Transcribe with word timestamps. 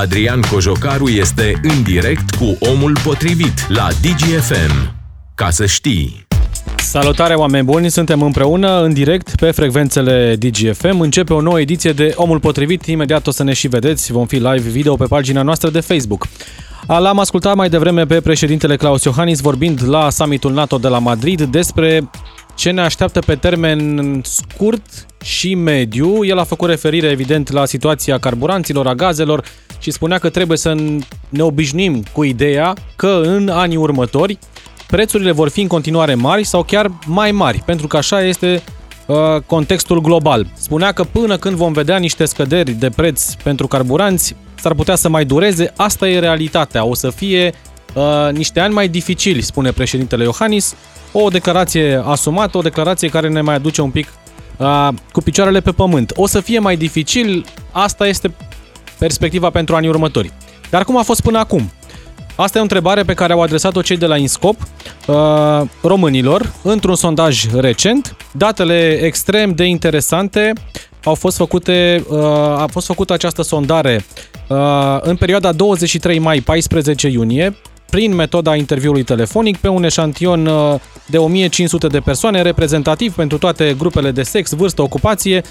Adrian 0.00 0.40
Cojocaru 0.40 1.08
este 1.08 1.60
în 1.62 1.82
direct 1.82 2.30
cu 2.30 2.58
omul 2.60 2.96
potrivit 3.04 3.68
la 3.68 3.88
DGFM. 4.02 4.94
Ca 5.34 5.50
să 5.50 5.66
știi! 5.66 6.26
Salutare 6.76 7.34
oameni 7.34 7.64
buni, 7.64 7.90
suntem 7.90 8.22
împreună 8.22 8.82
în 8.82 8.92
direct 8.92 9.34
pe 9.34 9.50
frecvențele 9.50 10.36
DGFM. 10.38 11.00
Începe 11.00 11.32
o 11.32 11.40
nouă 11.40 11.60
ediție 11.60 11.92
de 11.92 12.12
Omul 12.16 12.40
Potrivit, 12.40 12.86
imediat 12.86 13.26
o 13.26 13.30
să 13.30 13.42
ne 13.42 13.52
și 13.52 13.68
vedeți, 13.68 14.12
vom 14.12 14.26
fi 14.26 14.36
live 14.36 14.68
video 14.68 14.96
pe 14.96 15.04
pagina 15.04 15.42
noastră 15.42 15.70
de 15.70 15.80
Facebook. 15.80 16.26
L-am 16.86 17.18
ascultat 17.18 17.54
mai 17.54 17.68
devreme 17.68 18.06
pe 18.06 18.20
președintele 18.20 18.76
Claus 18.76 19.04
Iohannis 19.04 19.40
vorbind 19.40 19.88
la 19.88 20.10
summitul 20.10 20.52
NATO 20.52 20.78
de 20.78 20.88
la 20.88 20.98
Madrid 20.98 21.42
despre 21.42 22.10
ce 22.54 22.70
ne 22.70 22.80
așteaptă 22.80 23.20
pe 23.20 23.34
termen 23.34 24.20
scurt 24.24 25.06
și 25.22 25.54
mediu. 25.54 26.24
El 26.24 26.38
a 26.38 26.44
făcut 26.44 26.68
referire, 26.68 27.08
evident, 27.08 27.50
la 27.50 27.64
situația 27.64 28.18
carburanților, 28.18 28.86
a 28.86 28.94
gazelor 28.94 29.44
și 29.84 29.90
spunea 29.90 30.18
că 30.18 30.28
trebuie 30.28 30.58
să 30.58 30.74
ne 31.28 31.42
obișnuim 31.42 32.04
cu 32.12 32.22
ideea 32.22 32.74
că 32.96 33.20
în 33.24 33.48
anii 33.48 33.76
următori 33.76 34.38
prețurile 34.86 35.32
vor 35.32 35.48
fi 35.48 35.60
în 35.60 35.66
continuare 35.66 36.14
mari 36.14 36.44
sau 36.44 36.62
chiar 36.62 36.90
mai 37.06 37.32
mari, 37.32 37.62
pentru 37.66 37.86
că 37.86 37.96
așa 37.96 38.22
este 38.22 38.62
uh, 39.06 39.16
contextul 39.46 40.00
global. 40.00 40.46
Spunea 40.54 40.92
că 40.92 41.04
până 41.04 41.36
când 41.36 41.56
vom 41.56 41.72
vedea 41.72 41.96
niște 41.96 42.24
scăderi 42.24 42.70
de 42.70 42.90
preț 42.90 43.32
pentru 43.32 43.66
carburanți, 43.66 44.36
s-ar 44.54 44.74
putea 44.74 44.94
să 44.94 45.08
mai 45.08 45.24
dureze. 45.24 45.72
Asta 45.76 46.08
e 46.08 46.18
realitatea. 46.18 46.84
O 46.84 46.94
să 46.94 47.10
fie 47.10 47.52
uh, 47.94 48.32
niște 48.32 48.60
ani 48.60 48.74
mai 48.74 48.88
dificili, 48.88 49.40
spune 49.40 49.70
președintele 49.70 50.24
Iohannis. 50.24 50.74
O 51.12 51.28
declarație 51.28 52.02
asumată, 52.04 52.58
o 52.58 52.62
declarație 52.62 53.08
care 53.08 53.28
ne 53.28 53.40
mai 53.40 53.54
aduce 53.54 53.80
un 53.80 53.90
pic 53.90 54.08
uh, 54.56 54.88
cu 55.12 55.20
picioarele 55.20 55.60
pe 55.60 55.70
pământ. 55.70 56.12
O 56.16 56.26
să 56.26 56.40
fie 56.40 56.58
mai 56.58 56.76
dificil, 56.76 57.44
asta 57.72 58.06
este 58.06 58.34
perspectiva 58.98 59.50
pentru 59.50 59.74
anii 59.74 59.88
următori. 59.88 60.32
Dar 60.70 60.84
cum 60.84 60.98
a 60.98 61.02
fost 61.02 61.20
până 61.20 61.38
acum? 61.38 61.70
Asta 62.36 62.56
e 62.56 62.60
o 62.60 62.62
întrebare 62.62 63.02
pe 63.02 63.14
care 63.14 63.32
au 63.32 63.42
adresat-o 63.42 63.82
cei 63.82 63.96
de 63.96 64.06
la 64.06 64.16
Inscop 64.16 64.56
uh, 65.06 65.60
românilor 65.82 66.52
într-un 66.62 66.94
sondaj 66.94 67.44
recent. 67.54 68.16
Datele 68.32 68.98
extrem 69.02 69.54
de 69.54 69.64
interesante 69.64 70.52
au 71.04 71.14
fost 71.14 71.36
făcute, 71.36 72.04
uh, 72.08 72.18
a 72.58 72.66
fost 72.70 72.86
făcută 72.86 73.12
această 73.12 73.42
sondare 73.42 74.04
uh, 74.48 74.56
în 75.00 75.16
perioada 75.16 75.52
23 75.52 76.18
mai-14 76.18 76.42
iunie 77.10 77.56
prin 77.90 78.14
metoda 78.14 78.56
interviului 78.56 79.02
telefonic 79.02 79.56
pe 79.56 79.68
un 79.68 79.84
eșantion 79.84 80.46
uh, 80.46 80.74
de 81.06 81.18
1500 81.18 81.86
de 81.86 82.00
persoane 82.00 82.42
reprezentativ 82.42 83.14
pentru 83.14 83.38
toate 83.38 83.74
grupele 83.78 84.10
de 84.10 84.22
sex, 84.22 84.52
vârstă, 84.52 84.82
ocupație, 84.82 85.42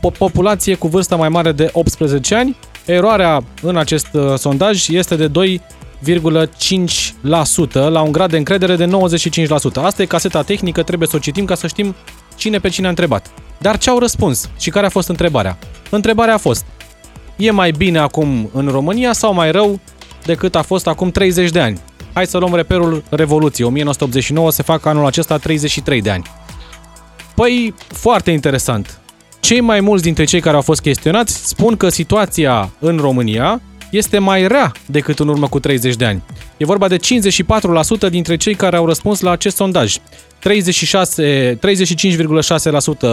populație 0.00 0.74
cu 0.74 0.88
vârstă 0.88 1.16
mai 1.16 1.28
mare 1.28 1.52
de 1.52 1.70
18 1.72 2.34
ani. 2.34 2.56
Eroarea 2.84 3.42
în 3.62 3.76
acest 3.76 4.06
uh, 4.12 4.34
sondaj 4.36 4.88
este 4.88 5.16
de 5.16 5.30
2,5% 5.30 7.72
la 7.72 8.00
un 8.00 8.12
grad 8.12 8.30
de 8.30 8.36
încredere 8.36 8.76
de 8.76 8.86
95%. 8.86 8.88
Asta 9.74 10.02
e 10.02 10.06
caseta 10.06 10.42
tehnică, 10.42 10.82
trebuie 10.82 11.08
să 11.08 11.16
o 11.16 11.18
citim 11.18 11.44
ca 11.44 11.54
să 11.54 11.66
știm 11.66 11.94
cine 12.36 12.58
pe 12.58 12.68
cine 12.68 12.86
a 12.86 12.88
întrebat. 12.88 13.30
Dar 13.58 13.78
ce 13.78 13.90
au 13.90 13.98
răspuns 13.98 14.50
și 14.58 14.70
care 14.70 14.86
a 14.86 14.88
fost 14.88 15.08
întrebarea? 15.08 15.58
Întrebarea 15.90 16.34
a 16.34 16.38
fost, 16.38 16.64
e 17.36 17.50
mai 17.50 17.70
bine 17.70 17.98
acum 17.98 18.50
în 18.52 18.68
România 18.68 19.12
sau 19.12 19.34
mai 19.34 19.50
rău 19.50 19.80
decât 20.24 20.54
a 20.54 20.62
fost 20.62 20.86
acum 20.86 21.10
30 21.10 21.50
de 21.50 21.60
ani? 21.60 21.80
Hai 22.12 22.26
să 22.26 22.38
luăm 22.38 22.54
reperul 22.54 23.04
Revoluției. 23.10 23.66
1989 23.66 24.50
se 24.50 24.62
fac 24.62 24.86
anul 24.86 25.06
acesta 25.06 25.36
33 25.36 26.02
de 26.02 26.10
ani. 26.10 26.22
Păi, 27.34 27.74
foarte 27.88 28.30
interesant. 28.30 29.00
Cei 29.48 29.60
mai 29.60 29.80
mulți 29.80 30.02
dintre 30.02 30.24
cei 30.24 30.40
care 30.40 30.56
au 30.56 30.62
fost 30.62 30.80
chestionați 30.80 31.48
spun 31.48 31.76
că 31.76 31.88
situația 31.88 32.72
în 32.78 32.96
România 32.96 33.60
este 33.90 34.18
mai 34.18 34.46
rea 34.46 34.72
decât 34.86 35.18
în 35.18 35.28
urmă 35.28 35.48
cu 35.48 35.58
30 35.58 35.94
de 35.96 36.04
ani. 36.04 36.22
E 36.56 36.64
vorba 36.64 36.88
de 36.88 36.96
54% 36.96 38.10
dintre 38.10 38.36
cei 38.36 38.54
care 38.54 38.76
au 38.76 38.86
răspuns 38.86 39.20
la 39.20 39.30
acest 39.30 39.56
sondaj. 39.56 39.96
36, 40.38 41.58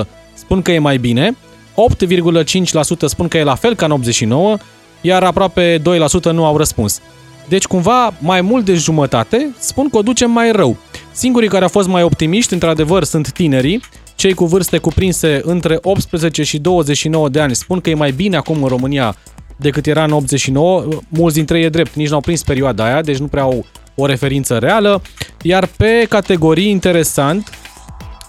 35,6% 0.03 0.07
spun 0.33 0.61
că 0.61 0.71
e 0.71 0.79
mai 0.79 0.97
bine, 0.97 1.37
8,5% 2.05 3.05
spun 3.05 3.27
că 3.27 3.37
e 3.37 3.43
la 3.43 3.55
fel 3.55 3.75
ca 3.75 3.85
în 3.85 3.91
89, 3.91 4.57
iar 5.01 5.23
aproape 5.23 5.79
2% 5.79 5.83
nu 6.31 6.45
au 6.45 6.57
răspuns. 6.57 7.01
Deci 7.47 7.65
cumva 7.65 8.13
mai 8.19 8.41
mult 8.41 8.65
de 8.65 8.73
jumătate 8.73 9.55
spun 9.59 9.89
că 9.89 9.97
o 9.97 10.01
ducem 10.01 10.31
mai 10.31 10.51
rău. 10.51 10.77
Singurii 11.11 11.49
care 11.49 11.63
au 11.63 11.69
fost 11.69 11.87
mai 11.87 12.03
optimiști, 12.03 12.53
într-adevăr, 12.53 13.03
sunt 13.03 13.31
tinerii, 13.31 13.81
cei 14.15 14.33
cu 14.33 14.45
vârste 14.45 14.77
cuprinse 14.77 15.41
între 15.43 15.77
18 15.81 16.43
și 16.43 16.57
29 16.57 17.29
de 17.29 17.39
ani 17.39 17.55
spun 17.55 17.79
că 17.79 17.89
e 17.89 17.93
mai 17.93 18.11
bine 18.11 18.35
acum 18.35 18.63
în 18.63 18.69
România 18.69 19.15
decât 19.57 19.85
era 19.85 20.03
în 20.03 20.11
89. 20.11 20.85
Mulți 21.09 21.35
dintre 21.35 21.57
ei 21.57 21.63
e 21.63 21.69
drept, 21.69 21.95
nici 21.95 22.09
n-au 22.09 22.19
prins 22.19 22.43
perioada 22.43 22.85
aia, 22.85 23.01
deci 23.01 23.17
nu 23.17 23.27
prea 23.27 23.43
au 23.43 23.65
o 23.95 24.05
referință 24.05 24.57
reală. 24.57 25.01
Iar 25.41 25.65
pe 25.77 26.05
categorii 26.09 26.69
interesant, 26.69 27.49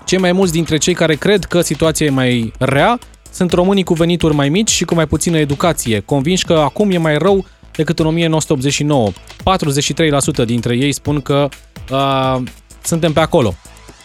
cei 0.04 0.18
mai 0.18 0.32
mulți 0.32 0.52
dintre 0.52 0.76
cei 0.76 0.94
care 0.94 1.14
cred 1.14 1.44
că 1.44 1.60
situația 1.60 2.06
e 2.06 2.10
mai 2.10 2.52
rea 2.58 2.98
sunt 3.30 3.52
românii 3.52 3.84
cu 3.84 3.94
venituri 3.94 4.34
mai 4.34 4.48
mici 4.48 4.70
și 4.70 4.84
cu 4.84 4.94
mai 4.94 5.06
puțină 5.06 5.38
educație, 5.38 6.00
convinși 6.00 6.44
că 6.44 6.52
acum 6.52 6.90
e 6.90 6.98
mai 6.98 7.18
rău 7.18 7.44
decât 7.76 7.98
în 7.98 8.06
1989. 8.06 9.10
43% 9.10 10.44
dintre 10.44 10.76
ei 10.76 10.92
spun 10.92 11.20
că 11.20 11.48
uh, 11.90 12.42
suntem 12.82 13.12
pe 13.12 13.20
acolo. 13.20 13.54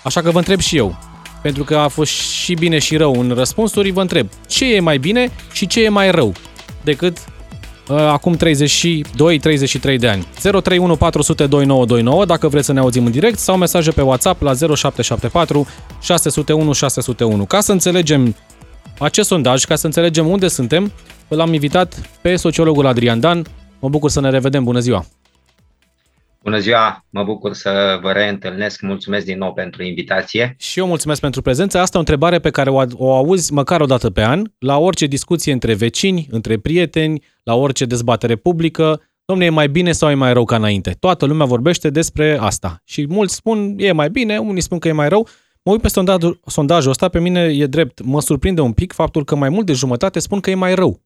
Așa 0.03 0.21
că 0.21 0.31
vă 0.31 0.37
întreb 0.37 0.59
și 0.59 0.77
eu, 0.77 0.97
pentru 1.41 1.63
că 1.63 1.75
a 1.75 1.87
fost 1.87 2.11
și 2.11 2.53
bine 2.53 2.79
și 2.79 2.97
rău 2.97 3.19
în 3.19 3.31
răspunsuri, 3.35 3.91
vă 3.91 4.01
întreb 4.01 4.27
ce 4.47 4.73
e 4.73 4.79
mai 4.79 4.97
bine 4.97 5.31
și 5.51 5.67
ce 5.67 5.83
e 5.83 5.89
mai 5.89 6.11
rău 6.11 6.33
decât 6.83 7.17
uh, 7.89 7.97
acum 7.97 8.37
32-33 8.37 9.97
de 9.97 10.07
ani. 10.07 10.27
031 10.41 10.95
400 10.95 11.45
2929 11.45 12.25
dacă 12.25 12.47
vreți 12.47 12.65
să 12.65 12.73
ne 12.73 12.79
auzim 12.79 13.05
în 13.05 13.11
direct 13.11 13.37
sau 13.37 13.57
mesaje 13.57 13.91
pe 13.91 14.01
WhatsApp 14.01 14.41
la 14.41 14.53
0774 14.53 15.67
601 16.01 16.73
601. 16.73 17.45
Ca 17.45 17.59
să 17.59 17.71
înțelegem 17.71 18.35
acest 18.99 19.27
sondaj, 19.27 19.63
ca 19.63 19.75
să 19.75 19.85
înțelegem 19.85 20.27
unde 20.27 20.47
suntem, 20.47 20.91
l-am 21.27 21.53
invitat 21.53 22.09
pe 22.21 22.35
sociologul 22.35 22.85
Adrian 22.85 23.19
Dan. 23.19 23.45
Mă 23.79 23.89
bucur 23.89 24.09
să 24.09 24.21
ne 24.21 24.29
revedem. 24.29 24.63
Bună 24.63 24.79
ziua! 24.79 25.05
Bună 26.43 26.59
ziua, 26.59 27.05
mă 27.09 27.23
bucur 27.23 27.53
să 27.53 27.99
vă 28.01 28.11
reîntâlnesc, 28.11 28.81
mulțumesc 28.81 29.25
din 29.25 29.37
nou 29.37 29.53
pentru 29.53 29.83
invitație. 29.83 30.55
Și 30.59 30.79
eu 30.79 30.87
mulțumesc 30.87 31.21
pentru 31.21 31.41
prezență. 31.41 31.77
Asta 31.77 31.91
e 31.93 31.97
o 31.97 31.99
întrebare 31.99 32.39
pe 32.39 32.49
care 32.49 32.69
o, 32.69 32.83
o 32.93 33.13
auzi 33.13 33.53
măcar 33.53 33.81
o 33.81 33.85
dată 33.85 34.09
pe 34.09 34.23
an, 34.23 34.43
la 34.59 34.77
orice 34.77 35.05
discuție 35.05 35.51
între 35.51 35.73
vecini, 35.73 36.27
între 36.31 36.57
prieteni, 36.57 37.23
la 37.43 37.55
orice 37.55 37.85
dezbatere 37.85 38.35
publică. 38.35 39.01
Domne, 39.25 39.45
e 39.45 39.49
mai 39.49 39.69
bine 39.69 39.91
sau 39.91 40.09
e 40.09 40.13
mai 40.13 40.33
rău 40.33 40.45
ca 40.45 40.55
înainte? 40.55 40.95
Toată 40.99 41.25
lumea 41.25 41.45
vorbește 41.45 41.89
despre 41.89 42.37
asta. 42.39 42.81
Și 42.85 43.05
mulți 43.07 43.35
spun 43.35 43.75
e 43.77 43.91
mai 43.91 44.09
bine, 44.09 44.37
unii 44.37 44.61
spun 44.61 44.79
că 44.79 44.87
e 44.87 44.91
mai 44.91 45.09
rău. 45.09 45.27
Mă 45.63 45.71
uit 45.71 45.81
pe 45.81 45.87
sondajul, 45.87 46.39
sondajul 46.45 46.91
ăsta, 46.91 47.09
pe 47.09 47.19
mine 47.19 47.41
e 47.41 47.65
drept. 47.65 48.01
Mă 48.03 48.21
surprinde 48.21 48.61
un 48.61 48.73
pic 48.73 48.93
faptul 48.93 49.23
că 49.23 49.35
mai 49.35 49.49
mult 49.49 49.65
de 49.65 49.73
jumătate 49.73 50.19
spun 50.19 50.39
că 50.39 50.49
e 50.49 50.55
mai 50.55 50.75
rău. 50.75 51.01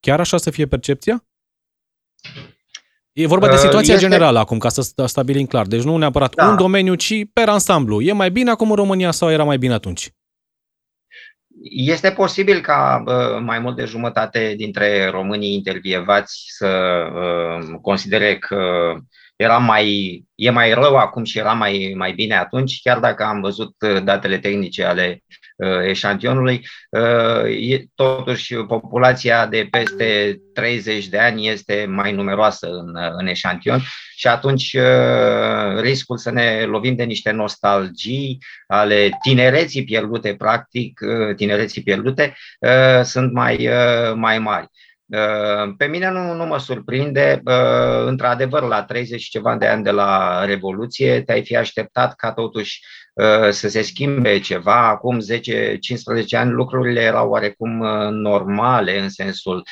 Chiar 0.00 0.20
așa 0.20 0.36
să 0.36 0.50
fie 0.50 0.66
percepția? 0.66 1.24
E 3.18 3.26
vorba 3.26 3.46
de 3.46 3.52
uh, 3.52 3.58
situația 3.58 3.94
este... 3.94 4.06
generală 4.06 4.38
acum, 4.38 4.58
ca 4.58 4.68
să 4.68 4.92
stabilim 5.06 5.46
clar. 5.46 5.66
Deci 5.66 5.82
nu 5.82 5.96
neapărat 5.96 6.34
da. 6.34 6.48
un 6.48 6.56
domeniu, 6.56 6.94
ci 6.94 7.12
per 7.32 7.48
ansamblu. 7.48 8.00
E 8.00 8.12
mai 8.12 8.30
bine 8.30 8.50
acum 8.50 8.70
în 8.70 8.76
România 8.76 9.10
sau 9.10 9.30
era 9.30 9.44
mai 9.44 9.58
bine 9.58 9.72
atunci? 9.72 10.10
Este 11.70 12.10
posibil 12.10 12.60
ca 12.60 13.02
uh, 13.06 13.40
mai 13.40 13.58
mult 13.58 13.76
de 13.76 13.84
jumătate 13.84 14.54
dintre 14.56 15.08
românii 15.10 15.54
intervievați 15.54 16.44
să 16.48 16.66
uh, 17.14 17.78
considere 17.82 18.38
că 18.38 18.94
era 19.36 19.58
mai, 19.58 20.22
e 20.34 20.50
mai 20.50 20.72
rău 20.72 20.96
acum 20.96 21.24
și 21.24 21.38
era 21.38 21.52
mai, 21.52 21.94
mai 21.96 22.12
bine 22.12 22.34
atunci, 22.34 22.80
chiar 22.82 22.98
dacă 22.98 23.24
am 23.24 23.40
văzut 23.40 23.74
datele 24.04 24.38
tehnice 24.38 24.84
ale 24.84 25.22
Uh, 25.28 25.45
eșantionului. 25.84 26.66
Uh, 26.90 27.80
totuși, 27.94 28.54
populația 28.54 29.46
de 29.46 29.68
peste 29.70 30.40
30 30.54 31.08
de 31.08 31.18
ani 31.18 31.48
este 31.48 31.86
mai 31.88 32.12
numeroasă 32.12 32.66
în, 32.66 32.94
uh, 32.94 33.10
în 33.18 33.26
eșantion 33.26 33.80
și 34.16 34.26
atunci 34.26 34.76
riscul 35.80 36.16
să 36.16 36.30
ne 36.30 36.64
lovim 36.66 36.96
de 36.96 37.04
niște 37.04 37.30
nostalgii 37.30 38.38
ale 38.66 39.08
tinereții 39.22 39.84
pierdute, 39.84 40.34
practic, 40.34 41.00
tinereții 41.36 41.82
pierdute, 41.82 42.34
sunt 43.02 43.32
mai, 43.32 43.70
mai 44.14 44.38
mari. 44.38 44.66
Pe 45.76 45.86
mine 45.86 46.10
nu, 46.10 46.32
nu 46.32 46.46
mă 46.46 46.58
surprinde, 46.58 47.42
într-adevăr, 48.06 48.62
la 48.62 48.82
30 48.82 49.20
și 49.20 49.30
ceva 49.30 49.56
de 49.56 49.66
ani 49.66 49.84
de 49.84 49.90
la 49.90 50.44
Revoluție, 50.44 51.22
te-ai 51.22 51.44
fi 51.44 51.56
așteptat 51.56 52.14
ca 52.14 52.32
totuși 52.32 52.80
să 53.50 53.68
se 53.68 53.82
schimbe 53.82 54.38
ceva. 54.38 54.88
Acum 54.88 55.18
10-15 55.20 55.24
ani 56.30 56.50
lucrurile 56.50 57.00
erau 57.00 57.30
oarecum 57.30 57.70
normale 58.10 59.00
în 59.00 59.08
sensul 59.08 59.66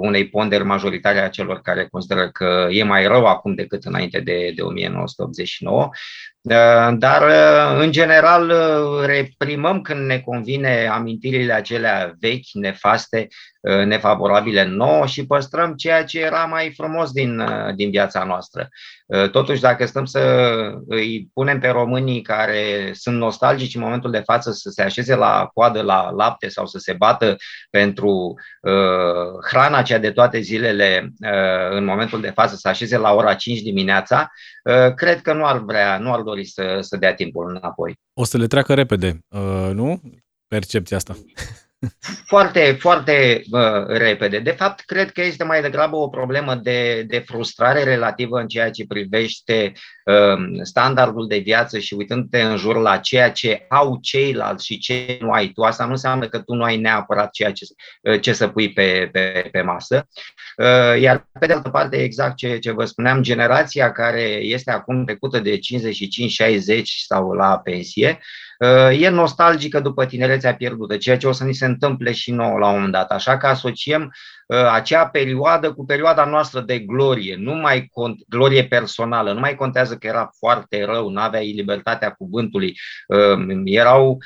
unei 0.00 0.28
ponderi 0.28 0.64
majoritare 0.64 1.20
a 1.20 1.28
celor 1.28 1.60
care 1.60 1.88
consideră 1.90 2.30
că 2.30 2.66
e 2.70 2.82
mai 2.82 3.06
rău 3.06 3.26
acum 3.26 3.54
decât 3.54 3.84
înainte 3.84 4.20
de, 4.20 4.52
de 4.54 4.62
1989. 4.62 5.90
Dar, 6.98 7.22
în 7.78 7.92
general, 7.92 8.52
reprimăm 9.06 9.80
când 9.80 10.06
ne 10.06 10.18
convine 10.18 10.86
amintirile 10.86 11.52
acelea 11.52 12.14
vechi, 12.20 12.48
nefaste, 12.52 13.28
nefavorabile 13.62 14.64
nouă 14.64 15.06
și 15.06 15.26
păstrăm 15.26 15.74
ceea 15.74 16.04
ce 16.04 16.20
era 16.20 16.44
mai 16.44 16.72
frumos 16.76 17.12
din, 17.12 17.42
din 17.74 17.90
viața 17.90 18.24
noastră. 18.24 18.68
Totuși, 19.32 19.60
dacă 19.60 19.86
stăm 19.86 20.04
să 20.04 20.20
îi 20.86 21.28
punem 21.32 21.60
pe 21.60 21.68
românii 21.68 22.22
care 22.22 22.90
sunt 22.92 23.16
nostalgici 23.16 23.74
în 23.74 23.80
momentul 23.80 24.10
de 24.10 24.22
față 24.24 24.52
să 24.52 24.70
se 24.70 24.82
așeze 24.82 25.14
la 25.14 25.50
coadă 25.54 25.82
la 25.82 26.10
lapte 26.10 26.48
sau 26.48 26.66
să 26.66 26.78
se 26.78 26.92
bată 26.92 27.36
pentru 27.70 28.34
uh, 28.60 29.50
hrana 29.50 29.82
cea 29.82 29.98
de 29.98 30.10
toate 30.10 30.40
zilele 30.40 31.12
uh, 31.20 31.70
în 31.70 31.84
momentul 31.84 32.20
de 32.20 32.30
față, 32.30 32.56
să 32.56 32.68
așeze 32.68 32.96
la 32.96 33.12
ora 33.12 33.34
5 33.34 33.60
dimineața, 33.60 34.30
uh, 34.64 34.94
cred 34.94 35.20
că 35.20 35.32
nu 35.32 35.46
ar 35.46 35.58
vrea, 35.58 35.98
nu 35.98 36.12
ar 36.12 36.20
dori 36.20 36.44
să, 36.44 36.78
să 36.80 36.96
dea 36.96 37.14
timpul 37.14 37.48
înapoi. 37.48 37.94
O 38.14 38.24
să 38.24 38.38
le 38.38 38.46
treacă 38.46 38.74
repede, 38.74 39.24
uh, 39.28 39.70
nu? 39.72 40.00
Percepția 40.48 40.96
asta. 40.96 41.16
Foarte, 42.24 42.76
foarte 42.80 43.42
uh, 43.50 43.86
repede. 43.86 44.38
De 44.38 44.50
fapt, 44.50 44.80
cred 44.80 45.10
că 45.10 45.22
este 45.22 45.44
mai 45.44 45.62
degrabă 45.62 45.96
o 45.96 46.08
problemă 46.08 46.54
de, 46.54 47.02
de 47.02 47.18
frustrare 47.18 47.82
relativă 47.84 48.38
în 48.38 48.46
ceea 48.46 48.70
ce 48.70 48.86
privește 48.86 49.72
uh, 50.04 50.60
standardul 50.62 51.26
de 51.26 51.38
viață 51.38 51.78
și 51.78 51.94
uitându-te 51.94 52.42
în 52.42 52.56
jur 52.56 52.76
la 52.76 52.96
ceea 52.96 53.30
ce 53.30 53.66
au 53.68 53.98
ceilalți 54.02 54.66
și 54.66 54.78
ce 54.78 55.18
nu 55.20 55.30
ai 55.30 55.48
tu. 55.48 55.62
Asta 55.62 55.84
nu 55.84 55.90
înseamnă 55.90 56.28
că 56.28 56.38
tu 56.38 56.54
nu 56.54 56.62
ai 56.62 56.76
neapărat 56.76 57.30
ceea 57.30 57.52
ce, 57.52 57.64
uh, 58.02 58.20
ce 58.20 58.32
să 58.32 58.48
pui 58.48 58.72
pe, 58.72 59.08
pe, 59.12 59.48
pe 59.52 59.60
masă. 59.60 60.08
Uh, 60.56 61.00
iar 61.00 61.28
pe 61.40 61.46
de 61.46 61.52
altă 61.52 61.68
parte, 61.68 61.96
exact 61.96 62.36
ce, 62.36 62.58
ce 62.58 62.70
vă 62.70 62.84
spuneam, 62.84 63.22
generația 63.22 63.92
care 63.92 64.22
este 64.22 64.70
acum 64.70 65.04
trecută 65.04 65.38
de 65.38 65.58
55-60 65.58 65.58
sau 67.06 67.32
la 67.32 67.58
pensie, 67.58 68.18
e 68.92 69.08
nostalgică 69.08 69.80
după 69.80 70.06
tinerețea 70.06 70.54
pierdută, 70.54 70.96
ceea 70.96 71.16
ce 71.16 71.26
o 71.26 71.32
să 71.32 71.44
ni 71.44 71.54
se 71.54 71.66
întâmple 71.66 72.12
și 72.12 72.30
nouă 72.30 72.58
la 72.58 72.66
un 72.66 72.74
moment 72.74 72.92
dat. 72.92 73.10
Așa 73.10 73.36
că 73.36 73.46
asociem 73.46 74.02
Uh, 74.02 74.10
acea 74.72 75.06
perioadă 75.06 75.72
cu 75.72 75.84
perioada 75.84 76.24
noastră 76.24 76.60
de 76.60 76.78
glorie, 76.78 77.36
nu 77.38 77.54
mai 77.54 77.88
cont, 77.92 78.20
glorie 78.28 78.64
personală, 78.64 79.32
nu 79.32 79.40
mai 79.40 79.54
contează 79.54 79.96
că 79.96 80.06
era 80.06 80.30
foarte 80.38 80.84
rău, 80.84 81.08
nu 81.08 81.20
aveai 81.20 81.52
libertatea 81.52 82.10
cuvântului, 82.10 82.74
uh, 83.08 83.60
erau 83.64 84.18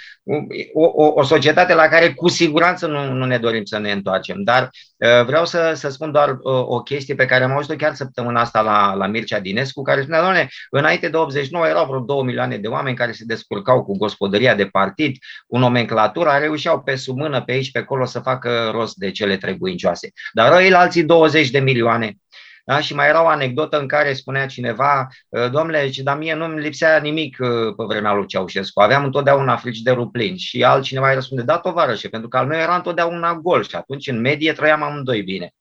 o, 0.72 1.04
o, 1.04 1.12
o 1.14 1.22
societate 1.22 1.74
la 1.74 1.88
care 1.88 2.12
cu 2.12 2.28
siguranță 2.28 2.86
nu, 2.86 3.12
nu 3.12 3.24
ne 3.24 3.38
dorim 3.38 3.64
să 3.64 3.78
ne 3.78 3.92
întoarcem. 3.92 4.42
Dar 4.42 4.70
uh, 4.96 5.24
vreau 5.26 5.46
să, 5.46 5.72
să 5.74 5.88
spun 5.88 6.12
doar 6.12 6.38
o 6.42 6.82
chestie 6.82 7.14
pe 7.14 7.26
care 7.26 7.44
am 7.44 7.50
auzit-o 7.50 7.76
chiar 7.76 7.94
săptămâna 7.94 8.40
asta 8.40 8.60
la, 8.60 8.94
la 8.94 9.06
Mircea 9.06 9.40
Dinescu, 9.40 9.82
care 9.82 10.00
spunea, 10.00 10.20
doamne, 10.20 10.48
înainte 10.70 11.08
de 11.08 11.16
89 11.16 11.66
erau 11.66 11.86
vreo 11.86 12.00
2 12.00 12.22
milioane 12.22 12.56
de 12.56 12.68
oameni 12.68 12.96
care 12.96 13.12
se 13.12 13.24
descurcau 13.24 13.84
cu 13.84 13.96
gospodăria 13.96 14.54
de 14.54 14.66
partid, 14.66 15.16
cu 15.46 15.58
nomenclatura, 15.58 16.38
reușeau 16.38 16.82
pe 16.82 16.96
sub 16.96 17.16
mână, 17.16 17.42
pe 17.42 17.52
aici, 17.52 17.70
pe 17.70 17.78
acolo 17.78 18.04
să 18.04 18.18
facă 18.20 18.70
rost 18.72 18.94
de 18.94 19.10
cele 19.10 19.36
trebuincioase. 19.36 20.12
Dar 20.32 20.60
ei 20.60 20.72
alții 20.72 21.04
20 21.04 21.50
de 21.50 21.58
milioane. 21.58 22.16
Da? 22.64 22.80
Și 22.80 22.94
mai 22.94 23.08
era 23.08 23.22
o 23.22 23.26
anecdotă 23.26 23.80
în 23.80 23.86
care 23.86 24.12
spunea 24.12 24.46
cineva, 24.46 25.08
ă, 25.32 25.48
domnule, 25.48 25.90
dar 26.02 26.18
mie 26.18 26.34
nu-mi 26.34 26.60
lipsea 26.60 26.98
nimic 26.98 27.40
ă, 27.40 27.74
pe 27.76 27.84
vremea 27.86 28.12
lui 28.12 28.26
Ceaușescu, 28.26 28.80
aveam 28.80 29.04
întotdeauna 29.04 29.56
frigiderul 29.56 30.06
plin. 30.06 30.36
Și 30.36 30.62
altcineva 30.62 31.08
îi 31.08 31.14
răspunde, 31.14 31.42
da, 31.42 31.58
tovarășe, 31.58 32.08
pentru 32.08 32.28
că 32.28 32.36
al 32.36 32.46
meu 32.46 32.58
era 32.58 32.76
întotdeauna 32.76 33.34
gol 33.34 33.64
și 33.64 33.74
atunci 33.74 34.06
în 34.06 34.20
medie 34.20 34.52
trăiam 34.52 34.82
amândoi 34.82 35.22
bine. 35.22 35.54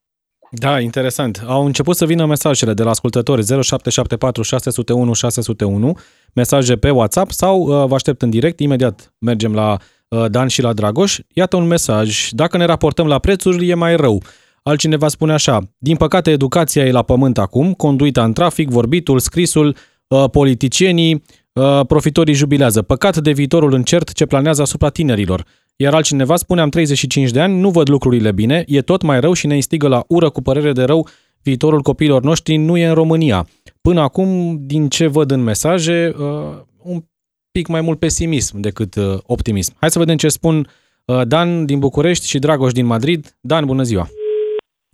Da, 0.50 0.80
interesant. 0.80 1.42
Au 1.46 1.64
început 1.64 1.96
să 1.96 2.06
vină 2.06 2.26
mesajele 2.26 2.74
de 2.74 2.82
la 2.82 2.90
ascultători 2.90 3.42
0774 3.44 4.42
601 4.42 5.12
601, 5.12 5.98
mesaje 6.32 6.76
pe 6.76 6.90
WhatsApp 6.90 7.30
sau 7.30 7.60
uh, 7.60 7.86
vă 7.86 7.94
aștept 7.94 8.22
în 8.22 8.30
direct, 8.30 8.60
imediat 8.60 9.14
mergem 9.18 9.54
la 9.54 9.76
uh, 10.08 10.24
Dan 10.30 10.48
și 10.48 10.62
la 10.62 10.72
Dragoș. 10.72 11.18
Iată 11.32 11.56
un 11.56 11.66
mesaj, 11.66 12.28
dacă 12.30 12.56
ne 12.56 12.64
raportăm 12.64 13.06
la 13.06 13.18
prețuri 13.18 13.68
e 13.68 13.74
mai 13.74 13.96
rău. 13.96 14.22
Altcineva 14.66 15.08
spune 15.08 15.32
așa, 15.32 15.74
din 15.78 15.96
păcate 15.96 16.30
educația 16.30 16.84
e 16.84 16.90
la 16.90 17.02
pământ 17.02 17.38
acum, 17.38 17.72
conduita 17.72 18.24
în 18.24 18.32
trafic, 18.32 18.68
vorbitul, 18.68 19.18
scrisul, 19.18 19.76
uh, 20.08 20.24
politicienii, 20.30 21.22
uh, 21.52 21.80
profitorii 21.86 22.34
jubilează. 22.34 22.82
Păcat 22.82 23.16
de 23.16 23.32
viitorul 23.32 23.74
încert 23.74 24.12
ce 24.12 24.26
planează 24.26 24.62
asupra 24.62 24.88
tinerilor. 24.88 25.44
Iar 25.76 25.94
altcineva 25.94 26.36
spune, 26.36 26.60
am 26.60 26.68
35 26.68 27.30
de 27.30 27.40
ani, 27.40 27.60
nu 27.60 27.70
văd 27.70 27.88
lucrurile 27.88 28.32
bine, 28.32 28.64
e 28.66 28.80
tot 28.80 29.02
mai 29.02 29.20
rău 29.20 29.32
și 29.32 29.46
ne 29.46 29.54
instigă 29.54 29.88
la 29.88 30.04
ură 30.08 30.30
cu 30.30 30.42
părere 30.42 30.72
de 30.72 30.82
rău 30.82 31.08
viitorul 31.42 31.80
copiilor 31.80 32.22
noștri 32.22 32.56
nu 32.56 32.76
e 32.76 32.86
în 32.86 32.94
România. 32.94 33.48
Până 33.80 34.00
acum, 34.00 34.58
din 34.60 34.88
ce 34.88 35.06
văd 35.06 35.30
în 35.30 35.42
mesaje, 35.42 36.14
uh, 36.18 36.26
un 36.82 37.04
pic 37.50 37.66
mai 37.66 37.80
mult 37.80 37.98
pesimism 37.98 38.60
decât 38.60 38.94
optimism. 39.26 39.74
Hai 39.76 39.90
să 39.90 39.98
vedem 39.98 40.16
ce 40.16 40.28
spun 40.28 40.68
Dan 41.24 41.66
din 41.66 41.78
București 41.78 42.28
și 42.28 42.38
Dragoș 42.38 42.72
din 42.72 42.86
Madrid. 42.86 43.36
Dan, 43.40 43.64
bună 43.64 43.82
ziua! 43.82 44.08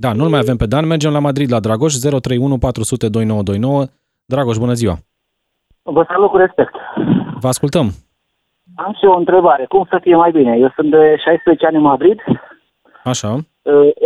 Da, 0.05 0.13
nu-l 0.13 0.29
mai 0.29 0.39
avem 0.39 0.57
pe 0.57 0.67
Dan, 0.67 0.87
mergem 0.87 1.13
la 1.13 1.19
Madrid, 1.19 1.53
la 1.53 1.61
Dragoș, 1.61 1.93
031 1.95 2.59
400 2.59 3.09
2929. 3.09 3.85
Dragoș, 4.25 4.57
bună 4.57 4.73
ziua! 4.73 4.97
Vă 5.83 6.05
salut 6.09 6.31
cu 6.31 6.37
respect! 6.37 6.75
Vă 7.41 7.49
ascultăm! 7.49 7.87
Am 8.75 8.93
și 8.99 9.05
o 9.05 9.19
întrebare. 9.19 9.65
Cum 9.69 9.87
să 9.91 9.99
fie 10.03 10.17
mai 10.17 10.31
bine? 10.31 10.57
Eu 10.59 10.73
sunt 10.75 10.91
de 10.91 11.17
16 11.25 11.67
ani 11.67 11.77
în 11.77 11.83
Madrid. 11.83 12.19
Așa. 13.05 13.31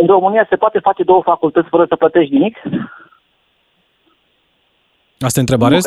În 0.01 0.07
România 0.07 0.45
se 0.49 0.55
poate 0.55 0.79
face 0.79 1.03
două 1.03 1.21
facultăți 1.23 1.67
fără 1.69 1.85
să 1.89 1.95
plătești 1.95 2.33
nimic? 2.33 2.57
Asta 5.19 5.39
e 5.39 5.45
întrebare? 5.47 5.79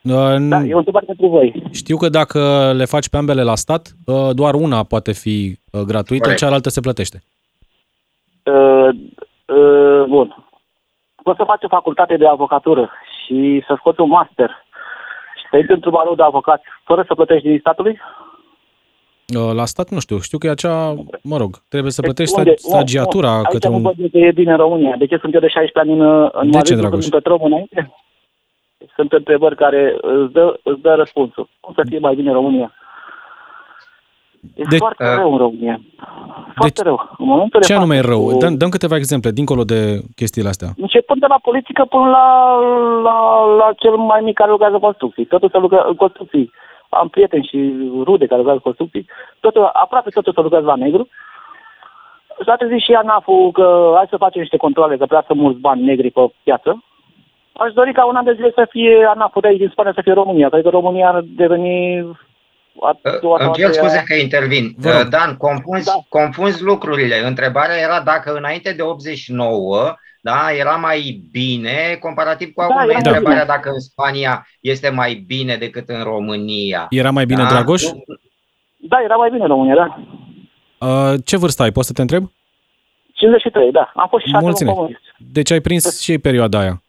Nu 0.00 0.34
uh, 0.34 0.36
da, 0.48 0.62
e 0.62 0.74
o 0.74 0.78
întrebare 0.78 1.06
pentru 1.06 1.26
voi. 1.26 1.62
Știu 1.70 1.96
că 1.96 2.08
dacă 2.08 2.72
le 2.76 2.84
faci 2.84 3.08
pe 3.08 3.16
ambele 3.16 3.42
la 3.42 3.54
stat, 3.54 3.92
uh, 4.06 4.30
doar 4.32 4.54
una 4.54 4.82
poate 4.82 5.12
fi 5.12 5.58
uh, 5.72 5.80
gratuită, 5.80 6.22
Corect. 6.22 6.40
cealaltă 6.40 6.68
se 6.68 6.80
plătește. 6.80 7.22
Uh, 8.44 8.88
bun. 10.08 10.36
Poți 11.22 11.36
să 11.36 11.44
faci 11.44 11.64
o 11.64 11.68
facultate 11.68 12.16
de 12.16 12.26
avocatură 12.26 12.90
și 13.24 13.62
să 13.66 13.74
scoți 13.78 14.00
un 14.00 14.08
master 14.08 14.50
și 15.38 15.44
să 15.50 15.56
intri 15.56 15.74
într-un 15.74 15.92
barou 15.92 16.14
de 16.14 16.22
avocat 16.22 16.62
fără 16.84 17.04
să 17.06 17.14
plătești 17.14 17.48
din 17.48 17.58
statului? 17.58 18.00
Uh, 19.38 19.52
la 19.54 19.64
stat 19.64 19.88
nu 19.88 20.00
știu. 20.00 20.18
Știu 20.18 20.38
că 20.38 20.46
e 20.46 20.50
acea, 20.50 20.94
mă 21.22 21.36
rog, 21.36 21.50
trebuie 21.68 21.92
să 21.92 22.00
deci 22.00 22.10
plătești 22.10 22.38
unde? 22.38 22.54
stagiatura 22.56 23.36
nu, 23.36 23.42
către 23.42 23.68
un... 23.68 23.86
Aici 23.86 24.12
nu 24.12 24.20
e 24.20 24.32
bine 24.32 24.50
în 24.50 24.56
România. 24.56 24.96
De 24.96 25.06
ce 25.06 25.16
sunt 25.16 25.34
eu 25.34 25.40
de 25.40 25.48
16 25.48 25.78
ani 25.78 26.00
în, 26.00 26.28
în 26.32 26.50
de 26.50 26.58
ce, 26.58 26.74
Dragoș? 26.74 27.04
Sunt 27.04 27.22
pe 27.22 27.30
înainte? 27.40 27.92
Sunt 28.94 29.12
întrebări 29.12 29.56
care 29.56 29.96
îți 30.00 30.32
dă, 30.32 30.60
îți 30.62 30.80
dă 30.80 30.94
răspunsul. 30.94 31.48
Cum 31.60 31.74
să 31.74 31.82
fie 31.88 31.98
mai 31.98 32.14
bine 32.14 32.28
în 32.28 32.34
România? 32.34 32.72
E 34.54 34.62
deci, 34.68 34.78
foarte 34.78 35.04
uh, 35.04 35.16
rău 35.16 35.32
în 35.32 35.38
România. 35.38 35.80
Foarte 36.54 36.82
deci, 36.82 36.84
rău. 36.84 36.98
În 37.18 37.26
momentul 37.26 37.62
ce 37.62 37.74
anume 37.74 37.96
e 37.96 38.00
rău? 38.00 38.24
Cu... 38.24 38.38
Dăm, 38.38 38.54
dăm 38.56 38.68
câteva 38.68 38.96
exemple, 38.96 39.30
dincolo 39.30 39.64
de 39.64 40.00
chestiile 40.16 40.48
astea. 40.48 40.68
Începând 40.76 41.20
de 41.20 41.26
la 41.26 41.38
politică 41.42 41.84
până 41.84 42.08
la, 42.08 42.26
la, 43.02 43.16
la 43.60 43.68
cel 43.78 43.96
mai 43.96 44.20
mic 44.20 44.34
care 44.34 44.50
lucrează 44.50 44.78
construcții. 44.78 45.24
Totul 45.24 45.48
se 45.52 45.58
lucrează 45.58 45.88
în 45.88 45.94
construcții. 45.94 46.50
Am 46.88 47.08
prieteni 47.08 47.48
și 47.50 47.58
rude 48.08 48.26
care 48.26 48.40
lucrează 48.40 48.60
în 48.62 48.68
construcții. 48.68 49.06
Totul, 49.40 49.70
aproape 49.72 50.10
totul 50.10 50.32
se 50.32 50.40
lucrează 50.40 50.66
la 50.66 50.82
negru. 50.84 51.08
S-a 52.46 52.56
trezit 52.56 52.80
și 52.80 52.92
ANAF-ul 52.92 53.50
că 53.52 53.92
hai 53.96 54.06
să 54.10 54.16
facem 54.16 54.40
niște 54.40 54.56
controle, 54.56 54.96
că 54.96 55.06
prea 55.06 55.24
să 55.26 55.34
mulți 55.34 55.60
bani 55.60 55.84
negri 55.84 56.10
pe 56.10 56.20
piață. 56.42 56.84
Aș 57.52 57.72
dori 57.72 57.92
ca 57.92 58.06
un 58.06 58.16
an 58.16 58.24
de 58.24 58.32
zile 58.32 58.50
să 58.54 58.66
fie 58.70 59.04
ANAF-ul 59.14 59.40
de 59.40 59.48
aici 59.48 59.58
din 59.58 59.68
Spania 59.72 59.92
să 59.94 60.00
fie 60.02 60.12
România. 60.12 60.48
Cred 60.48 60.62
că 60.62 60.68
România 60.68 61.08
ar 61.08 61.24
deveni 61.24 62.06
îmi 63.38 63.52
cer 63.52 63.72
scuze 63.72 64.02
că 64.06 64.14
intervin. 64.14 64.74
Vă 64.76 65.06
Dan, 65.10 65.36
confunzi, 65.36 65.86
da. 65.86 65.92
confunzi 66.08 66.62
lucrurile. 66.62 67.26
Întrebarea 67.26 67.76
era 67.76 68.00
dacă 68.00 68.34
înainte 68.34 68.72
de 68.72 68.82
89 68.82 69.94
da, 70.24 70.52
era 70.58 70.76
mai 70.76 71.22
bine 71.30 71.96
comparativ 72.00 72.52
cu 72.52 72.60
da, 72.60 72.66
acum. 72.66 72.86
Da, 72.92 72.96
întrebarea 72.96 73.46
dacă 73.46 73.68
în 73.68 73.80
Spania 73.80 74.46
este 74.60 74.88
mai 74.88 75.14
bine 75.26 75.56
decât 75.56 75.88
în 75.88 76.02
România. 76.02 76.86
Era 76.90 77.10
mai 77.10 77.24
bine, 77.24 77.42
da? 77.42 77.48
Dragoș? 77.48 77.82
Da, 78.76 79.00
era 79.04 79.16
mai 79.16 79.30
bine 79.30 79.42
în 79.42 79.48
România, 79.48 79.74
da. 79.74 79.98
Uh, 80.86 81.14
ce 81.24 81.36
vârstă 81.36 81.62
ai? 81.62 81.70
Poți 81.70 81.86
să 81.86 81.92
te 81.92 82.00
întreb? 82.00 82.30
53, 83.12 83.70
da. 83.70 83.92
Am 83.94 84.08
fost 84.08 84.24
și 84.24 84.30
șase 84.30 84.64
Deci 85.18 85.50
ai 85.50 85.60
prins 85.60 86.00
și 86.00 86.18
perioada 86.18 86.58
aia. 86.58 86.82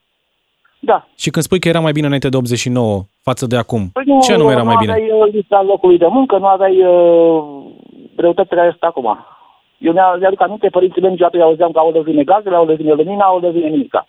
Da. 0.85 1.07
Și 1.15 1.29
când 1.29 1.45
spui 1.45 1.59
că 1.59 1.67
era 1.67 1.79
mai 1.79 1.91
bine 1.91 2.05
înainte 2.05 2.29
de 2.29 2.37
89 2.37 3.01
față 3.21 3.45
de 3.47 3.57
acum, 3.57 3.89
păi 3.93 4.03
nu, 4.05 4.19
ce 4.27 4.35
nu 4.35 4.51
era 4.51 4.63
mai 4.63 4.75
bine? 4.79 4.91
Nu 4.91 4.99
aveai 4.99 5.21
uh, 5.21 5.33
lista 5.33 5.61
locului 5.61 5.97
de 5.97 6.07
muncă, 6.09 6.37
nu 6.37 6.45
aveai 6.45 6.77
uh, 6.85 7.43
greutățile 8.15 8.59
care 8.59 8.69
sunt 8.69 8.83
acum. 8.91 9.07
Eu 9.77 9.93
mi-aduc 9.93 10.41
aminte, 10.41 10.67
părinții 10.67 11.01
mei 11.01 11.11
niciodată 11.11 11.37
eu 11.37 11.43
auzeam 11.43 11.71
că 11.71 11.79
au 11.79 11.91
de 11.91 12.01
vine 12.01 12.23
gazele, 12.23 12.55
au 12.55 12.65
de 12.65 12.73
vine 12.73 12.93
lumina, 12.93 13.25
au 13.25 13.39
de 13.39 13.49
vine 13.49 13.67
nimica. 13.67 14.07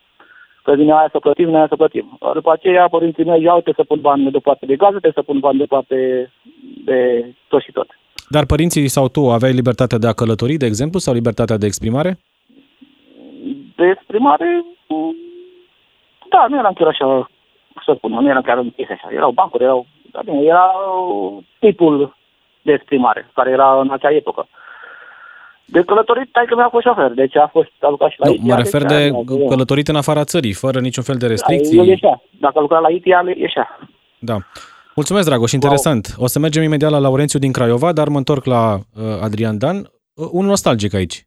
că 0.62 0.74
vine 0.74 0.92
aia 0.92 1.08
să 1.12 1.18
plătim, 1.18 1.44
vine 1.44 1.56
aia 1.56 1.66
să 1.68 1.76
plătim. 1.76 2.18
După 2.34 2.52
aceea, 2.52 2.88
părinții 2.88 3.24
mei, 3.24 3.42
iau, 3.42 3.60
trebuie 3.60 3.82
să 3.82 3.84
pun 3.90 4.00
bani 4.00 4.30
de 4.30 4.38
parte 4.38 4.66
de 4.66 4.76
gaze, 4.76 4.98
trebuie 4.98 5.20
să 5.20 5.22
pun 5.30 5.38
bani 5.38 5.58
de 5.58 5.64
parte 5.74 5.96
de 6.84 6.98
tot 7.48 7.62
și 7.62 7.72
tot. 7.72 7.88
Dar 8.28 8.44
părinții 8.46 8.88
sau 8.88 9.08
tu 9.08 9.30
aveai 9.30 9.52
libertatea 9.52 9.98
de 9.98 10.06
a 10.06 10.12
călători, 10.12 10.56
de 10.62 10.66
exemplu, 10.66 10.98
sau 10.98 11.14
libertatea 11.14 11.56
de 11.56 11.66
exprimare? 11.66 12.18
De 13.76 13.86
exprimare, 13.94 14.48
mm, 14.64 14.73
da, 16.34 16.42
nu 16.48 16.56
eram 16.58 16.72
chiar 16.78 16.88
așa, 16.88 17.06
să 17.84 17.92
spun, 17.96 18.10
nu 18.12 18.28
eram 18.28 18.42
chiar 18.42 18.58
închis 18.58 18.88
așa. 18.90 19.08
Erau 19.18 19.30
bancuri, 19.30 19.62
erau, 19.64 19.86
da, 20.12 20.20
bine, 20.24 20.40
era 20.52 20.66
tipul 21.58 22.16
de 22.62 22.72
exprimare 22.72 23.30
care 23.34 23.50
era 23.50 23.80
în 23.80 23.90
acea 23.90 24.10
epocă. 24.14 24.48
De 25.64 25.82
călătorit, 25.82 26.32
tai 26.32 26.44
că 26.48 26.54
mi-a 26.54 26.68
fost 26.68 26.84
șofer, 26.86 27.10
deci 27.10 27.36
a 27.36 27.46
fost 27.52 27.70
a 27.80 27.88
lucrat 27.88 28.10
și 28.10 28.20
la 28.20 28.26
Nu, 28.26 28.32
ITIA. 28.32 28.54
mă 28.54 28.60
refer 28.62 28.82
deci, 28.82 28.90
de 28.98 29.10
da, 29.10 29.48
călătorit 29.48 29.88
în 29.88 29.96
afara 29.96 30.24
țării, 30.24 30.52
fără 30.52 30.80
niciun 30.80 31.02
fel 31.02 31.14
de 31.14 31.20
Da, 31.20 31.26
el 31.26 31.30
restricții. 31.30 31.88
ieșea. 31.88 32.22
Dacă 32.40 32.60
lucra 32.60 32.78
la 32.78 32.88
ITIA, 32.90 33.22
ieșea. 33.36 33.78
Da. 34.18 34.36
Mulțumesc, 34.94 35.26
Dragoș, 35.28 35.52
interesant. 35.52 36.14
O 36.18 36.26
să 36.26 36.38
mergem 36.38 36.62
imediat 36.62 36.90
la 36.90 36.98
Laurențiu 36.98 37.38
din 37.38 37.52
Craiova, 37.52 37.92
dar 37.92 38.08
mă 38.08 38.16
întorc 38.18 38.44
la 38.44 38.74
uh, 38.74 39.02
Adrian 39.22 39.58
Dan. 39.58 39.76
Uh, 39.76 40.28
un 40.32 40.46
nostalgic 40.46 40.94
aici. 40.94 41.26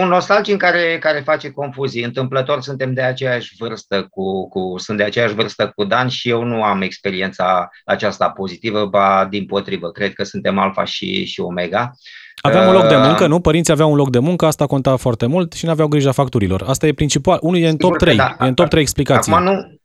Un 0.00 0.08
nostalgic 0.08 0.56
care, 0.56 0.98
care 1.00 1.20
face 1.20 1.50
confuzii. 1.50 2.04
Întâmplător 2.04 2.60
suntem 2.60 2.94
de 2.94 3.02
aceeași 3.02 3.54
vârstă 3.58 4.06
cu, 4.10 4.48
cu, 4.48 4.74
sunt 4.76 4.98
de 4.98 5.04
aceeași 5.04 5.34
vârstă 5.34 5.72
cu 5.74 5.84
Dan 5.84 6.08
și 6.08 6.28
eu 6.28 6.42
nu 6.42 6.62
am 6.62 6.82
experiența 6.82 7.68
aceasta 7.84 8.30
pozitivă, 8.30 8.86
ba 8.86 9.26
din 9.30 9.46
potrivă. 9.46 9.90
Cred 9.90 10.12
că 10.12 10.24
suntem 10.24 10.58
alfa 10.58 10.84
și, 10.84 11.24
și 11.24 11.40
omega. 11.40 11.92
Aveam 12.40 12.66
un 12.66 12.72
loc 12.72 12.88
de 12.88 12.94
Uh, 12.94 13.02
muncă, 13.04 13.26
nu? 13.26 13.40
Părinții 13.40 13.72
aveau 13.72 13.90
un 13.90 13.96
loc 13.96 14.10
de 14.10 14.18
muncă, 14.18 14.46
asta 14.46 14.66
conta 14.66 14.96
foarte 14.96 15.26
mult 15.26 15.52
și 15.52 15.64
nu 15.64 15.70
aveau 15.70 15.88
grija 15.88 16.12
facturilor. 16.12 16.64
Asta 16.66 16.86
e 16.86 16.92
principal. 16.92 17.38
Unul 17.40 17.60
e 17.60 17.68
în 17.68 17.70
Sigur 17.70 17.88
top 17.88 17.96
că 17.98 18.04
3. 18.04 18.16
da. 18.16 18.36
E 18.40 18.48
în 18.48 18.54
top 18.54 18.68
3 18.68 18.82
explicații. 18.82 19.32
Acum 19.32 19.44
nu, 19.44 19.80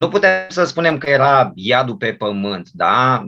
nu 0.00 0.08
putem 0.08 0.30
să 0.48 0.64
spunem 0.64 0.98
că 0.98 1.10
era 1.10 1.52
iadul 1.54 1.96
pe 1.96 2.12
pământ, 2.12 2.68
da? 2.72 3.24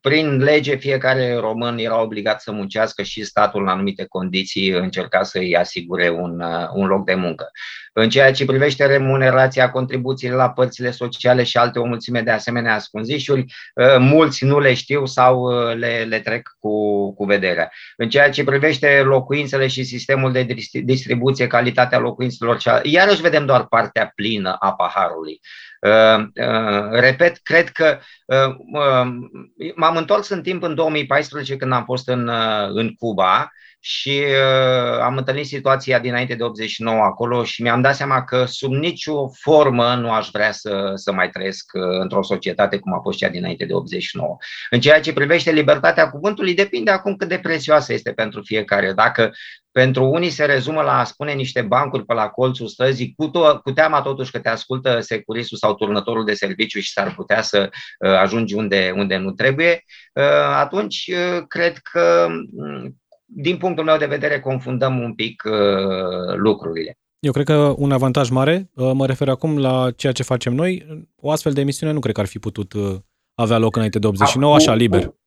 Prin 0.00 0.36
lege, 0.36 0.76
fiecare 0.76 1.36
român 1.36 1.78
era 1.78 2.02
obligat 2.02 2.40
să 2.40 2.52
muncească 2.52 3.02
și 3.02 3.24
statul 3.24 3.62
în 3.62 3.68
anumite 3.68 4.04
condiții 4.04 4.68
încerca 4.68 5.22
să-i 5.22 5.56
asigure 5.56 6.08
un, 6.08 6.42
un 6.74 6.86
loc 6.86 7.04
de 7.04 7.14
muncă. 7.14 7.50
În 7.92 8.08
ceea 8.08 8.32
ce 8.32 8.44
privește 8.44 8.86
remunerația, 8.86 9.70
contribuțiile 9.70 10.34
la 10.34 10.50
părțile 10.50 10.90
sociale 10.90 11.42
și 11.42 11.56
alte 11.56 11.78
o 11.78 11.84
mulțime 11.84 12.20
de 12.20 12.30
asemenea 12.30 12.74
ascunzișuri, 12.74 13.44
mulți 13.98 14.44
nu 14.44 14.58
le 14.60 14.74
știu 14.74 15.06
sau 15.06 15.48
le, 15.74 16.06
le 16.08 16.18
trec 16.18 16.56
cu, 16.58 17.14
cu 17.14 17.24
vederea. 17.24 17.70
În 17.96 18.08
ceea 18.08 18.30
ce 18.30 18.44
privește 18.44 19.02
locuințele 19.04 19.66
și 19.66 19.84
sistemul 19.84 20.32
de 20.32 20.46
distribuție, 20.84 21.46
calitatea 21.46 21.98
locuințelor, 21.98 22.58
iarăși 22.82 23.20
vedem 23.20 23.46
doar 23.46 23.66
partea 23.66 24.12
plină 24.14 24.56
a 24.58 24.72
paharului. 24.72 25.40
Uh, 25.86 26.24
uh, 26.34 26.88
repet, 26.90 27.38
cred 27.42 27.68
că 27.68 27.98
uh, 28.26 28.56
m-am 29.74 29.96
întors 29.96 30.28
în 30.28 30.42
timp 30.42 30.62
în 30.62 30.74
2014 30.74 31.56
când 31.56 31.72
am 31.72 31.84
fost 31.84 32.08
în, 32.08 32.30
în 32.68 32.94
Cuba 32.94 33.50
și 33.80 34.22
am 35.02 35.16
întâlnit 35.16 35.46
situația 35.46 35.98
dinainte 35.98 36.34
de 36.34 36.42
89 36.42 37.02
acolo 37.02 37.44
și 37.44 37.62
mi-am 37.62 37.80
dat 37.80 37.94
seama 37.94 38.24
că 38.24 38.44
sub 38.44 38.72
nicio 38.72 39.28
formă 39.28 39.94
nu 39.94 40.12
aș 40.12 40.28
vrea 40.32 40.52
să, 40.52 40.92
să 40.94 41.12
mai 41.12 41.30
trăiesc 41.30 41.70
într-o 42.00 42.22
societate 42.22 42.78
cum 42.78 42.94
a 42.94 43.00
fost 43.02 43.18
cea 43.18 43.28
dinainte 43.28 43.64
de 43.64 43.72
89. 43.72 44.36
În 44.70 44.80
ceea 44.80 45.00
ce 45.00 45.12
privește 45.12 45.50
libertatea 45.50 46.10
cuvântului, 46.10 46.54
depinde 46.54 46.90
acum 46.90 47.16
cât 47.16 47.28
de 47.28 47.38
prețioasă 47.38 47.92
este 47.92 48.12
pentru 48.12 48.42
fiecare. 48.42 48.92
Dacă 48.92 49.32
pentru 49.76 50.04
unii 50.04 50.30
se 50.30 50.44
rezumă 50.44 50.82
la 50.82 50.98
a 50.98 51.04
spune 51.04 51.32
niște 51.32 51.62
bancuri 51.62 52.04
pe 52.04 52.14
la 52.14 52.28
colțul 52.28 52.66
străzii, 52.66 53.14
cu, 53.16 53.28
to- 53.28 53.62
cu 53.62 53.70
teama 53.70 54.02
totuși 54.02 54.30
că 54.30 54.38
te 54.38 54.48
ascultă 54.48 55.00
securistul 55.00 55.58
sau 55.58 55.74
turnătorul 55.74 56.24
de 56.24 56.34
serviciu 56.34 56.78
și 56.80 56.92
s-ar 56.92 57.14
putea 57.14 57.42
să 57.42 57.70
uh, 57.98 58.10
ajungi 58.10 58.54
unde, 58.54 58.92
unde 58.96 59.16
nu 59.16 59.30
trebuie, 59.30 59.84
uh, 60.14 60.24
atunci 60.54 61.10
uh, 61.12 61.42
cred 61.48 61.76
că, 61.76 62.26
din 63.24 63.56
punctul 63.56 63.84
meu 63.84 63.96
de 63.96 64.06
vedere, 64.06 64.40
confundăm 64.40 65.02
un 65.02 65.14
pic 65.14 65.42
lucrurile. 66.36 66.98
Eu 67.18 67.32
cred 67.32 67.44
că 67.44 67.74
un 67.76 67.92
avantaj 67.92 68.28
mare, 68.28 68.70
mă 68.74 69.06
refer 69.06 69.28
acum 69.28 69.58
la 69.58 69.90
ceea 69.96 70.12
ce 70.12 70.22
facem 70.22 70.54
noi, 70.54 71.04
o 71.16 71.30
astfel 71.30 71.52
de 71.52 71.60
emisiune 71.60 71.92
nu 71.92 72.00
cred 72.00 72.14
că 72.14 72.20
ar 72.20 72.26
fi 72.26 72.38
putut 72.38 72.72
avea 73.34 73.58
loc 73.58 73.76
înainte 73.76 73.98
de 73.98 74.06
89, 74.06 74.54
așa 74.54 74.74
liber. 74.74 75.06
Cu 75.06 75.25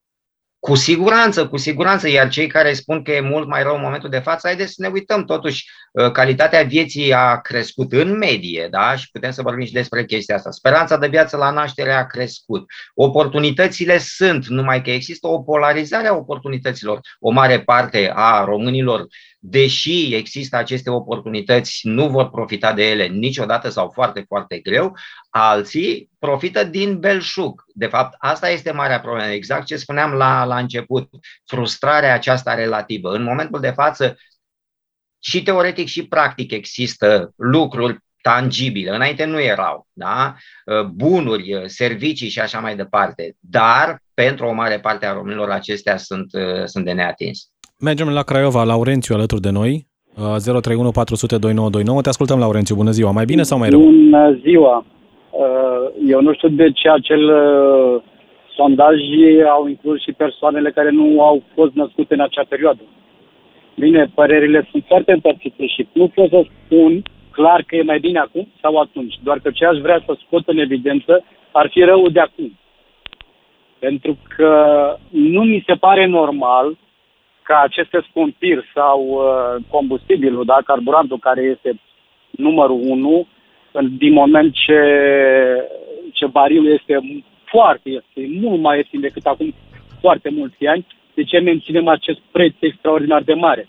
siguranță, 0.75 1.47
cu 1.47 1.57
siguranță, 1.57 2.09
iar 2.09 2.29
cei 2.29 2.47
care 2.47 2.73
spun 2.73 3.03
că 3.03 3.11
e 3.11 3.19
mult 3.19 3.47
mai 3.47 3.63
rău 3.63 3.75
în 3.75 3.81
momentul 3.81 4.09
de 4.09 4.19
față, 4.19 4.47
haideți 4.47 4.73
să 4.73 4.81
ne 4.81 4.87
uităm. 4.87 5.25
Totuși, 5.25 5.69
calitatea 6.13 6.63
vieții 6.63 7.13
a 7.13 7.37
crescut 7.37 7.91
în 7.91 8.17
medie, 8.17 8.67
da? 8.71 8.95
Și 8.95 9.11
putem 9.11 9.31
să 9.31 9.41
vorbim 9.41 9.65
și 9.65 9.71
despre 9.71 10.05
chestia 10.05 10.35
asta. 10.35 10.51
Speranța 10.51 10.97
de 10.97 11.07
viață 11.07 11.37
la 11.37 11.51
naștere 11.51 11.93
a 11.93 12.05
crescut. 12.05 12.65
Oportunitățile 12.93 13.97
sunt, 13.97 14.47
numai 14.47 14.81
că 14.81 14.91
există 14.91 15.27
o 15.27 15.41
polarizare 15.41 16.07
a 16.07 16.15
oportunităților. 16.15 16.99
O 17.19 17.31
mare 17.31 17.61
parte 17.61 18.11
a 18.15 18.43
românilor, 18.43 19.07
deși 19.39 20.15
există 20.15 20.55
aceste 20.55 20.89
oportunități, 20.89 21.79
nu 21.83 22.09
vor 22.09 22.29
profita 22.29 22.73
de 22.73 22.89
ele 22.89 23.07
niciodată 23.07 23.69
sau 23.69 23.89
foarte, 23.93 24.23
foarte 24.27 24.59
greu. 24.59 24.97
Alții 25.29 26.09
profită 26.19 26.63
din 26.63 26.99
belșug. 26.99 27.63
De 27.73 27.85
fapt, 27.85 28.15
asta 28.17 28.49
este 28.49 28.71
marea 28.71 28.99
problemă. 28.99 29.31
Exact 29.31 29.65
ce 29.65 29.75
spuneam 29.75 30.11
la, 30.11 30.43
la 30.43 30.57
început. 30.57 31.09
Frustrarea 31.45 32.13
aceasta 32.13 32.53
relativă. 32.53 33.13
În 33.13 33.23
momentul 33.23 33.59
de 33.59 33.71
față, 33.71 34.17
și 35.21 35.43
teoretic 35.43 35.87
și 35.87 36.07
practic 36.07 36.51
există 36.51 37.33
lucruri 37.35 37.97
tangibile. 38.21 38.95
Înainte 38.95 39.25
nu 39.25 39.39
erau, 39.41 39.87
da? 39.93 40.35
bunuri, 40.91 41.69
servicii 41.69 42.29
și 42.29 42.39
așa 42.39 42.59
mai 42.59 42.75
departe. 42.75 43.35
Dar, 43.39 44.01
pentru 44.13 44.45
o 44.45 44.51
mare 44.51 44.79
parte 44.79 45.05
a 45.05 45.13
românilor, 45.13 45.49
acestea 45.49 45.97
sunt, 45.97 46.31
sunt 46.65 46.85
de 46.85 46.91
neatins. 46.91 47.48
Mergem 47.81 48.09
la 48.09 48.23
Craiova, 48.23 48.63
Laurențiu 48.63 49.15
alături 49.15 49.41
de 49.41 49.49
noi. 49.49 49.87
031 50.15 50.91
400 50.91 51.37
2929. 51.37 52.01
Te 52.01 52.09
ascultăm, 52.09 52.39
Laurențiu. 52.39 52.75
Bună 52.75 52.91
ziua. 52.91 53.11
Mai 53.11 53.25
bine 53.25 53.43
sau 53.43 53.57
mai 53.57 53.69
rău? 53.69 53.79
Bună 53.79 54.39
ziua. 54.43 54.85
Eu 56.07 56.21
nu 56.21 56.33
știu 56.33 56.49
de 56.49 56.71
ce 56.71 56.89
acel 56.89 57.23
sondaj 58.55 58.95
au 59.55 59.67
inclus 59.67 60.01
și 60.01 60.11
persoanele 60.11 60.71
care 60.71 60.89
nu 60.89 61.21
au 61.21 61.43
fost 61.53 61.73
născute 61.73 62.13
în 62.13 62.19
acea 62.19 62.45
perioadă. 62.49 62.81
Bine, 63.75 64.11
părerile 64.15 64.67
sunt 64.71 64.83
foarte 64.87 65.11
împărțite 65.11 65.65
și 65.67 65.87
nu 65.91 66.07
pot 66.07 66.29
să 66.29 66.41
spun 66.65 67.03
clar 67.31 67.63
că 67.67 67.75
e 67.75 67.91
mai 67.91 67.99
bine 67.99 68.19
acum 68.19 68.47
sau 68.61 68.77
atunci. 68.77 69.15
Doar 69.23 69.39
că 69.39 69.49
ce 69.51 69.65
aș 69.65 69.77
vrea 69.77 70.03
să 70.05 70.17
scot 70.25 70.47
în 70.47 70.57
evidență 70.57 71.23
ar 71.51 71.69
fi 71.73 71.79
răul 71.81 72.11
de 72.11 72.19
acum. 72.19 72.57
Pentru 73.79 74.17
că 74.35 74.51
nu 75.09 75.41
mi 75.43 75.63
se 75.67 75.73
pare 75.73 76.05
normal 76.05 76.77
ca 77.49 77.61
aceste 77.69 77.99
scumpiri 78.09 78.71
sau 78.73 78.99
uh, 79.09 79.63
combustibilul, 79.75 80.45
da, 80.45 80.57
carburantul 80.65 81.19
care 81.27 81.41
este 81.55 81.71
numărul 82.29 82.79
unu, 82.93 83.27
din 83.97 84.13
moment 84.13 84.53
ce, 84.53 84.81
ce 86.13 86.25
barilul 86.25 86.71
este 86.77 86.93
foarte 87.45 87.89
ieftin, 87.89 88.39
mult 88.41 88.61
mai 88.61 88.77
ieftin 88.77 88.99
decât 88.99 89.25
acum 89.25 89.53
foarte 90.01 90.29
mulți 90.29 90.65
ani, 90.65 90.85
de 91.13 91.23
ce 91.23 91.39
menținem 91.39 91.87
acest 91.87 92.19
preț 92.31 92.53
extraordinar 92.59 93.21
de 93.21 93.33
mare? 93.33 93.67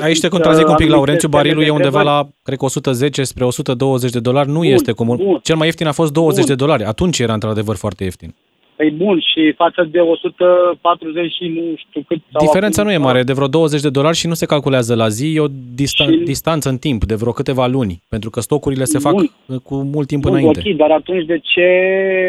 Aici 0.00 0.20
te 0.20 0.28
contrazic 0.28 0.68
un 0.68 0.74
pic, 0.74 0.88
Laurențiu, 0.88 1.28
barilul 1.28 1.64
e 1.64 1.70
undeva 1.70 2.02
la, 2.02 2.28
cred 2.42 2.58
că 2.58 2.64
110 2.64 3.22
spre 3.22 3.44
120 3.44 4.10
de 4.10 4.20
dolari, 4.20 4.48
nu 4.48 4.54
bun, 4.54 4.64
este 4.64 4.92
comun. 4.92 5.16
Bun. 5.16 5.40
Cel 5.42 5.56
mai 5.56 5.66
ieftin 5.66 5.86
a 5.86 5.92
fost 5.92 6.12
20 6.12 6.38
bun. 6.38 6.46
de 6.46 6.64
dolari, 6.64 6.84
atunci 6.84 7.18
era 7.18 7.32
într-adevăr 7.32 7.76
foarte 7.76 8.04
ieftin. 8.04 8.34
Păi 8.80 8.90
bun, 8.90 9.20
și 9.20 9.52
față 9.56 9.88
de 9.90 9.98
140 9.98 11.32
și 11.32 11.46
nu 11.46 11.62
știu 11.76 12.00
cât... 12.08 12.18
Diferența 12.38 12.82
nu 12.82 12.90
e 12.90 12.96
mare, 12.96 13.22
de 13.22 13.32
vreo 13.32 13.46
20 13.46 13.80
de 13.80 13.90
dolari 13.90 14.16
și 14.16 14.26
nu 14.26 14.34
se 14.34 14.46
calculează 14.46 14.94
la 14.94 15.08
zi, 15.08 15.34
e 15.34 15.40
o 15.40 15.48
distan- 15.48 16.12
și... 16.12 16.24
distanță 16.24 16.68
în 16.68 16.76
timp, 16.76 17.04
de 17.04 17.14
vreo 17.14 17.32
câteva 17.32 17.66
luni, 17.66 18.02
pentru 18.08 18.30
că 18.30 18.40
stocurile 18.40 18.84
se 18.84 18.98
fac 18.98 19.12
bun. 19.12 19.30
cu 19.62 19.74
mult 19.74 20.06
timp 20.06 20.22
bun, 20.22 20.32
înainte. 20.32 20.62
Ok, 20.66 20.76
dar 20.76 20.90
atunci 20.90 21.24
de 21.24 21.38
ce 21.42 21.66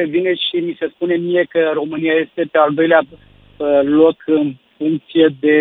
vine 0.10 0.34
și 0.34 0.56
mi 0.66 0.76
se 0.80 0.92
spune 0.94 1.16
mie 1.16 1.46
că 1.50 1.60
România 1.74 2.14
este 2.14 2.50
pe 2.52 2.58
al 2.58 2.74
doilea 2.74 3.02
loc 3.84 4.16
în 4.26 4.56
funcție 4.78 5.36
de 5.40 5.58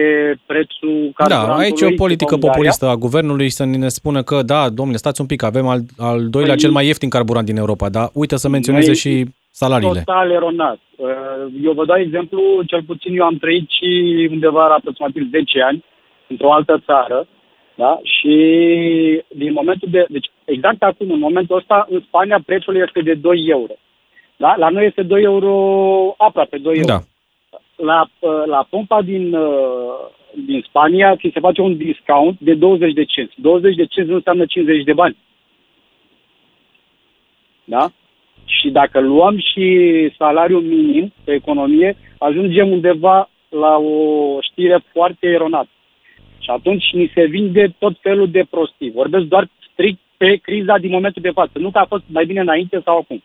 prețul 0.47 1.12
Da, 1.28 1.54
aici 1.56 1.80
e 1.80 1.87
o 1.87 1.90
politică 1.97 2.37
populistă 2.37 2.87
a 2.88 2.97
guvernului 2.97 3.49
să 3.49 3.64
ne 3.64 3.88
spună 3.88 4.23
că, 4.23 4.42
da, 4.42 4.68
domnule, 4.68 4.99
stați 4.99 5.20
un 5.20 5.26
pic, 5.26 5.42
avem 5.42 5.66
al, 5.66 5.80
al 5.99 6.28
doilea 6.28 6.54
păi, 6.54 6.62
cel 6.62 6.70
mai 6.70 6.87
ieftin 6.87 7.09
carburant 7.09 7.47
din 7.47 7.56
Europa, 7.56 7.88
dar 7.88 8.11
uită 8.12 8.37
să 8.37 8.49
menționeze 8.49 8.92
și 8.92 9.25
salariile. 9.50 10.02
Total 10.04 10.30
eronat. 10.30 10.78
Eu 11.62 11.73
vă 11.73 11.85
dau 11.85 11.99
exemplu, 11.99 12.62
cel 12.66 12.83
puțin 12.83 13.16
eu 13.16 13.25
am 13.25 13.37
trăit 13.37 13.71
și 13.71 14.28
undeva 14.30 14.66
la 14.66 14.75
aproximativ 14.75 15.28
10 15.30 15.62
ani 15.62 15.85
într-o 16.28 16.52
altă 16.52 16.83
țară, 16.85 17.26
da? 17.75 18.00
Și 18.02 18.35
din 19.28 19.52
momentul 19.52 19.88
de... 19.90 20.04
Deci 20.09 20.30
exact 20.45 20.83
acum, 20.83 21.11
în 21.11 21.19
momentul 21.19 21.57
ăsta, 21.57 21.87
în 21.90 22.00
Spania 22.07 22.40
prețul 22.47 22.76
este 22.76 23.00
de 23.00 23.14
2 23.14 23.45
euro. 23.49 23.73
Da? 24.37 24.54
La 24.57 24.69
noi 24.69 24.87
este 24.87 25.02
2 25.02 25.23
euro, 25.23 25.54
aproape 26.16 26.59
2 26.59 26.75
euro. 26.76 26.87
Da. 26.87 27.00
La, 27.76 28.09
la 28.47 28.66
pompa 28.71 29.02
din, 29.02 29.37
din 30.35 30.64
Spania 30.69 31.16
ți 31.16 31.30
se 31.33 31.40
face 31.40 31.61
un 31.61 31.76
discount 31.76 32.38
de 32.40 32.54
20 32.54 32.92
de 32.92 33.04
cenți. 33.04 33.35
20 33.37 33.75
de 33.75 33.87
cenți 33.87 34.11
nu 34.11 34.16
înseamnă 34.16 34.47
50 34.47 34.85
de 34.85 34.92
bani. 34.92 35.16
Da? 37.64 37.90
Și 38.59 38.69
dacă 38.71 39.00
luăm 39.00 39.37
și 39.38 39.64
salariul 40.19 40.62
minim 40.62 41.12
pe 41.25 41.33
economie, 41.33 41.97
ajungem 42.19 42.69
undeva 42.71 43.30
la 43.49 43.76
o 43.76 43.99
știre 44.40 44.78
foarte 44.92 45.26
eronată. 45.26 45.69
Și 46.38 46.50
atunci 46.50 46.85
ni 46.92 47.11
se 47.14 47.25
vinde 47.25 47.75
tot 47.78 47.95
felul 48.00 48.28
de 48.30 48.42
prostii. 48.50 48.90
Vorbesc 48.95 49.25
doar 49.25 49.49
strict 49.73 49.99
pe 50.16 50.38
criza 50.42 50.78
din 50.78 50.90
momentul 50.90 51.23
de 51.23 51.30
față. 51.35 51.52
Nu 51.54 51.71
că 51.71 51.78
a 51.78 51.87
fost 51.88 52.02
mai 52.07 52.25
bine 52.25 52.40
înainte 52.40 52.80
sau 52.85 52.97
acum. 52.99 53.23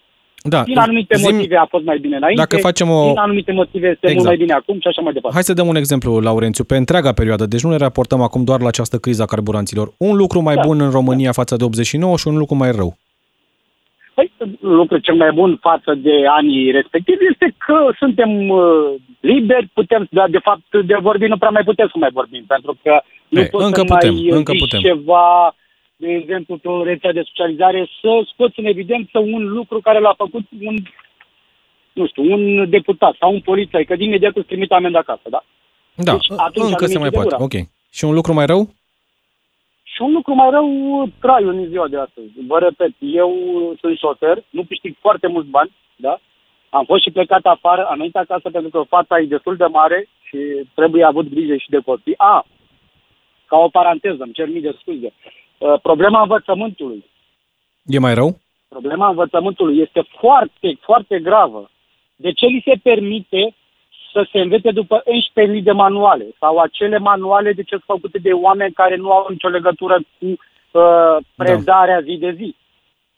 Da. 0.47 0.63
Din 0.63 0.77
anumite 0.77 1.15
Zim, 1.17 1.35
motive 1.35 1.55
a 1.55 1.65
fost 1.65 1.83
mai 1.85 1.97
bine 1.97 2.15
înainte, 2.15 2.41
Dacă 2.41 2.57
facem 2.57 2.89
o... 2.89 3.05
din 3.05 3.17
anumite 3.17 3.51
motive 3.51 3.87
este 3.87 3.99
Exact. 4.07 4.15
mult 4.15 4.27
mai 4.27 4.37
bine 4.37 4.53
acum 4.53 4.79
și 4.79 4.87
așa 4.87 5.01
mai 5.01 5.13
departe. 5.13 5.35
Hai 5.37 5.43
să 5.45 5.53
dăm 5.53 5.67
un 5.67 5.75
exemplu, 5.75 6.19
Laurențiu, 6.19 6.63
pe 6.63 6.75
întreaga 6.75 7.11
perioadă. 7.11 7.45
Deci 7.45 7.63
nu 7.63 7.69
ne 7.69 7.75
raportăm 7.77 8.21
acum 8.21 8.43
doar 8.43 8.61
la 8.61 8.67
această 8.67 8.97
criză 8.97 9.21
a 9.21 9.25
carburanților. 9.25 9.91
Un 9.97 10.15
lucru 10.15 10.39
mai 10.41 10.55
Da. 10.55 10.61
bun 10.65 10.81
în 10.81 10.89
România 10.89 11.31
față 11.31 11.55
de 11.55 11.63
89 11.63 12.17
și 12.17 12.27
un 12.27 12.37
lucru 12.37 12.55
mai 12.55 12.71
rău. 12.71 12.95
Păi, 14.15 14.31
lucrul 14.59 14.99
cel 14.99 15.15
mai 15.15 15.31
bun 15.31 15.57
față 15.61 15.93
de 15.93 16.15
anii 16.39 16.71
respectivi 16.71 17.25
este 17.31 17.55
că 17.65 17.77
suntem 17.97 18.49
uh, 18.49 18.93
liberi, 19.19 19.67
putem, 19.73 20.07
dar 20.11 20.29
de 20.29 20.37
fapt 20.37 20.85
de 20.85 20.95
vorbit 21.01 21.29
nu 21.29 21.37
prea 21.37 21.49
mai 21.49 21.63
putem 21.63 21.87
să 21.87 21.97
mai 21.97 22.09
vorbim, 22.13 22.43
pentru 22.47 22.77
că 22.83 23.01
nu 23.27 23.39
Ei, 23.39 23.47
poți 23.47 23.65
încă 23.65 23.79
să 23.85 23.93
putem, 23.93 24.13
mai 24.13 24.29
încă 24.29 24.51
zici 24.51 24.61
putem. 24.61 24.79
ceva, 24.79 25.55
de 25.95 26.09
exemplu, 26.11 26.57
pe 26.57 26.67
o 26.67 26.83
rețea 26.83 27.11
de 27.11 27.23
socializare, 27.25 27.87
să 28.01 28.09
scoți 28.33 28.59
în 28.59 28.65
evidență 28.65 29.19
un 29.19 29.43
lucru 29.57 29.79
care 29.79 29.99
l-a 29.99 30.13
făcut 30.17 30.45
un, 30.61 30.75
nu 31.93 32.07
știu, 32.07 32.23
un 32.33 32.69
deputat 32.69 33.15
sau 33.19 33.33
un 33.33 33.39
polițai, 33.39 33.85
că 33.85 33.95
din 33.95 34.07
imediat 34.07 34.35
îți 34.35 34.47
trimite 34.47 34.73
amendă 34.73 34.97
acasă, 34.97 35.27
da? 35.29 35.43
Da, 35.95 36.11
Deci, 36.11 36.27
atunci 36.37 36.69
încă 36.69 36.83
am 36.83 36.89
se 36.89 36.97
mai 36.97 37.09
ieșit 37.09 37.19
de 37.21 37.27
poate. 37.27 37.35
gura. 37.35 37.43
Ok. 37.43 37.55
Și 37.91 38.05
un 38.05 38.13
lucru 38.13 38.33
mai 38.33 38.45
rău? 38.45 38.69
Și 39.95 40.01
un 40.01 40.11
lucru 40.11 40.33
mai 40.33 40.49
rău, 40.49 40.67
traiul 41.19 41.53
în 41.53 41.67
ziua 41.67 41.87
de 41.87 41.97
astăzi. 41.97 42.27
Vă 42.47 42.59
repet, 42.59 42.91
eu 42.99 43.31
sunt 43.79 43.97
șofer, 43.97 44.43
nu 44.49 44.63
câștig 44.67 44.95
foarte 44.99 45.27
mulți 45.27 45.49
bani, 45.49 45.71
da? 45.95 46.19
Am 46.69 46.85
fost 46.85 47.03
și 47.03 47.11
plecat 47.11 47.45
afară, 47.45 47.85
am 47.85 47.97
venit 47.97 48.15
acasă 48.15 48.49
pentru 48.49 48.69
că 48.69 48.81
fata 48.87 49.19
e 49.19 49.25
destul 49.25 49.55
de 49.55 49.65
mare 49.65 50.07
și 50.27 50.37
trebuie 50.73 51.03
avut 51.03 51.29
grijă 51.29 51.55
și 51.55 51.69
de 51.69 51.79
copii. 51.79 52.17
A, 52.17 52.45
ca 53.45 53.57
o 53.57 53.69
paranteză, 53.69 54.23
îmi 54.23 54.33
cer 54.33 54.47
mii 54.47 54.61
de 54.61 54.75
scuze. 54.79 55.13
Uh, 55.57 55.79
Problema 55.81 56.21
învățământului. 56.21 57.05
E 57.85 57.99
mai 57.99 58.13
rău? 58.13 58.39
Problema 58.67 59.07
învățământului 59.07 59.77
este 59.77 60.01
foarte, 60.19 60.77
foarte 60.81 61.19
gravă. 61.19 61.69
De 62.15 62.31
ce 62.31 62.45
li 62.45 62.61
se 62.65 62.79
permite 62.83 63.55
să 64.15 64.27
se 64.31 64.39
învețe 64.39 64.71
după 64.71 65.03
11.000 65.57 65.63
de 65.63 65.71
manuale 65.71 66.25
sau 66.39 66.57
acele 66.57 66.97
manuale 66.97 67.51
de 67.53 67.61
ce 67.61 67.75
sunt 67.75 67.91
făcute 67.93 68.17
de 68.17 68.31
oameni 68.31 68.73
care 68.81 68.95
nu 68.95 69.11
au 69.11 69.25
nicio 69.29 69.47
legătură 69.47 69.95
cu 70.17 70.25
uh, 70.25 71.17
predarea 71.35 71.99
zi 72.07 72.15
de 72.25 72.31
zi? 72.39 72.55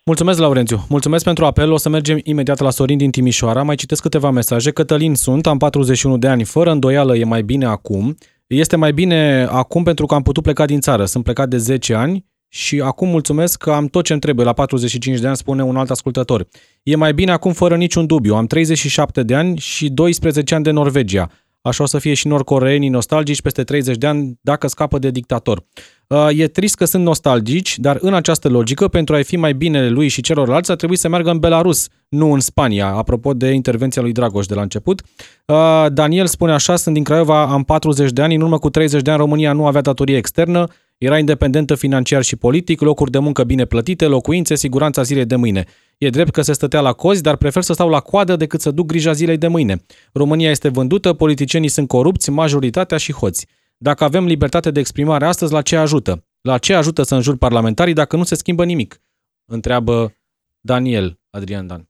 Mulțumesc, 0.06 0.40
Laurențiu. 0.40 0.78
Mulțumesc 0.90 1.24
pentru 1.24 1.46
apel. 1.46 1.72
O 1.72 1.78
să 1.78 1.90
mergem 1.90 2.18
imediat 2.24 2.60
la 2.60 2.70
Sorin 2.70 2.98
din 2.98 3.12
Timișoara. 3.12 3.64
Mai 3.64 3.76
citesc 3.76 4.02
câteva 4.02 4.30
mesaje. 4.30 4.72
Cătălin 4.72 5.16
sunt, 5.16 5.48
am 5.48 5.58
41 5.58 6.18
de 6.18 6.28
ani. 6.28 6.44
Fără 6.44 6.70
îndoială 6.72 7.16
e 7.16 7.24
mai 7.24 7.42
bine 7.42 7.66
acum. 7.66 8.16
Este 8.48 8.76
mai 8.76 8.92
bine 8.92 9.48
acum 9.52 9.84
pentru 9.84 10.06
că 10.06 10.14
am 10.14 10.22
putut 10.22 10.44
pleca 10.44 10.66
din 10.66 10.80
țară. 10.80 11.06
Sunt 11.06 11.24
plecat 11.24 11.48
de 11.48 11.58
10 11.58 11.94
ani 11.94 12.26
și 12.58 12.82
acum 12.82 13.08
mulțumesc 13.08 13.58
că 13.58 13.72
am 13.72 13.88
tot 13.88 14.04
ce-mi 14.04 14.20
trebuie 14.20 14.46
la 14.46 14.54
45 14.54 15.20
de 15.20 15.28
ani, 15.28 15.36
spune 15.36 15.64
un 15.64 15.76
alt 15.76 15.90
ascultător. 15.90 16.48
E 16.84 16.96
mai 16.96 17.14
bine 17.14 17.32
acum 17.32 17.52
fără 17.52 17.76
niciun 17.76 18.06
dubiu. 18.06 18.36
Am 18.36 18.46
37 18.46 19.24
de 19.24 19.36
ani 19.36 19.58
și 19.58 19.90
12 19.90 20.56
ani 20.56 20.64
de 20.64 20.72
Norvegia. 20.72 21.30
Așa 21.62 21.84
o 21.84 21.86
să 21.86 22.00
fie 22.00 22.14
și 22.14 22.28
norcoreenii 22.28 22.90
nostalgici 22.90 23.42
peste 23.42 23.64
30 23.64 23.98
de 23.98 24.08
ani 24.08 24.40
dacă 24.42 24.68
scapă 24.68 25.00
de 25.00 25.10
dictator. 25.10 25.66
Uh, 26.08 26.28
E 26.32 26.48
trist 26.48 26.76
că 26.76 26.86
sunt 26.86 27.04
nostalgici, 27.04 27.78
dar 27.78 27.98
în 28.02 28.14
această 28.14 28.50
logică, 28.50 28.88
pentru 28.88 29.16
a-i 29.16 29.24
fi 29.24 29.36
mai 29.36 29.54
bine 29.54 29.90
lui 29.90 30.08
și 30.08 30.22
celorlalți, 30.22 30.72
a 30.72 30.76
trebuit 30.76 31.00
să 31.00 31.08
meargă 31.08 31.30
în 31.30 31.40
Belarus, 31.40 31.88
nu 32.10 32.32
în 32.32 32.40
Spania, 32.40 32.88
apropo 32.88 33.34
de 33.34 33.50
intervenția 33.50 34.02
lui 34.02 34.12
Dragoș 34.12 34.46
de 34.46 34.54
la 34.54 34.62
început. 34.62 35.02
Uh, 35.46 35.86
Daniel 35.90 36.26
spune 36.26 36.52
așa, 36.52 36.76
sunt 36.76 36.94
din 36.94 37.04
Craiova, 37.04 37.42
am 37.44 37.64
40 37.64 38.12
de 38.12 38.22
ani, 38.22 38.36
în 38.36 38.42
urmă 38.42 38.58
cu 38.58 38.70
30 38.70 39.02
de 39.02 39.10
ani 39.12 39.20
România 39.20 39.54
nu 39.54 39.66
avea 39.66 39.82
datorie 39.82 40.18
externă, 40.18 40.68
era 40.98 41.18
independentă 41.18 41.76
financiar 41.76 42.22
și 42.22 42.36
politic, 42.36 42.82
locuri 42.82 43.12
de 43.12 43.20
muncă 43.20 43.44
bine 43.44 43.66
plătite, 43.66 44.06
locuințe, 44.06 44.56
siguranța 44.56 45.02
zilei 45.02 45.26
de 45.26 45.36
mâine. 45.36 45.66
E 45.98 46.10
drept 46.10 46.32
că 46.32 46.42
se 46.42 46.54
stătea 46.54 46.82
la 46.82 46.94
cozi, 46.94 47.22
dar 47.22 47.36
prefer 47.36 47.64
să 47.64 47.74
stau 47.74 47.90
la 47.90 48.00
coadă 48.00 48.36
decât 48.36 48.62
să 48.62 48.72
duc 48.72 48.86
grija 48.86 49.12
zilei 49.12 49.38
de 49.38 49.48
mâine. 49.48 49.86
România 50.14 50.50
este 50.50 50.70
vândută, 50.70 51.14
politicienii 51.14 51.70
sunt 51.70 51.88
corupți, 51.88 52.30
majoritatea 52.30 52.98
și 52.98 53.14
hoți. 53.14 53.48
Dacă 53.78 54.04
avem 54.04 54.26
libertate 54.26 54.72
de 54.72 54.80
exprimare 54.80 55.26
astăzi, 55.26 55.54
la 55.54 55.62
ce 55.62 55.76
ajută? 55.76 56.26
La 56.42 56.58
ce 56.58 56.74
ajută 56.74 57.04
să 57.04 57.16
înjur 57.16 57.38
parlamentarii 57.38 57.94
dacă 57.94 58.16
nu 58.16 58.24
se 58.24 58.36
schimbă 58.36 58.66
nimic? 58.66 59.02
Întreabă 59.46 60.16
Daniel 60.60 61.20
Adrian 61.30 61.68
Dan. 61.68 61.90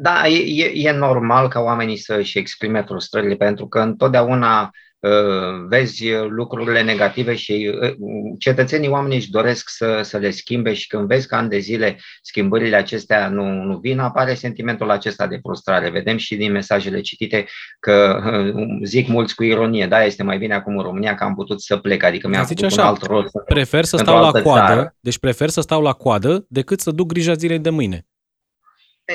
Da, 0.00 0.28
e, 0.28 0.64
e, 0.64 0.88
e 0.88 0.92
normal 0.92 1.48
ca 1.48 1.60
oamenii 1.60 1.96
să-și 1.96 2.38
exprime 2.38 2.82
frustrările, 2.82 3.34
pentru 3.36 3.68
că 3.68 3.78
întotdeauna 3.78 4.62
uh, 4.62 4.68
vezi 5.68 6.12
lucrurile 6.28 6.82
negative 6.82 7.34
și 7.34 7.74
uh, 7.80 7.92
cetățenii 8.38 8.88
oamenii 8.88 9.16
își 9.16 9.30
doresc 9.30 9.68
să, 9.68 10.00
să 10.02 10.18
le 10.18 10.30
schimbe 10.30 10.72
și 10.74 10.86
când 10.86 11.06
vezi 11.06 11.28
că 11.28 11.34
ani 11.34 11.48
de 11.48 11.58
zile 11.58 11.98
schimbările 12.22 12.76
acestea 12.76 13.28
nu, 13.28 13.62
nu 13.62 13.76
vin, 13.76 13.98
apare 13.98 14.34
sentimentul 14.34 14.90
acesta 14.90 15.26
de 15.26 15.38
frustrare. 15.42 15.90
Vedem 15.90 16.16
și 16.16 16.36
din 16.36 16.52
mesajele 16.52 17.00
citite 17.00 17.46
că 17.80 18.22
uh, 18.54 18.64
zic 18.84 19.08
mulți 19.08 19.34
cu 19.34 19.44
ironie, 19.44 19.86
da, 19.86 20.04
este 20.04 20.22
mai 20.22 20.38
bine 20.38 20.54
acum 20.54 20.76
în 20.76 20.82
România 20.82 21.14
că 21.14 21.24
am 21.24 21.34
putut 21.34 21.62
să 21.62 21.76
plec, 21.76 22.02
adică 22.02 22.28
mi-am 22.28 22.40
Dar 22.40 22.50
zice 22.50 22.62
făcut 22.62 22.78
un 22.78 22.84
așa, 22.84 22.90
alt 22.90 23.02
rost. 23.02 23.30
Prefer 23.46 23.84
să 23.84 23.96
într-o 23.96 24.10
stau 24.10 24.22
la 24.22 24.26
altă 24.26 24.42
coadă, 24.42 24.66
țară. 24.66 24.96
deci 25.00 25.18
prefer 25.18 25.48
să 25.48 25.60
stau 25.60 25.82
la 25.82 25.92
coadă 25.92 26.46
decât 26.48 26.80
să 26.80 26.90
duc 26.90 27.06
grija 27.06 27.32
zilei 27.32 27.58
de 27.58 27.70
mâine. 27.70 28.06
E, 29.04 29.12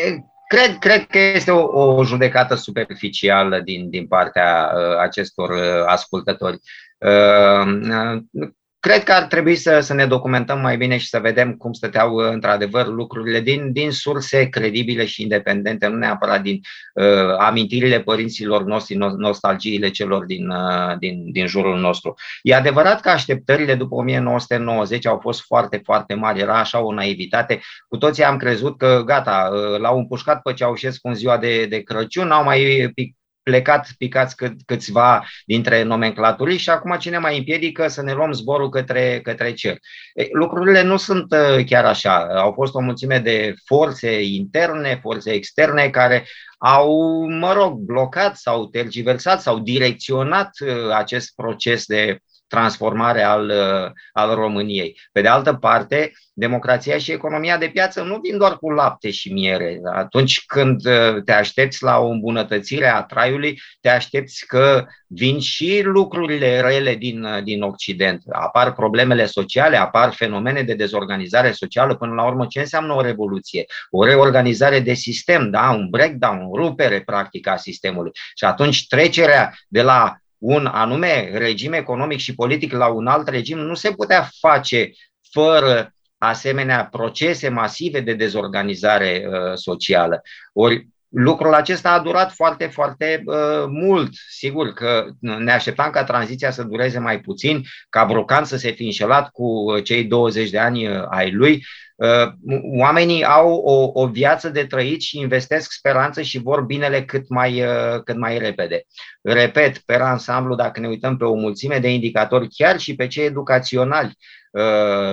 Cred, 0.53 0.77
cred 0.77 1.07
că 1.07 1.17
este 1.17 1.51
o, 1.51 1.95
o 1.97 2.03
judecată 2.03 2.55
superficială 2.55 3.59
din, 3.59 3.89
din 3.89 4.07
partea 4.07 4.71
uh, 4.75 4.97
acestor 4.97 5.49
uh, 5.49 5.83
ascultători. 5.85 6.59
Uh, 6.97 7.65
uh, 7.89 8.49
cred 8.83 9.03
că 9.03 9.11
ar 9.11 9.23
trebui 9.23 9.55
să, 9.55 9.79
să 9.79 9.93
ne 9.93 10.05
documentăm 10.05 10.59
mai 10.59 10.77
bine 10.77 10.97
și 10.97 11.07
să 11.07 11.19
vedem 11.19 11.53
cum 11.53 11.73
stăteau 11.73 12.13
uh, 12.13 12.29
într-adevăr 12.31 12.87
lucrurile 12.87 13.39
din, 13.39 13.71
din 13.71 13.91
surse 13.91 14.49
credibile 14.49 15.05
și 15.05 15.21
independente, 15.21 15.87
nu 15.87 15.95
neapărat 15.95 16.41
din 16.41 16.61
uh, 16.93 17.37
amintirile 17.39 18.01
părinților 18.01 18.63
noștri, 18.63 18.95
no- 18.95 19.17
nostalgiile 19.17 19.89
celor 19.89 20.25
din, 20.25 20.49
uh, 20.49 20.97
din, 20.99 21.31
din 21.31 21.47
jurul 21.47 21.79
nostru. 21.79 22.13
E 22.41 22.55
adevărat 22.55 23.01
că 23.01 23.09
așteptările 23.09 23.75
după 23.75 23.95
1990 23.95 25.05
au 25.05 25.19
fost 25.21 25.41
foarte, 25.41 25.81
foarte 25.83 26.13
mari. 26.13 26.39
Era 26.39 26.59
așa 26.59 26.83
o 26.83 26.93
naivitate 26.93 27.59
cu 27.87 27.97
toții 27.97 28.23
am 28.23 28.37
crezut 28.37 28.77
că 28.77 29.01
gata, 29.05 29.49
l-au 29.77 29.97
împușcat 29.97 30.41
pe 30.41 30.53
Ceaușescu 30.53 31.07
în 31.07 31.15
ziua 31.15 31.37
de, 31.37 31.65
de 31.65 31.79
Crăciun, 31.79 32.31
au 32.31 32.43
mai 32.43 32.91
pic, 32.93 33.15
plecat 33.43 33.87
picați 33.97 34.35
cât, 34.35 34.53
câțiva 34.65 35.25
dintre 35.45 35.83
nomenclaturii 35.83 36.57
și 36.57 36.69
acum 36.69 36.95
cine 36.99 37.17
mai 37.17 37.37
împiedică 37.37 37.87
să 37.87 38.01
ne 38.01 38.13
luăm 38.13 38.31
zborul 38.31 38.69
către, 38.69 39.19
către 39.23 39.53
cer. 39.53 39.77
E, 40.13 40.27
lucrurile 40.31 40.81
nu 40.81 40.97
sunt 40.97 41.31
uh, 41.31 41.65
chiar 41.65 41.85
așa. 41.85 42.27
Au 42.35 42.51
fost 42.51 42.73
o 42.73 42.79
mulțime 42.81 43.19
de 43.19 43.53
forțe 43.65 44.21
interne, 44.23 44.99
forțe 45.01 45.31
externe 45.31 45.89
care 45.89 46.25
au, 46.57 47.25
mă 47.29 47.53
rog, 47.53 47.77
blocat 47.77 48.37
sau 48.37 48.65
tergiversat 48.65 49.41
sau 49.41 49.59
direcționat 49.59 50.49
uh, 50.65 50.89
acest 50.93 51.35
proces 51.35 51.85
de 51.85 52.19
transformare 52.53 53.23
al, 53.23 53.49
uh, 53.49 53.91
al 54.11 54.35
României. 54.35 54.99
Pe 55.11 55.21
de 55.21 55.27
altă 55.27 55.53
parte, 55.53 56.11
democrația 56.33 56.97
și 56.97 57.11
economia 57.11 57.57
de 57.57 57.67
piață 57.67 58.01
nu 58.01 58.19
vin 58.23 58.37
doar 58.37 58.57
cu 58.57 58.69
lapte 58.69 59.11
și 59.11 59.33
miere. 59.33 59.79
Atunci 59.93 60.45
când 60.45 60.85
uh, 60.85 61.23
te 61.25 61.31
aștepți 61.31 61.83
la 61.83 61.99
o 61.99 62.07
îmbunătățire 62.07 62.87
a 62.87 63.01
traiului, 63.01 63.59
te 63.81 63.89
aștepți 63.89 64.45
că 64.47 64.85
vin 65.07 65.39
și 65.39 65.81
lucrurile 65.83 66.61
rele 66.61 66.95
din, 66.95 67.23
uh, 67.23 67.43
din 67.43 67.61
Occident. 67.61 68.23
Apar 68.31 68.73
problemele 68.73 69.25
sociale, 69.25 69.77
apar 69.77 70.13
fenomene 70.13 70.61
de 70.61 70.73
dezorganizare 70.73 71.51
socială. 71.51 71.95
Până 71.95 72.13
la 72.13 72.25
urmă, 72.25 72.45
ce 72.45 72.59
înseamnă 72.59 72.93
o 72.93 73.01
revoluție? 73.01 73.65
O 73.89 74.03
reorganizare 74.03 74.79
de 74.79 74.93
sistem, 74.93 75.49
da? 75.49 75.69
un 75.69 75.87
breakdown, 75.89 76.49
rupere 76.55 77.01
practic 77.01 77.47
a 77.47 77.55
sistemului. 77.55 78.11
Și 78.35 78.45
atunci 78.45 78.87
trecerea 78.87 79.53
de 79.67 79.81
la 79.81 80.17
un 80.43 80.65
anume 80.65 81.29
regim 81.33 81.73
economic 81.73 82.19
și 82.19 82.35
politic 82.35 82.71
la 82.71 82.87
un 82.87 83.07
alt 83.07 83.27
regim 83.27 83.57
nu 83.57 83.73
se 83.73 83.91
putea 83.91 84.29
face 84.39 84.91
fără 85.31 85.93
asemenea 86.17 86.85
procese 86.85 87.49
masive 87.49 87.99
de 87.99 88.13
dezorganizare 88.13 89.25
uh, 89.27 89.53
socială. 89.53 90.21
Ori 90.53 90.87
lucrul 91.13 91.53
acesta 91.53 91.91
a 91.91 91.99
durat 91.99 92.31
foarte, 92.31 92.65
foarte 92.65 93.23
uh, 93.25 93.65
mult. 93.67 94.09
Sigur 94.29 94.73
că 94.73 95.05
ne 95.19 95.51
așteptam 95.51 95.89
ca 95.89 96.03
tranziția 96.03 96.51
să 96.51 96.63
dureze 96.63 96.99
mai 96.99 97.19
puțin, 97.19 97.63
ca 97.89 98.05
Brocan 98.05 98.43
să 98.43 98.57
se 98.57 98.71
fi 98.71 98.83
înșelat 98.83 99.29
cu 99.29 99.79
cei 99.83 100.03
20 100.03 100.49
de 100.49 100.59
ani 100.59 100.87
uh, 100.87 101.03
ai 101.09 101.31
lui. 101.31 101.65
Uh, 101.95 102.31
oamenii 102.79 103.23
au 103.23 103.53
o, 103.53 104.01
o 104.01 104.07
viață 104.07 104.49
de 104.49 104.65
trăit 104.65 105.01
și 105.01 105.19
investesc 105.19 105.71
speranță 105.71 106.21
și 106.21 106.39
vor 106.39 106.61
binele 106.61 107.03
cât 107.03 107.29
mai, 107.29 107.61
uh, 107.61 108.01
cât 108.03 108.17
mai 108.17 108.37
repede. 108.37 108.83
Repet, 109.21 109.77
pe 109.77 109.93
ansamblu, 109.93 110.55
dacă 110.55 110.79
ne 110.79 110.87
uităm 110.87 111.17
pe 111.17 111.23
o 111.23 111.33
mulțime 111.33 111.79
de 111.79 111.89
indicatori, 111.89 112.47
chiar 112.47 112.79
și 112.79 112.95
pe 112.95 113.07
cei 113.07 113.25
educaționali, 113.25 114.07
uh, 114.07 114.42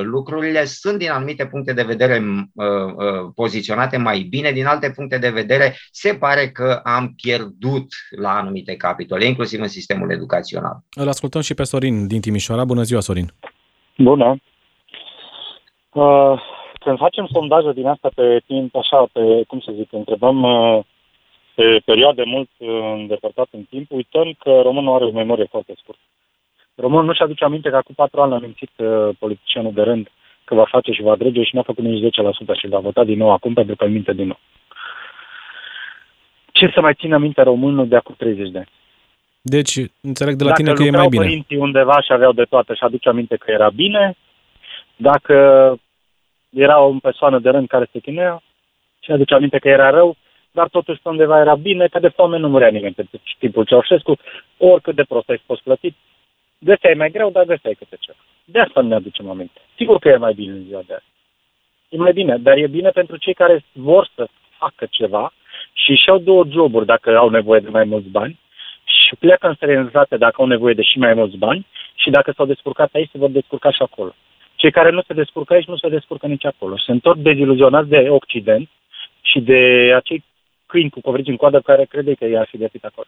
lucrurile 0.03 0.64
sunt 0.64 0.98
din 0.98 1.11
anumite 1.11 1.46
puncte 1.46 1.72
de 1.72 1.83
vedere 1.83 2.22
poziționate 3.35 3.96
mai 3.96 4.20
bine, 4.20 4.50
din 4.50 4.66
alte 4.66 4.92
puncte 4.96 5.18
de 5.18 5.31
vedere 5.31 5.74
se 5.90 6.14
pare 6.14 6.48
că 6.48 6.81
am 6.85 7.14
pierdut 7.22 7.87
la 8.16 8.31
anumite 8.31 8.76
capitole, 8.76 9.24
inclusiv 9.24 9.61
în 9.61 9.68
sistemul 9.68 10.11
educațional. 10.11 10.76
Îl 10.94 11.09
ascultăm 11.09 11.40
și 11.40 11.55
pe 11.55 11.64
Sorin 11.64 12.07
din 12.07 12.20
Timișoara. 12.20 12.64
Bună 12.64 12.83
ziua, 12.83 13.00
Sorin! 13.00 13.33
Bună! 13.96 14.37
Uh, 15.92 16.40
când 16.81 16.98
facem 16.98 17.29
sondaje 17.33 17.72
din 17.72 17.87
asta 17.87 18.11
pe 18.14 18.42
timp, 18.46 18.76
așa, 18.76 19.09
pe, 19.12 19.42
cum 19.46 19.61
să 19.61 19.72
zic, 19.74 19.92
întrebăm 19.92 20.42
uh, 20.42 20.85
pe 21.55 21.83
perioade 21.85 22.22
mult 22.26 22.50
uh, 22.59 22.68
îndepărtate 22.94 23.57
în 23.57 23.62
timp, 23.62 23.90
uităm 23.90 24.37
că 24.38 24.61
românul 24.62 24.94
are 24.94 25.05
o 25.05 25.11
memorie 25.11 25.46
foarte 25.50 25.72
scurtă. 25.83 26.00
Românul 26.81 27.05
nu-și 27.05 27.23
aduce 27.23 27.45
aminte 27.45 27.71
că 27.71 27.77
acum 27.77 27.95
patru 27.95 28.21
ani 28.21 28.35
a 28.35 28.38
mințit 28.38 28.71
uh, 28.77 29.09
politicianul 29.19 29.73
de 29.73 29.83
rând 29.83 30.09
că 30.45 30.55
va 30.55 30.64
face 30.64 30.93
și 30.93 31.03
va 31.03 31.16
drege 31.16 31.43
și 31.43 31.55
n-a 31.55 31.62
făcut 31.62 31.85
nici 31.85 32.05
10% 32.05 32.59
și 32.59 32.69
l-a 32.69 32.79
votat 32.79 33.07
din 33.07 33.19
nou 33.19 33.31
acum 33.31 33.55
pentru 33.55 33.77
că 33.77 33.85
îl 33.85 33.90
minte 33.90 34.12
din 34.12 34.27
nou. 34.27 34.38
Ce 36.53 36.71
să 36.75 36.81
mai 36.81 36.95
țină 36.95 37.19
minte 37.19 37.43
românul 37.43 37.88
de 37.88 37.97
acum 37.97 38.14
30 38.19 38.51
de 38.51 38.59
ani? 38.59 38.69
Deci, 39.43 39.75
înțeleg 40.01 40.35
de 40.35 40.45
la 40.45 40.51
dacă 40.51 40.62
tine 40.62 40.75
că 40.75 40.83
e 40.83 40.90
mai 40.90 41.07
bine. 41.09 41.25
părinții 41.25 41.57
undeva 41.57 42.01
și 42.01 42.12
aveau 42.12 42.33
de 42.33 42.45
toate 42.45 42.75
și 42.75 42.83
aduce 42.85 43.09
aminte 43.09 43.37
că 43.37 43.51
era 43.51 43.71
bine, 43.71 44.16
dacă 44.97 45.35
era 46.51 46.81
o 46.81 46.95
persoană 47.03 47.38
de 47.38 47.51
rând 47.51 47.69
care 47.69 47.88
se 47.93 47.99
chinuia 47.99 48.43
și 49.01 49.12
aduce 49.12 49.35
aminte 49.35 49.59
că 49.59 49.69
era 49.69 49.90
rău, 49.90 50.16
dar 50.51 50.69
totuși 50.69 51.01
undeva 51.03 51.40
era 51.40 51.55
bine, 51.55 51.87
că 51.87 51.99
de 51.99 52.09
foame 52.09 52.38
nu 52.38 52.49
murea 52.49 52.69
nimeni 52.69 52.95
pe 52.95 53.07
timpul 53.38 53.64
Ceaușescu, 53.64 54.19
oricât 54.57 54.95
de 54.95 55.05
prost 55.09 55.29
ai 55.29 55.43
fost 55.47 55.62
plătit, 55.62 55.97
găseai 56.61 56.94
mai 56.94 57.11
greu, 57.11 57.31
dar 57.31 57.44
găseai 57.44 57.75
câte 57.79 57.96
ceva. 58.01 58.18
De 58.44 58.59
asta 58.61 58.81
ne 58.81 58.94
aducem 58.94 59.31
aminte. 59.31 59.61
Sigur 59.77 59.99
că 59.99 60.09
e 60.09 60.16
mai 60.16 60.35
bine 60.35 60.53
în 60.53 60.64
ziua 60.64 60.83
de 60.87 60.94
azi. 60.94 61.11
E 61.88 61.96
mai 61.96 62.12
bine, 62.12 62.37
dar 62.37 62.57
e 62.57 62.66
bine 62.66 62.90
pentru 62.90 63.16
cei 63.16 63.35
care 63.35 63.64
vor 63.73 64.11
să 64.14 64.29
facă 64.59 64.87
ceva 64.90 65.33
și 65.73 65.94
și-au 65.94 66.18
două 66.18 66.44
joburi 66.49 66.87
dacă 66.87 67.16
au 67.16 67.29
nevoie 67.29 67.61
de 67.61 67.68
mai 67.68 67.85
mulți 67.85 68.09
bani 68.09 68.38
și 68.85 69.16
pleacă 69.16 69.46
în 69.49 69.55
străinătate 69.55 70.16
dacă 70.16 70.37
au 70.38 70.46
nevoie 70.46 70.75
de 70.75 70.83
și 70.83 70.99
mai 70.99 71.14
mulți 71.14 71.37
bani 71.37 71.66
și 71.94 72.11
dacă 72.11 72.33
s-au 72.37 72.46
descurcat 72.46 72.90
aici, 72.94 73.11
se 73.11 73.18
vor 73.18 73.31
descurca 73.31 73.70
și 73.70 73.83
acolo. 73.83 74.14
Cei 74.55 74.70
care 74.70 74.90
nu 74.90 75.03
se 75.07 75.14
descurcă 75.14 75.53
aici, 75.53 75.66
nu 75.66 75.77
se 75.77 75.88
descurcă 75.88 76.27
nici 76.27 76.44
acolo. 76.44 76.79
Se 76.79 76.90
întorc 76.90 77.18
deziluzionați 77.18 77.88
de 77.88 78.09
Occident 78.09 78.68
și 79.20 79.40
de 79.40 79.92
acei 79.96 80.25
câini 80.66 80.90
cu 80.90 81.01
covrigi 81.01 81.31
în 81.31 81.37
coadă 81.37 81.61
care 81.61 81.85
crede 81.85 82.14
că 82.14 82.27
i-ar 82.27 82.46
fi 82.46 82.57
găsit 82.57 82.85
acolo. 82.85 83.07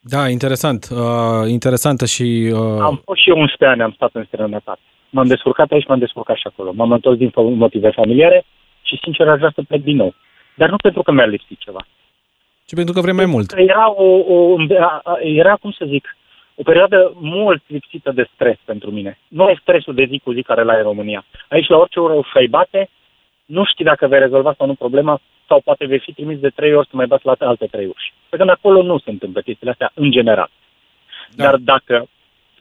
Da, 0.00 0.28
interesant. 0.28 0.88
Uh, 0.92 1.48
interesantă 1.48 2.04
și... 2.06 2.50
Uh... 2.52 2.80
Am 2.80 3.00
fost 3.04 3.20
și 3.20 3.28
eu 3.28 3.38
11 3.38 3.64
ani, 3.64 3.82
am 3.82 3.92
stat 3.92 4.10
în 4.12 4.24
străinătate. 4.24 4.80
M-am 5.10 5.26
descurcat 5.26 5.70
aici, 5.70 5.86
m-am 5.86 5.98
descurcat 5.98 6.36
și 6.36 6.46
acolo. 6.46 6.72
M-am 6.72 6.92
întors 6.92 7.16
din 7.16 7.30
motive 7.34 7.90
familiare 7.90 8.44
și, 8.82 8.98
sincer, 9.02 9.28
aș 9.28 9.38
vrea 9.38 9.52
să 9.54 9.62
plec 9.68 9.82
din 9.82 9.96
nou. 9.96 10.14
Dar 10.54 10.70
nu 10.70 10.76
pentru 10.76 11.02
că 11.02 11.12
mi-a 11.12 11.26
lipsit 11.26 11.58
ceva. 11.58 11.86
Ci 12.64 12.74
pentru 12.74 12.94
că 12.94 13.00
vrei 13.00 13.14
mai 13.14 13.26
mult. 13.26 13.50
Că 13.50 13.60
era, 13.60 13.92
o, 13.92 14.04
o, 14.04 14.56
era, 15.22 15.54
cum 15.56 15.70
să 15.70 15.84
zic, 15.88 16.16
o 16.54 16.62
perioadă 16.62 17.12
mult 17.20 17.62
lipsită 17.66 18.12
de 18.12 18.28
stres 18.34 18.56
pentru 18.64 18.90
mine. 18.90 19.18
Nu 19.28 19.48
e 19.48 19.58
stresul 19.60 19.94
de 19.94 20.06
zi 20.10 20.20
cu 20.24 20.32
zi 20.32 20.42
care 20.42 20.62
l-ai 20.62 20.76
în 20.76 20.82
România. 20.82 21.24
Aici, 21.48 21.68
la 21.68 21.76
orice 21.76 22.00
oră 22.00 22.12
o 22.12 22.22
bate, 22.50 22.88
nu 23.44 23.64
știi 23.64 23.84
dacă 23.84 24.06
vei 24.06 24.18
rezolva 24.18 24.54
sau 24.56 24.66
nu 24.66 24.74
problema 24.74 25.20
sau 25.50 25.60
poate 25.60 25.86
vei 25.86 25.98
fi 26.06 26.12
trimis 26.12 26.38
de 26.38 26.56
trei 26.58 26.74
ori 26.74 26.88
să 26.90 26.96
mai 26.96 27.06
bați 27.06 27.26
la 27.26 27.34
alte 27.38 27.66
trei 27.66 27.86
uși. 27.94 28.12
Pentru 28.28 28.46
că 28.48 28.54
acolo 28.58 28.82
nu 28.82 28.98
se 28.98 29.10
întâmplă 29.10 29.40
chestiile 29.40 29.72
astea 29.72 29.90
în 29.94 30.10
general. 30.10 30.50
Da. 31.34 31.44
Dar 31.44 31.56
dacă 31.56 32.08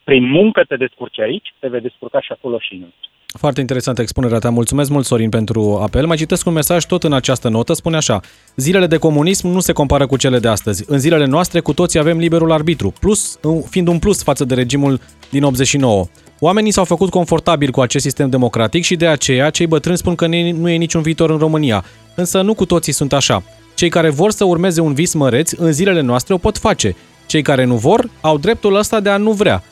prin 0.03 0.23
muncă 0.29 0.63
te 0.67 0.75
descurci 0.75 1.19
aici, 1.19 1.53
te 1.59 1.67
vei 1.67 1.81
descurca 1.81 2.21
și 2.21 2.31
acolo 2.31 2.57
și 2.59 2.73
în 2.73 2.91
foarte 3.37 3.59
interesantă 3.59 4.01
expunerea 4.01 4.39
ta. 4.39 4.49
Mulțumesc 4.49 4.89
mult, 4.89 5.05
Sorin, 5.05 5.29
pentru 5.29 5.79
apel. 5.81 6.05
Mai 6.05 6.17
citesc 6.17 6.47
un 6.47 6.53
mesaj 6.53 6.85
tot 6.85 7.03
în 7.03 7.13
această 7.13 7.49
notă. 7.49 7.73
Spune 7.73 7.95
așa. 7.95 8.19
Zilele 8.55 8.87
de 8.87 8.97
comunism 8.97 9.47
nu 9.47 9.59
se 9.59 9.73
compară 9.73 10.05
cu 10.05 10.17
cele 10.17 10.39
de 10.39 10.47
astăzi. 10.47 10.83
În 10.87 10.99
zilele 10.99 11.25
noastre 11.25 11.59
cu 11.59 11.73
toții 11.73 11.99
avem 11.99 12.17
liberul 12.17 12.51
arbitru, 12.51 12.93
plus, 12.99 13.39
fiind 13.69 13.87
un 13.87 13.99
plus 13.99 14.23
față 14.23 14.45
de 14.45 14.53
regimul 14.53 14.99
din 15.29 15.43
89. 15.43 16.05
Oamenii 16.39 16.71
s-au 16.71 16.83
făcut 16.83 17.09
confortabili 17.09 17.71
cu 17.71 17.81
acest 17.81 18.03
sistem 18.03 18.29
democratic 18.29 18.83
și 18.83 18.95
de 18.95 19.07
aceea 19.07 19.49
cei 19.49 19.67
bătrâni 19.67 19.97
spun 19.97 20.15
că 20.15 20.27
nu 20.27 20.69
e 20.69 20.75
niciun 20.75 21.01
viitor 21.01 21.29
în 21.29 21.37
România. 21.37 21.85
Însă 22.15 22.41
nu 22.41 22.53
cu 22.53 22.65
toții 22.65 22.93
sunt 22.93 23.13
așa. 23.13 23.43
Cei 23.73 23.89
care 23.89 24.09
vor 24.09 24.31
să 24.31 24.43
urmeze 24.43 24.81
un 24.81 24.93
vis 24.93 25.13
măreț 25.13 25.51
în 25.51 25.71
zilele 25.71 26.01
noastre 26.01 26.33
o 26.33 26.37
pot 26.37 26.57
face. 26.57 26.95
Cei 27.25 27.41
care 27.41 27.63
nu 27.63 27.75
vor 27.75 28.09
au 28.21 28.37
dreptul 28.37 28.75
ăsta 28.75 28.99
de 28.99 29.09
a 29.09 29.17
nu 29.17 29.31
vrea. 29.31 29.63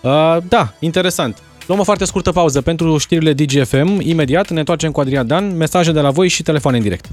Uh, 0.00 0.36
da, 0.48 0.74
interesant. 0.78 1.42
Luăm 1.66 1.80
o 1.80 1.84
foarte 1.84 2.04
scurtă 2.04 2.32
pauză 2.32 2.60
pentru 2.60 2.98
știrile 2.98 3.32
DGFM. 3.32 4.00
Imediat 4.00 4.50
ne 4.50 4.58
întoarcem 4.58 4.90
cu 4.90 5.00
Adrian 5.00 5.26
Dan, 5.26 5.56
mesaje 5.56 5.92
de 5.92 6.00
la 6.00 6.10
voi 6.10 6.28
și 6.28 6.42
telefon 6.42 6.74
în 6.74 6.82
direct. 6.82 7.06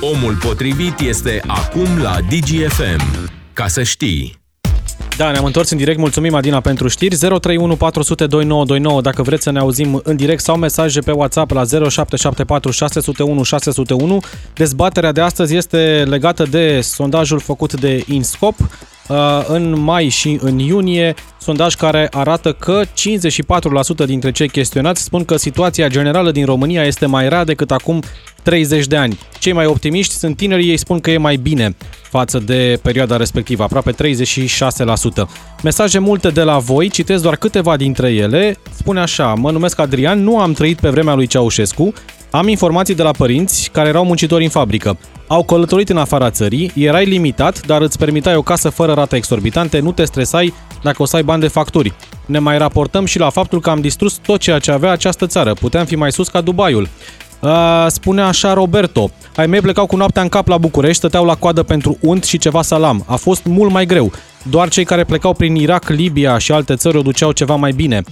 Omul 0.00 0.34
potrivit 0.34 1.00
este 1.00 1.42
acum 1.46 1.98
la 2.02 2.16
DGFM. 2.28 3.30
Ca 3.52 3.66
să 3.66 3.82
știi. 3.82 4.45
Da, 5.16 5.30
ne-am 5.30 5.44
întors 5.44 5.70
în 5.70 5.76
direct. 5.76 5.98
Mulțumim, 5.98 6.34
Adina, 6.34 6.60
pentru 6.60 6.88
știri. 6.88 7.16
031 7.16 7.76
400 7.76 8.26
2929 8.26 9.00
dacă 9.00 9.22
vreți 9.22 9.42
să 9.42 9.50
ne 9.50 9.58
auzim 9.58 10.00
în 10.04 10.16
direct 10.16 10.42
sau 10.42 10.56
mesaje 10.56 11.00
pe 11.00 11.12
WhatsApp 11.12 11.50
la 11.50 11.64
0774 11.64 12.70
601 12.70 13.42
601. 13.42 14.20
Dezbaterea 14.54 15.12
de 15.12 15.20
astăzi 15.20 15.56
este 15.56 16.04
legată 16.08 16.44
de 16.50 16.80
sondajul 16.80 17.40
făcut 17.40 17.80
de 17.80 18.04
INSCOP 18.06 18.60
uh, 18.60 18.66
în 19.46 19.80
mai 19.80 20.08
și 20.08 20.38
în 20.40 20.58
iunie, 20.58 21.14
sondaj 21.40 21.74
care 21.74 22.08
arată 22.10 22.52
că 22.52 22.82
54% 22.84 24.06
dintre 24.06 24.30
cei 24.32 24.48
chestionați 24.48 25.02
spun 25.02 25.24
că 25.24 25.36
situația 25.36 25.88
generală 25.88 26.30
din 26.30 26.44
România 26.44 26.84
este 26.84 27.06
mai 27.06 27.28
rea 27.28 27.44
decât 27.44 27.70
acum 27.70 28.02
30 28.42 28.86
de 28.86 28.96
ani. 28.96 29.18
Cei 29.38 29.52
mai 29.52 29.66
optimiști 29.66 30.14
sunt 30.14 30.36
tinerii, 30.36 30.70
ei 30.70 30.76
spun 30.76 31.00
că 31.00 31.10
e 31.10 31.18
mai 31.18 31.36
bine 31.36 31.76
față 32.02 32.38
de 32.38 32.78
perioada 32.82 33.16
respectivă, 33.16 33.62
aproape 33.62 33.92
36%. 33.92 33.94
Mesaje 35.62 35.98
multe 35.98 36.28
de 36.28 36.42
la 36.42 36.58
voi, 36.58 36.88
citesc 36.88 37.22
doar 37.22 37.36
câteva 37.36 37.76
dintre 37.76 38.08
ele. 38.08 38.56
Spune 38.74 39.00
așa, 39.00 39.34
mă 39.34 39.50
numesc 39.50 39.78
Adrian, 39.78 40.22
nu 40.22 40.38
am 40.38 40.52
trăit 40.52 40.80
pe 40.80 40.88
vremea 40.88 41.14
lui 41.14 41.26
Ceaușescu, 41.26 41.92
am 42.36 42.48
informații 42.48 42.94
de 42.94 43.02
la 43.02 43.10
părinți 43.10 43.70
care 43.72 43.88
erau 43.88 44.04
muncitori 44.04 44.44
în 44.44 44.50
fabrică. 44.50 44.98
Au 45.26 45.44
călătorit 45.44 45.88
în 45.88 45.96
afara 45.96 46.30
țării, 46.30 46.72
erai 46.74 47.04
limitat, 47.04 47.66
dar 47.66 47.80
îți 47.80 47.98
permiteai 47.98 48.36
o 48.36 48.42
casă 48.42 48.68
fără 48.68 48.92
rate 48.92 49.16
exorbitante, 49.16 49.78
nu 49.78 49.92
te 49.92 50.04
stresai 50.04 50.54
dacă 50.82 51.02
o 51.02 51.04
să 51.04 51.16
ai 51.16 51.22
bani 51.22 51.40
de 51.40 51.48
facturi. 51.48 51.92
Ne 52.26 52.38
mai 52.38 52.58
raportăm 52.58 53.04
și 53.04 53.18
la 53.18 53.30
faptul 53.30 53.60
că 53.60 53.70
am 53.70 53.80
distrus 53.80 54.14
tot 54.14 54.40
ceea 54.40 54.58
ce 54.58 54.70
avea 54.70 54.90
această 54.90 55.26
țară. 55.26 55.54
Puteam 55.54 55.84
fi 55.84 55.96
mai 55.96 56.12
sus 56.12 56.28
ca 56.28 56.40
Dubaiul. 56.40 56.88
Uh, 57.40 57.86
spune 57.88 58.22
așa 58.22 58.52
Roberto, 58.52 59.10
ai 59.36 59.46
mei 59.46 59.60
plecau 59.60 59.86
cu 59.86 59.96
noaptea 59.96 60.22
în 60.22 60.28
cap 60.28 60.48
la 60.48 60.58
București, 60.58 60.96
stăteau 60.96 61.24
la 61.24 61.34
coadă 61.34 61.62
pentru 61.62 61.98
unt 62.00 62.24
și 62.24 62.38
ceva 62.38 62.62
salam. 62.62 63.04
A 63.06 63.16
fost 63.16 63.44
mult 63.44 63.70
mai 63.70 63.86
greu. 63.86 64.12
Doar 64.42 64.68
cei 64.68 64.84
care 64.84 65.04
plecau 65.04 65.32
prin 65.32 65.54
Irak, 65.54 65.88
Libia 65.88 66.38
și 66.38 66.52
alte 66.52 66.74
țări 66.74 66.96
o 66.96 67.02
duceau 67.02 67.32
ceva 67.32 67.54
mai 67.54 67.72
bine. 67.72 68.02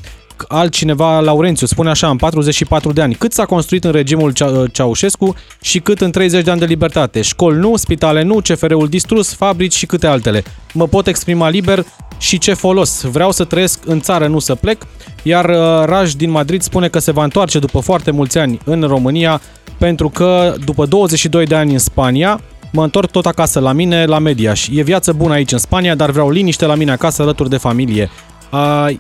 Altcineva, 0.49 1.21
Laurențiu, 1.21 1.67
spune 1.67 1.91
așa, 1.91 2.09
în 2.09 2.17
44 2.17 2.93
de 2.93 3.03
ani, 3.03 3.15
cât 3.15 3.33
s-a 3.33 3.45
construit 3.45 3.85
în 3.85 3.93
regimul 3.93 4.33
Ceaușescu 4.73 5.35
și 5.61 5.81
cât 5.81 6.01
în 6.01 6.11
30 6.11 6.45
de 6.45 6.51
ani 6.51 6.61
de 6.61 6.67
libertate. 6.67 7.23
Școli 7.23 7.59
nu, 7.59 7.77
spitale 7.77 8.23
nu, 8.23 8.41
CFR-ul 8.41 8.89
distrus, 8.89 9.35
fabrici 9.35 9.75
și 9.75 9.87
câte 9.87 10.07
altele. 10.07 10.43
Mă 10.73 10.87
pot 10.87 11.07
exprima 11.07 11.49
liber 11.49 11.85
și 12.19 12.39
ce 12.39 12.55
folos. 12.55 13.03
Vreau 13.03 13.31
să 13.31 13.45
trăiesc 13.45 13.81
în 13.87 14.01
țară, 14.01 14.27
nu 14.27 14.39
să 14.39 14.55
plec. 14.55 14.87
Iar 15.23 15.49
uh, 15.49 15.85
Raj 15.85 16.13
din 16.13 16.31
Madrid 16.31 16.63
spune 16.63 16.89
că 16.89 16.99
se 16.99 17.13
va 17.13 17.25
întoarce 17.25 17.59
după 17.59 17.81
foarte 17.81 18.11
mulți 18.11 18.39
ani 18.39 18.59
în 18.65 18.83
România 18.83 19.41
pentru 19.79 20.09
că 20.09 20.55
după 20.65 20.87
22 20.87 21.47
de 21.47 21.55
ani 21.55 21.73
în 21.73 21.79
Spania, 21.79 22.41
mă 22.73 22.83
întorc 22.83 23.11
tot 23.11 23.27
acasă 23.27 23.61
la 23.61 23.73
mine, 23.73 24.05
la 24.05 24.19
Mediaș. 24.19 24.69
E 24.73 24.83
viață 24.83 25.13
bună 25.13 25.33
aici 25.33 25.53
în 25.53 25.59
Spania, 25.59 25.95
dar 25.95 26.11
vreau 26.11 26.31
liniște 26.31 26.67
la 26.67 26.75
mine 26.75 26.91
acasă 26.91 27.23
alături 27.23 27.49
de 27.49 27.57
familie. 27.57 28.11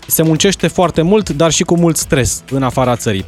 Se 0.06 0.22
muncește 0.22 0.66
foarte 0.66 1.02
mult, 1.02 1.30
dar 1.30 1.50
și 1.50 1.64
cu 1.64 1.76
mult 1.76 1.96
stres 1.96 2.44
în 2.50 2.62
afara 2.62 2.96
țării. 2.96 3.24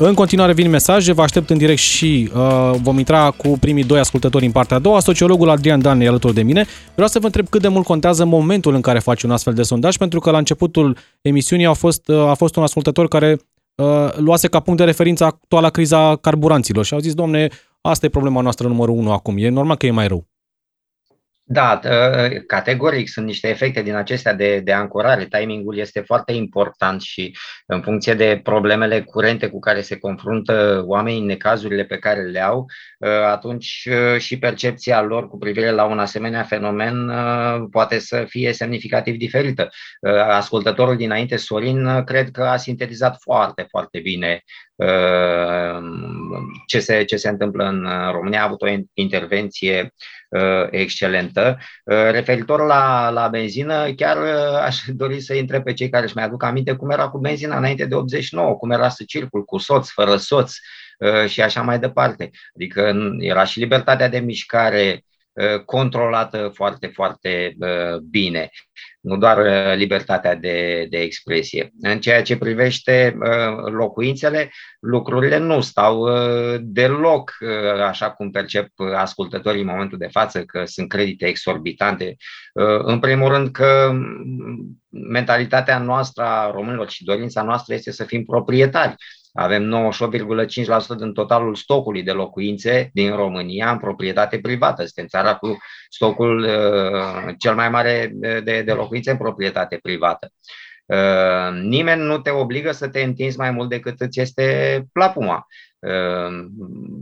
În 0.00 0.14
continuare 0.14 0.52
vin 0.52 0.70
mesaje, 0.70 1.12
vă 1.12 1.22
aștept 1.22 1.50
în 1.50 1.58
direct 1.58 1.78
și 1.78 2.30
uh, 2.34 2.70
vom 2.82 2.98
intra 2.98 3.30
cu 3.30 3.48
primii 3.48 3.84
doi 3.84 3.98
ascultători 3.98 4.44
în 4.44 4.50
partea 4.50 4.76
a 4.76 4.80
doua. 4.80 5.00
Sociologul 5.00 5.48
Adrian 5.48 5.80
Dan 5.80 6.00
e 6.00 6.08
alături 6.08 6.34
de 6.34 6.42
mine. 6.42 6.66
Vreau 6.92 7.08
să 7.08 7.18
vă 7.18 7.26
întreb 7.26 7.48
cât 7.48 7.60
de 7.60 7.68
mult 7.68 7.84
contează 7.84 8.24
momentul 8.24 8.74
în 8.74 8.80
care 8.80 8.98
faci 8.98 9.22
un 9.22 9.30
astfel 9.30 9.54
de 9.54 9.62
sondaj, 9.62 9.96
pentru 9.96 10.20
că 10.20 10.30
la 10.30 10.38
începutul 10.38 10.96
emisiunii 11.20 11.66
a 11.66 11.72
fost, 11.72 12.08
uh, 12.08 12.28
a 12.28 12.34
fost 12.34 12.56
un 12.56 12.62
ascultător 12.62 13.08
care 13.08 13.38
uh, 13.74 13.86
luase 14.16 14.48
ca 14.48 14.60
punct 14.60 14.78
de 14.78 14.84
referință 14.84 15.24
actuala 15.24 15.70
criza 15.70 16.16
carburanților 16.16 16.84
și 16.84 16.94
au 16.94 17.00
zis, 17.00 17.14
domne, 17.14 17.48
asta 17.80 18.06
e 18.06 18.08
problema 18.08 18.40
noastră 18.40 18.68
numărul 18.68 18.96
unu 18.96 19.12
acum. 19.12 19.34
E 19.38 19.48
normal 19.48 19.76
că 19.76 19.86
e 19.86 19.90
mai 19.90 20.08
rău. 20.08 20.26
Da, 21.50 21.80
ă, 21.84 22.28
categoric 22.46 23.08
sunt 23.08 23.26
niște 23.26 23.48
efecte 23.48 23.82
din 23.82 23.94
acestea 23.94 24.34
de, 24.34 24.60
de 24.60 24.72
ancorare. 24.72 25.24
Timingul 25.24 25.76
este 25.78 26.00
foarte 26.00 26.32
important 26.32 27.00
și 27.00 27.36
în 27.66 27.82
funcție 27.82 28.14
de 28.14 28.40
problemele 28.42 29.02
curente 29.02 29.48
cu 29.48 29.58
care 29.58 29.80
se 29.80 29.98
confruntă 29.98 30.82
oamenii, 30.86 31.20
necazurile 31.20 31.84
pe 31.84 31.98
care 31.98 32.22
le 32.22 32.40
au, 32.40 32.66
ă, 33.02 33.24
atunci 33.24 33.88
ă, 33.90 34.18
și 34.18 34.38
percepția 34.38 35.02
lor 35.02 35.28
cu 35.28 35.38
privire 35.38 35.70
la 35.70 35.84
un 35.84 35.98
asemenea 35.98 36.42
fenomen 36.42 37.12
poate 37.70 37.98
să 37.98 38.24
fie 38.28 38.52
semnificativ 38.52 39.16
diferită. 39.16 39.68
Ascultătorul 40.28 40.96
dinainte, 40.96 41.36
Sorin, 41.36 42.04
cred 42.04 42.30
că 42.30 42.42
a 42.42 42.56
sintetizat 42.56 43.16
foarte, 43.20 43.66
foarte 43.68 43.98
bine 43.98 44.42
ce 46.66 46.78
se, 46.80 47.04
ce 47.04 47.16
se 47.16 47.28
întâmplă 47.28 47.64
în 47.64 47.88
România. 48.12 48.40
A 48.40 48.44
avut 48.44 48.62
o 48.62 48.66
intervenție 48.92 49.82
Uh, 49.82 49.90
excelentă. 50.70 51.58
Uh, 51.84 52.10
referitor 52.10 52.66
la, 52.66 53.10
la 53.10 53.28
benzină, 53.28 53.92
chiar 53.92 54.16
uh, 54.16 54.58
aș 54.64 54.76
dori 55.02 55.20
să 55.20 55.32
întreb 55.32 55.62
pe 55.62 55.72
cei 55.72 55.88
care 55.88 56.04
își 56.04 56.14
mai 56.14 56.24
aduc 56.24 56.42
aminte 56.42 56.72
cum 56.72 56.90
era 56.90 57.08
cu 57.08 57.18
benzina 57.18 57.56
înainte 57.56 57.84
de 57.84 57.94
89, 57.94 58.54
cum 58.54 58.70
era 58.70 58.88
să 58.88 59.04
circul 59.06 59.44
cu 59.44 59.58
soț, 59.58 59.88
fără 59.88 60.16
soț 60.16 60.52
și 61.26 61.42
așa 61.42 61.62
mai 61.62 61.78
departe. 61.78 62.30
Adică 62.54 62.92
era 63.18 63.44
și 63.44 63.58
libertatea 63.58 64.08
de 64.08 64.18
mișcare 64.18 65.04
controlată 65.64 66.50
foarte, 66.54 66.86
foarte 66.86 67.56
bine 68.10 68.50
nu 69.00 69.16
doar 69.16 69.38
uh, 69.38 69.76
libertatea 69.76 70.34
de, 70.34 70.86
de 70.90 70.98
expresie. 70.98 71.72
În 71.80 72.00
ceea 72.00 72.22
ce 72.22 72.36
privește 72.36 73.16
uh, 73.20 73.72
locuințele, 73.72 74.50
lucrurile 74.80 75.38
nu 75.38 75.60
stau 75.60 76.00
uh, 76.00 76.58
deloc 76.60 77.36
așa 77.86 78.10
cum 78.10 78.30
percep 78.30 78.68
ascultătorii 78.96 79.60
în 79.60 79.66
momentul 79.66 79.98
de 79.98 80.08
față, 80.10 80.44
că 80.44 80.64
sunt 80.64 80.88
credite 80.88 81.26
exorbitante. 81.26 82.16
În 82.78 82.98
primul 82.98 83.28
rând 83.28 83.50
că 83.50 83.90
mm, 83.92 84.82
mentalitatea 84.88 85.78
noastră 85.78 86.22
a 86.22 86.50
românilor 86.50 86.90
și 86.90 87.04
dorința 87.04 87.42
noastră 87.42 87.74
este 87.74 87.92
să 87.92 88.04
fim 88.04 88.24
proprietari. 88.24 88.94
Avem 89.40 89.90
98,5% 90.92 90.96
din 90.98 91.12
totalul 91.12 91.54
stocului 91.54 92.02
de 92.02 92.12
locuințe 92.12 92.90
din 92.92 93.16
România 93.16 93.70
în 93.70 93.78
proprietate 93.78 94.38
privată. 94.38 94.84
Suntem 94.84 95.06
țara 95.06 95.34
cu 95.34 95.56
stocul 95.88 96.42
uh, 96.42 97.34
cel 97.38 97.54
mai 97.54 97.68
mare 97.68 98.12
de, 98.44 98.62
de 98.62 98.72
locuințe 98.72 99.10
în 99.10 99.16
proprietate 99.16 99.78
privată. 99.82 100.32
Uh, 100.86 101.60
nimeni 101.62 102.02
nu 102.02 102.18
te 102.18 102.30
obligă 102.30 102.72
să 102.72 102.88
te 102.88 103.00
întinzi 103.00 103.38
mai 103.38 103.50
mult 103.50 103.68
decât 103.68 104.00
îți 104.00 104.20
este 104.20 104.82
plapuma. 104.92 105.46
Ehm, 105.80 106.50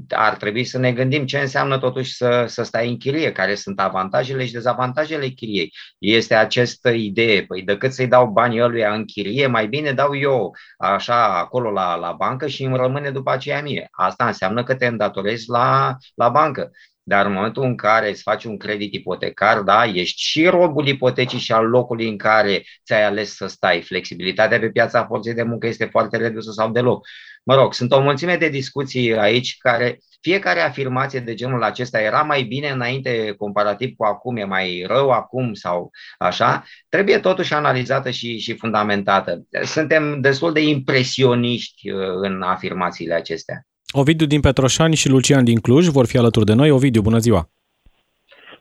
ar 0.08 0.36
trebui 0.36 0.64
să 0.64 0.78
ne 0.78 0.92
gândim 0.92 1.26
ce 1.26 1.38
înseamnă 1.38 1.78
totuși 1.78 2.14
să, 2.14 2.44
să 2.46 2.62
stai 2.62 2.88
în 2.88 2.96
chirie, 2.98 3.32
care 3.32 3.54
sunt 3.54 3.80
avantajele 3.80 4.46
și 4.46 4.52
dezavantajele 4.52 5.28
chiriei. 5.28 5.72
Este 5.98 6.34
această 6.34 6.90
idee, 6.90 7.44
păi 7.44 7.62
decât 7.62 7.92
să-i 7.92 8.06
dau 8.06 8.26
banii 8.26 8.62
ăluia 8.62 8.94
în 8.94 9.04
chirie, 9.04 9.46
mai 9.46 9.66
bine 9.66 9.92
dau 9.92 10.16
eu 10.16 10.56
așa 10.78 11.38
acolo 11.38 11.70
la, 11.70 11.94
la 11.94 12.12
bancă 12.12 12.46
și 12.46 12.64
îmi 12.64 12.76
rămâne 12.76 13.10
după 13.10 13.30
aceea 13.30 13.62
mie. 13.62 13.88
Asta 13.90 14.26
înseamnă 14.26 14.62
că 14.64 14.74
te 14.74 14.86
îndatorezi 14.86 15.48
la, 15.48 15.96
la 16.14 16.28
bancă. 16.28 16.70
Dar 17.08 17.26
în 17.26 17.32
momentul 17.32 17.62
în 17.62 17.76
care 17.76 18.08
îți 18.08 18.22
faci 18.22 18.44
un 18.44 18.56
credit 18.56 18.94
ipotecar, 18.94 19.62
da, 19.62 19.84
ești 19.84 20.22
și 20.22 20.46
robul 20.46 20.86
ipotecii 20.86 21.38
și 21.38 21.52
al 21.52 21.66
locului 21.66 22.08
în 22.08 22.16
care 22.16 22.64
ți-ai 22.84 23.04
ales 23.04 23.34
să 23.34 23.46
stai. 23.46 23.82
Flexibilitatea 23.82 24.58
pe 24.58 24.70
piața 24.70 25.04
forței 25.06 25.34
de 25.34 25.42
muncă 25.42 25.66
este 25.66 25.84
foarte 25.84 26.16
redusă 26.16 26.50
sau 26.50 26.70
deloc. 26.70 27.06
Mă 27.48 27.54
rog, 27.54 27.74
sunt 27.74 27.92
o 27.92 28.00
mulțime 28.00 28.37
de 28.37 28.48
discuții 28.48 29.16
aici 29.16 29.56
care 29.59 29.98
fiecare 30.20 30.61
afirmație 30.61 31.20
de 31.20 31.35
genul 31.35 31.62
acesta 31.62 32.00
era 32.00 32.22
mai 32.22 32.42
bine 32.42 32.68
înainte 32.68 33.35
comparativ 33.38 33.94
cu 33.96 34.04
acum, 34.04 34.37
e 34.37 34.44
mai 34.44 34.85
rău 34.87 35.11
acum 35.11 35.54
sau 35.54 35.90
așa, 36.18 36.64
trebuie 36.88 37.18
totuși 37.18 37.54
analizată 37.54 38.11
și, 38.11 38.38
și 38.38 38.56
fundamentată. 38.56 39.46
Suntem 39.62 40.20
destul 40.20 40.52
de 40.52 40.62
impresioniști 40.62 41.90
uh, 41.90 41.98
în 42.20 42.42
afirmațiile 42.42 43.14
acestea. 43.14 43.66
Ovidiu 43.92 44.26
din 44.26 44.40
Petroșani 44.40 44.94
și 44.94 45.09
Lucian 45.09 45.44
din 45.44 45.59
Cluj 45.59 45.87
vor 45.87 46.06
fi 46.06 46.18
alături 46.18 46.44
de 46.44 46.54
noi. 46.54 46.70
Ovidiu, 46.70 47.02
bună 47.02 47.18
ziua! 47.18 47.48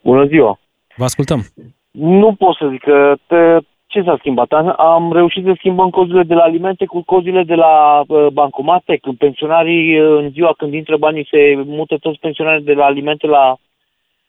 Bună 0.04 0.26
ziua! 0.26 0.60
Vă 0.96 1.04
ascultăm! 1.04 1.46
Nu 1.92 2.36
pot 2.36 2.56
să 2.56 2.68
zic 2.72 2.82
că 2.82 3.16
te, 3.28 3.68
ce 3.96 4.04
s-a 4.04 4.16
schimbat? 4.20 4.52
Am 4.78 5.14
reușit 5.14 5.44
să 5.46 5.54
schimbăm 5.58 5.90
cozurile 5.90 6.24
de 6.24 6.34
la 6.34 6.44
alimente 6.44 6.86
cu 6.86 7.02
cozurile 7.04 7.44
de 7.44 7.56
la 7.56 8.04
uh, 8.08 8.28
bancomate, 8.28 8.98
când 8.98 9.18
pensionarii 9.18 10.00
uh, 10.00 10.18
în 10.22 10.30
ziua 10.30 10.54
când 10.58 10.74
intră 10.74 10.98
banii 10.98 11.28
se 11.32 11.64
mută 11.66 11.98
toți 11.98 12.20
pensionarii 12.20 12.66
de 12.66 12.74
la 12.74 12.86
alimente 12.86 13.28
la, 13.28 13.56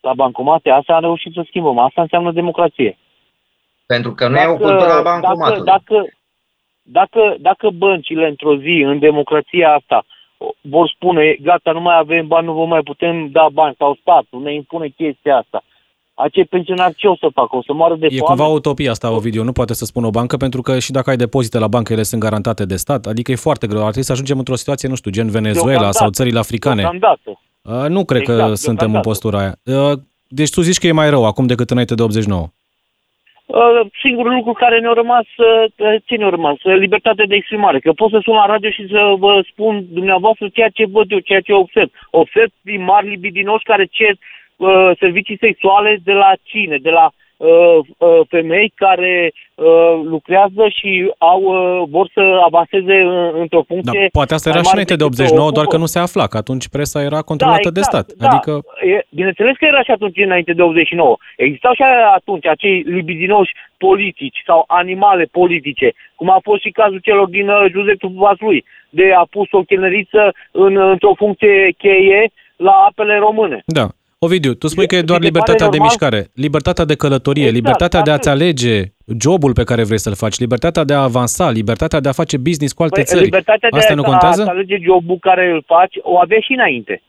la 0.00 0.12
bancomate. 0.14 0.70
Asta 0.70 0.94
am 0.94 1.00
reușit 1.00 1.32
să 1.32 1.42
schimbăm. 1.46 1.78
Asta 1.78 2.00
înseamnă 2.00 2.32
democrație. 2.32 2.98
Pentru 3.86 4.12
că 4.14 4.28
nu 4.28 4.34
dacă, 4.34 4.48
e 4.48 4.52
o 4.52 4.56
cultură 4.56 4.92
a 4.92 5.02
bancomatului. 5.02 5.64
Dacă, 5.64 5.94
dacă, 5.94 6.08
dacă, 6.82 7.36
dacă 7.38 7.70
băncile 7.70 8.28
într-o 8.28 8.56
zi, 8.56 8.82
în 8.86 8.98
democrația 8.98 9.74
asta, 9.74 10.04
vor 10.60 10.92
spune, 10.94 11.36
gata, 11.42 11.72
nu 11.72 11.80
mai 11.80 11.98
avem 11.98 12.26
bani, 12.26 12.46
nu 12.46 12.52
vă 12.52 12.64
mai 12.64 12.82
putem 12.82 13.28
da 13.30 13.46
bani, 13.52 13.74
sau 13.78 13.98
statul 14.00 14.42
ne 14.42 14.54
impune 14.54 14.88
chestia 14.88 15.36
asta 15.36 15.62
acei 16.16 16.44
pensionari 16.44 16.94
ce 16.94 17.06
o 17.06 17.16
să 17.16 17.28
facă? 17.32 17.56
O 17.56 17.62
să 17.62 17.72
moară 17.72 17.94
de 17.94 18.06
e 18.10 18.16
foame? 18.16 18.34
E 18.34 18.36
cumva 18.36 18.46
utopia 18.46 18.90
asta, 18.90 19.12
Ovidiu, 19.12 19.42
nu 19.42 19.52
poate 19.52 19.74
să 19.74 19.84
spună 19.84 20.06
o 20.06 20.10
bancă, 20.10 20.36
pentru 20.36 20.62
că 20.62 20.78
și 20.78 20.90
dacă 20.92 21.10
ai 21.10 21.16
depozite 21.16 21.58
la 21.58 21.68
bancă, 21.68 21.92
ele 21.92 22.02
sunt 22.02 22.20
garantate 22.20 22.64
de 22.64 22.76
stat, 22.76 23.06
adică 23.06 23.30
e 23.32 23.46
foarte 23.48 23.66
greu. 23.66 23.78
Ar 23.78 23.86
trebui 23.86 24.04
să 24.04 24.12
ajungem 24.12 24.38
într-o 24.38 24.54
situație, 24.54 24.88
nu 24.88 24.94
știu, 24.94 25.10
gen 25.10 25.30
Venezuela 25.30 25.90
sau 25.90 26.10
țările 26.10 26.38
africane. 26.38 26.90
Uh, 27.62 27.88
nu 27.88 28.04
cred 28.04 28.20
exact, 28.20 28.48
că 28.48 28.54
suntem 28.54 28.94
în 28.94 29.00
postura 29.00 29.38
aia. 29.38 29.54
Uh, 29.64 29.98
deci 30.28 30.50
tu 30.50 30.60
zici 30.60 30.78
că 30.78 30.86
e 30.86 30.92
mai 30.92 31.10
rău 31.10 31.24
acum 31.24 31.46
decât 31.46 31.70
înainte 31.70 31.94
de 31.94 32.02
89. 32.02 32.46
Uh, 33.46 33.86
singurul 34.02 34.34
lucru 34.34 34.52
care 34.52 34.80
ne-a 34.80 34.92
rămas, 34.92 35.26
ce 36.04 36.16
ne-a 36.16 36.28
rămas? 36.28 36.56
Libertatea 36.62 37.26
de 37.26 37.34
exprimare. 37.34 37.78
Că 37.78 37.92
pot 37.92 38.10
să 38.10 38.18
sun 38.22 38.34
la 38.34 38.46
radio 38.46 38.70
și 38.70 38.86
să 38.90 39.14
vă 39.18 39.44
spun 39.50 39.84
dumneavoastră 39.90 40.48
ceea 40.52 40.68
ce 40.68 40.86
văd 40.86 41.10
eu, 41.10 41.18
ceea 41.18 41.40
ce 41.40 41.52
observ. 41.52 41.90
Observ 42.10 42.50
mari 42.78 43.08
libidinoși 43.08 43.64
care 43.64 43.84
cer 43.84 44.18
uh, 44.56 44.90
servicii 44.98 45.38
sexuale 45.40 46.00
de 46.04 46.12
la 46.12 46.32
cine? 46.42 46.76
De 46.82 46.90
la 46.90 47.10
uh, 47.36 47.48
uh, 47.98 48.20
femei 48.28 48.72
care 48.74 49.32
uh, 49.54 50.00
lucrează 50.04 50.68
și 50.68 51.12
au 51.18 51.40
uh, 51.42 51.88
vor 51.88 52.10
să 52.14 52.40
avanseze 52.44 52.96
într-o 53.32 53.62
funcție. 53.66 54.00
Da, 54.00 54.06
poate 54.12 54.34
asta 54.34 54.48
era 54.48 54.62
și 54.62 54.70
înainte 54.72 54.96
de 54.96 55.04
89, 55.04 55.50
doar 55.50 55.66
că 55.66 55.76
nu 55.76 55.86
se 55.86 55.98
afla, 55.98 56.26
că 56.26 56.36
atunci 56.36 56.68
presa 56.68 57.02
era 57.02 57.20
controlată 57.22 57.70
da, 57.70 57.80
exact, 57.80 58.06
de 58.06 58.12
stat. 58.14 58.18
Da. 58.18 58.28
Adică... 58.28 58.52
E, 58.94 59.06
bineînțeles 59.10 59.56
că 59.56 59.64
era 59.64 59.82
și 59.82 59.90
atunci 59.90 60.16
înainte 60.16 60.52
de 60.52 60.62
89. 60.62 61.16
Existau 61.36 61.74
și 61.74 61.82
atunci 62.14 62.46
acei 62.46 62.82
libidinoși 62.86 63.52
politici 63.78 64.42
sau 64.46 64.64
animale 64.66 65.24
politice, 65.24 65.92
cum 66.14 66.30
a 66.30 66.38
fost 66.42 66.60
și 66.62 66.70
cazul 66.70 66.98
celor 66.98 67.28
din 67.28 67.48
uh, 67.48 67.70
județul 67.70 68.12
Vaslui, 68.14 68.64
de 68.90 69.12
a 69.12 69.26
pus 69.30 69.48
o 69.50 69.62
chelneriță 69.62 70.34
în, 70.50 70.76
într-o 70.76 71.14
funcție 71.16 71.74
cheie 71.78 72.30
la 72.56 72.72
apele 72.88 73.18
române. 73.18 73.62
Da. 73.66 73.86
Ovidiu, 74.18 74.54
tu 74.54 74.66
spui 74.66 74.86
că 74.86 74.96
e 74.96 75.02
doar 75.02 75.20
libertatea 75.20 75.68
de 75.68 75.78
mișcare, 75.78 76.26
libertatea 76.34 76.84
de 76.84 76.94
călătorie, 76.94 77.42
exact, 77.42 77.60
libertatea 77.60 78.02
de 78.02 78.10
a-ți 78.10 78.28
alege 78.28 78.82
jobul 79.18 79.52
pe 79.52 79.64
care 79.64 79.84
vrei 79.84 79.98
să-l 79.98 80.14
faci, 80.14 80.38
libertatea 80.38 80.84
de 80.84 80.94
a 80.94 81.02
avansa, 81.02 81.50
libertatea 81.50 82.00
de 82.00 82.08
a 82.08 82.12
face 82.12 82.36
business 82.36 82.72
cu 82.72 82.82
alte 82.82 82.94
păi, 82.94 83.04
țări. 83.04 83.24
Libertatea 83.24 83.68
Asta 83.72 83.94
de 83.94 84.00
nu 84.00 84.02
contează? 84.02 84.42
a 84.46 84.48
alege 84.48 84.78
jobul 84.82 85.18
care 85.20 85.50
îl 85.50 85.62
faci, 85.66 85.94
o 86.02 86.18
aveai 86.18 86.44
și 86.46 86.52
înainte. 86.52 87.02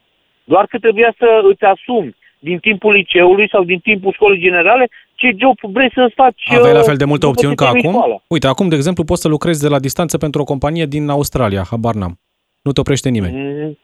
Doar 0.44 0.66
că 0.66 0.78
trebuia 0.78 1.16
să 1.18 1.28
îți 1.52 1.64
asumi 1.64 2.16
din 2.40 2.58
timpul 2.60 2.94
liceului 2.94 3.48
sau 3.52 3.64
din 3.64 3.80
timpul 3.80 4.12
școlii 4.12 4.42
generale 4.42 4.90
ce 5.16 5.36
job 5.40 5.74
vrei 5.74 5.92
să 5.94 6.12
faci. 6.16 6.44
Aveai 6.58 6.74
la 6.74 6.82
fel 6.82 6.96
de 6.96 7.06
multe 7.06 7.26
opțiuni 7.26 7.56
ca 7.56 7.68
acum? 7.68 7.92
Școală. 7.92 8.24
Uite, 8.28 8.48
acum, 8.48 8.68
de 8.70 8.76
exemplu, 8.76 9.04
poți 9.04 9.22
să 9.22 9.28
lucrezi 9.28 9.62
de 9.62 9.68
la 9.68 9.80
distanță 9.80 10.18
pentru 10.18 10.42
o 10.42 10.44
companie 10.44 10.86
din 10.86 11.10
Australia, 11.10 11.64
habar 11.70 11.94
n-am. 11.94 12.20
Nu 12.62 12.72
te 12.72 12.80
oprește 12.80 13.10
nimeni. 13.10 13.36
Mm, 13.38 13.78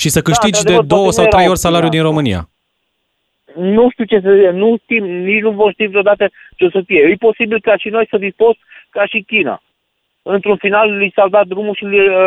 și 0.00 0.08
să 0.08 0.20
câștigi 0.20 0.62
da, 0.62 0.70
de 0.70 0.76
două 0.86 1.10
sau 1.10 1.26
trei 1.26 1.48
ori 1.48 1.64
salariul 1.66 1.90
din 1.90 2.02
România. 2.02 2.48
Nu 3.54 3.90
știu 3.90 4.04
ce 4.04 4.20
să 4.20 4.30
zic, 4.38 4.50
nu 4.62 4.76
știm, 4.82 5.04
nici 5.04 5.42
nu 5.42 5.50
vom 5.50 5.70
ști 5.70 5.86
vreodată 5.86 6.30
ce 6.56 6.64
o 6.64 6.70
să 6.70 6.80
fie. 6.86 7.00
E 7.00 7.26
posibil 7.28 7.60
ca 7.60 7.76
și 7.76 7.88
noi 7.88 8.06
să 8.10 8.16
fi 8.18 8.30
fost 8.36 8.58
ca 8.90 9.06
și 9.06 9.24
China. 9.26 9.62
Într-un 10.22 10.56
final 10.56 10.96
li 10.96 11.12
s-a 11.14 11.26
dat 11.30 11.46
drumul 11.46 11.74
și 11.74 11.84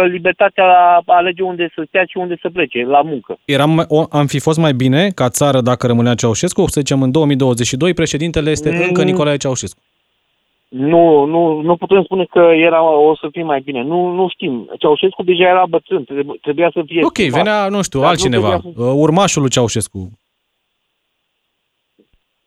libertatea 0.07 0.65
a 0.65 1.03
alege 1.05 1.43
unde 1.43 1.71
să 1.75 1.83
stea 1.88 2.03
și 2.07 2.17
unde 2.17 2.36
să 2.41 2.49
plece, 2.49 2.83
la 2.83 3.01
muncă. 3.01 3.38
Eram, 3.45 3.86
o, 3.88 4.03
am 4.09 4.27
fi 4.27 4.39
fost 4.39 4.59
mai 4.59 4.73
bine 4.73 5.09
ca 5.09 5.29
țară 5.29 5.62
dacă 5.62 5.88
rămânea 5.88 6.15
Ceaușescu? 6.15 6.67
Să 6.67 6.79
zicem, 6.79 7.01
în 7.01 7.12
2022 7.12 7.93
președintele 7.93 8.49
este 8.49 8.69
mm. 8.71 8.81
încă 8.88 9.03
Nicolae 9.03 9.38
Ceaușescu. 9.38 9.79
Nu, 10.75 11.25
nu, 11.25 11.62
nu 11.62 11.75
putem 11.75 12.03
spune 12.03 12.25
că 12.25 12.39
era, 12.39 12.83
o 12.83 13.15
să 13.15 13.27
fie 13.31 13.43
mai 13.43 13.62
bine. 13.62 13.81
Nu, 13.83 14.13
nu 14.13 14.29
știm. 14.29 14.69
Ceaușescu 14.79 15.23
deja 15.23 15.43
era 15.43 15.65
bătrân, 15.65 16.05
trebuia 16.41 16.69
să 16.73 16.83
fie... 16.86 17.03
Ok, 17.03 17.17
schimbat. 17.17 17.41
venea, 17.41 17.67
nu 17.67 17.81
știu, 17.81 17.99
Dar 17.99 18.09
altcineva, 18.09 18.59
nu 18.63 18.71
să... 18.75 18.81
Uh, 18.81 18.93
urmașul 18.95 19.41
lui 19.41 19.49
Ceaușescu. 19.49 20.12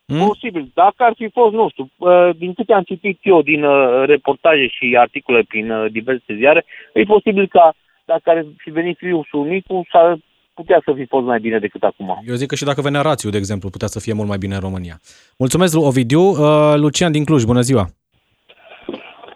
Hmm? 0.07 0.27
Posibil. 0.27 0.71
Dacă 0.75 0.95
ar 0.97 1.13
fi 1.17 1.29
fost, 1.29 1.55
nu 1.55 1.69
știu, 1.69 1.91
uh, 1.97 2.31
din 2.37 2.55
câte 2.55 2.73
am 2.73 2.83
citit 2.83 3.19
eu 3.23 3.43
din 3.43 3.65
uh, 3.65 4.03
reportaje 4.07 4.67
și 4.67 4.97
articole 4.99 5.43
prin 5.49 5.89
diverse 5.91 6.35
ziare, 6.37 6.65
e 6.93 7.03
posibil 7.03 7.47
ca 7.49 7.75
dacă 8.05 8.31
ar 8.31 8.47
fi 8.57 8.71
venit 8.71 8.97
fiul 8.97 9.27
Sunicu, 9.31 9.87
s-ar 9.91 10.19
putea 10.55 10.83
să 10.85 10.93
fi 10.97 11.07
fost 11.07 11.25
mai 11.25 11.41
bine 11.41 11.59
decât 11.59 11.83
acum. 11.83 12.23
Eu 12.27 12.35
zic 12.35 12.49
că 12.49 12.55
și 12.55 12.65
dacă 12.65 12.81
venea 12.81 13.01
rațiu, 13.01 13.31
de 13.31 13.37
exemplu, 13.37 13.69
putea 13.69 13.89
să 13.89 14.01
fie 14.01 14.13
mult 14.13 14.29
mai 14.29 14.39
bine 14.39 14.55
în 14.55 14.61
România. 14.61 15.01
Mulțumesc, 15.39 15.77
Ovidiu. 15.79 16.21
Uh, 16.21 16.75
Lucian 16.77 17.13
din 17.13 17.25
Cluj, 17.25 17.45
bună 17.45 17.61
ziua! 17.61 17.87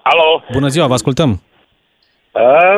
Alo, 0.03 0.43
Bună 0.53 0.69
ziua, 0.69 0.87
vă 0.87 0.93
ascultăm! 0.93 1.31
uh, 2.33 2.77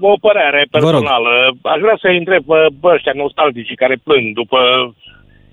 o 0.00 0.14
părere 0.20 0.66
Vă 0.70 0.78
rog. 0.78 0.90
personală. 0.90 1.56
Aș 1.62 1.80
vrea 1.80 1.98
să-i 2.00 2.16
întreb 2.16 2.44
pe 2.44 2.66
pe 2.80 2.86
ăștia 2.88 3.12
nostalgici 3.14 3.74
care 3.74 3.96
plâng 4.04 4.34
după... 4.34 4.58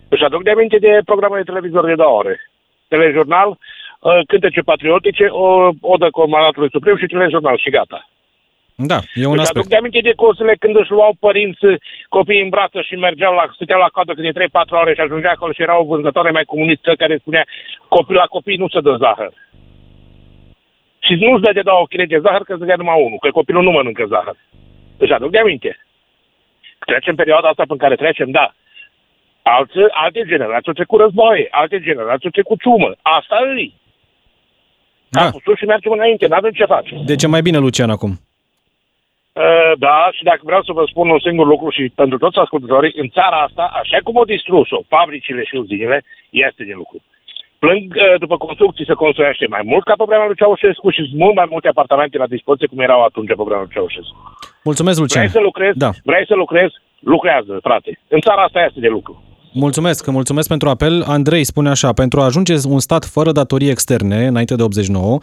Își 0.09 0.23
aduc 0.23 0.43
de 0.43 0.49
aminte 0.51 0.77
de 0.77 0.99
programul 1.05 1.37
de 1.37 1.43
televizor 1.51 1.85
de 1.85 1.95
două 1.95 2.17
ore. 2.17 2.39
Telejurnal, 2.87 3.49
uh, 3.49 4.19
cântece 4.27 4.61
patriotice, 4.61 5.25
o 5.29 5.69
odă 5.81 6.07
comandatului 6.11 6.69
suprem 6.71 6.97
și 6.97 7.05
telejurnal 7.05 7.57
și 7.57 7.69
gata. 7.69 8.07
Da, 8.75 8.99
e 9.13 9.25
un 9.25 9.31
Își 9.31 9.41
aspect. 9.41 9.57
aduc 9.57 9.69
de 9.69 9.75
aminte 9.75 9.99
de 9.99 10.13
cursele 10.15 10.55
când 10.59 10.75
își 10.77 10.91
luau 10.91 11.11
părinți 11.19 11.65
copiii 12.09 12.41
în 12.41 12.49
brață 12.49 12.81
și 12.81 12.95
mergeau 12.95 13.33
la, 13.33 13.45
stăteau 13.53 13.79
la 13.79 13.87
coadă 13.93 14.13
câte 14.13 14.31
3-4 14.31 14.81
ore 14.81 14.93
și 14.93 14.99
ajungea 14.99 15.31
acolo 15.31 15.51
și 15.51 15.61
era 15.61 15.79
o 15.79 15.83
vânzătoare 15.83 16.31
mai 16.31 16.43
comunistă 16.43 16.93
care 16.97 17.17
spunea 17.17 17.45
copil 17.87 18.15
la 18.15 18.25
copii 18.35 18.57
nu 18.63 18.67
se 18.67 18.79
dă 18.79 18.95
zahăr. 18.99 19.31
Și 21.05 21.13
nu-ți 21.15 21.43
dă 21.43 21.51
de 21.53 21.61
două 21.61 21.85
kg 21.89 22.07
de 22.07 22.19
zahăr 22.19 22.43
că 22.43 22.53
îți 22.53 22.65
dea 22.65 22.75
numai 22.75 23.03
unul, 23.05 23.17
că 23.21 23.29
copilul 23.29 23.63
nu 23.63 23.71
mănâncă 23.71 24.05
zahăr. 24.05 24.37
Își 24.97 25.13
aduc 25.13 25.31
de 25.31 25.39
aminte. 25.39 25.77
Trecem 26.85 27.15
perioada 27.15 27.47
asta 27.47 27.63
pe 27.67 27.75
care 27.77 27.95
trecem, 27.95 28.31
da. 28.31 28.53
Alte, 29.41 29.79
alte 29.89 30.21
generații 30.25 30.67
au 30.67 30.73
trecut 30.73 30.99
războaie, 30.99 31.47
alte 31.51 31.79
generații 31.79 32.25
au 32.25 32.37
trecut 32.37 32.59
ciumă. 32.59 32.91
Asta 33.01 33.37
îi. 33.55 33.73
Da. 35.09 35.21
Am 35.21 35.41
pus 35.43 35.57
și 35.57 35.65
mergem 35.65 35.91
înainte, 35.91 36.27
n-avem 36.27 36.51
ce 36.51 36.65
face. 36.65 36.95
Deci 37.05 37.23
e 37.23 37.27
mai 37.27 37.41
bine, 37.41 37.57
Lucian, 37.57 37.89
acum. 37.89 38.11
Uh, 39.33 39.71
Da, 39.77 40.09
și 40.11 40.23
dacă 40.23 40.41
vreau 40.43 40.63
să 40.63 40.71
vă 40.71 40.83
spun 40.85 41.09
un 41.09 41.19
singur 41.19 41.45
lucru 41.47 41.69
și 41.69 41.91
pentru 41.95 42.17
toți 42.17 42.37
ascultătorii, 42.37 42.93
în 42.95 43.09
țara 43.09 43.37
asta, 43.41 43.71
așa 43.73 43.97
cum 44.03 44.17
au 44.17 44.25
distrus-o 44.25 44.81
fabricile 44.87 45.43
și 45.43 45.55
uzinele, 45.55 46.03
este 46.29 46.63
de 46.63 46.73
lucru. 46.75 47.01
Plâng 47.63 47.87
uh, 47.95 48.19
după 48.23 48.35
construcții 48.45 48.89
să 48.89 48.95
construiește 49.03 49.45
mai 49.55 49.63
mult 49.71 49.83
ca 49.89 49.93
pe 49.97 50.03
vremea 50.09 50.29
lui 50.29 50.39
Ceaușescu 50.41 50.87
și 50.95 51.01
sunt 51.07 51.19
mult 51.23 51.35
mai 51.41 51.47
multe 51.53 51.67
apartamente 51.67 52.17
la 52.23 52.33
dispoziție 52.35 52.71
cum 52.71 52.79
erau 52.87 53.01
atunci 53.03 53.31
pe 53.37 53.43
vremea 53.47 53.63
lui 53.65 53.73
Ceaușescu. 53.75 54.15
Mulțumesc, 54.69 54.97
Lucian. 54.99 55.21
Vrei 55.21 55.37
să 55.37 55.41
lucrezi? 55.49 55.77
Da. 55.85 55.89
Vrei 56.09 56.25
să 56.31 56.35
lucrezi? 56.43 56.75
Lucrează, 57.13 57.53
frate. 57.67 57.89
În 58.15 58.19
țara 58.27 58.41
asta 58.43 58.59
este 58.67 58.79
de 58.79 58.91
lucru. 58.97 59.13
Mulțumesc, 59.53 60.01
mulțumesc 60.19 60.47
pentru 60.47 60.69
apel. 60.69 61.03
Andrei 61.07 61.43
spune 61.43 61.69
așa, 61.69 61.93
pentru 61.93 62.19
a 62.19 62.23
ajunge 62.23 62.53
un 62.75 62.79
stat 62.79 63.03
fără 63.05 63.31
datorii 63.31 63.69
externe, 63.69 64.27
înainte 64.27 64.55
de 64.55 64.63
89, 64.63 65.17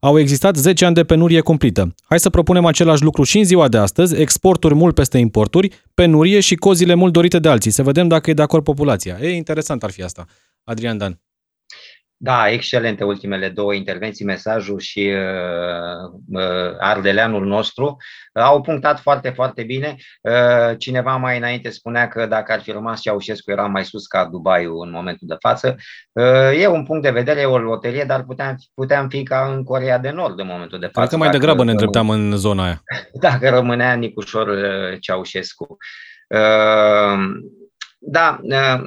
au 0.00 0.18
existat 0.18 0.54
10 0.54 0.84
ani 0.84 0.94
de 0.94 1.04
penurie 1.04 1.40
cumplită. 1.40 1.94
Hai 2.08 2.18
să 2.18 2.30
propunem 2.30 2.64
același 2.64 3.02
lucru 3.02 3.22
și 3.22 3.38
în 3.38 3.44
ziua 3.44 3.68
de 3.68 3.78
astăzi, 3.78 4.20
exporturi 4.20 4.74
mult 4.74 4.94
peste 4.94 5.18
importuri, 5.18 5.68
penurie 5.94 6.40
și 6.40 6.54
cozile 6.54 6.94
mult 6.94 7.12
dorite 7.12 7.38
de 7.38 7.48
alții. 7.48 7.70
Să 7.70 7.82
vedem 7.82 8.08
dacă 8.08 8.30
e 8.30 8.40
de 8.40 8.42
acord 8.42 8.64
populația. 8.64 9.16
E 9.20 9.28
interesant 9.28 9.82
ar 9.82 9.90
fi 9.90 10.02
asta. 10.02 10.24
Adrian 10.64 10.98
Dan. 10.98 11.18
Da, 12.24 12.48
excelente 12.48 13.04
ultimele 13.04 13.48
două 13.48 13.74
intervenții, 13.74 14.24
mesajul 14.24 14.78
și 14.78 15.12
uh, 15.12 16.40
uh, 16.40 16.76
ardeleanul 16.78 17.46
nostru. 17.46 17.96
Uh, 18.34 18.42
au 18.42 18.60
punctat 18.60 19.00
foarte, 19.00 19.28
foarte 19.28 19.62
bine. 19.62 19.96
Uh, 20.20 20.78
cineva 20.78 21.16
mai 21.16 21.36
înainte 21.36 21.70
spunea 21.70 22.08
că 22.08 22.26
dacă 22.26 22.52
ar 22.52 22.60
fi 22.60 22.70
rămas 22.70 23.00
Ceaușescu 23.00 23.50
era 23.50 23.66
mai 23.66 23.84
sus 23.84 24.06
ca 24.06 24.24
Dubai 24.24 24.64
în 24.64 24.90
momentul 24.90 25.26
de 25.26 25.36
față. 25.38 25.76
Uh, 26.12 26.60
e 26.60 26.66
un 26.66 26.84
punct 26.84 27.02
de 27.02 27.10
vedere, 27.10 27.40
e 27.40 27.44
o 27.44 27.58
loterie, 27.58 28.04
dar 28.04 28.22
puteam, 28.24 28.56
puteam 28.74 29.08
fi 29.08 29.22
ca 29.22 29.52
în 29.54 29.64
Corea 29.64 29.98
de 29.98 30.10
Nord 30.10 30.38
în 30.38 30.46
momentul 30.46 30.78
de 30.78 30.86
față. 30.86 30.98
Cred 30.98 31.10
că 31.10 31.16
mai 31.16 31.26
dacă- 31.26 31.38
degrabă 31.38 31.64
ne 31.64 31.70
îndreptam 31.70 32.10
în 32.10 32.36
zona 32.36 32.64
aia. 32.64 32.82
dacă 33.26 33.48
rămânea 33.48 33.94
Nicușor 33.94 34.48
uh, 34.48 35.00
Ceaușescu. 35.00 35.76
Uh, 36.28 37.18
Da, 38.06 38.40
uh, 38.42 38.80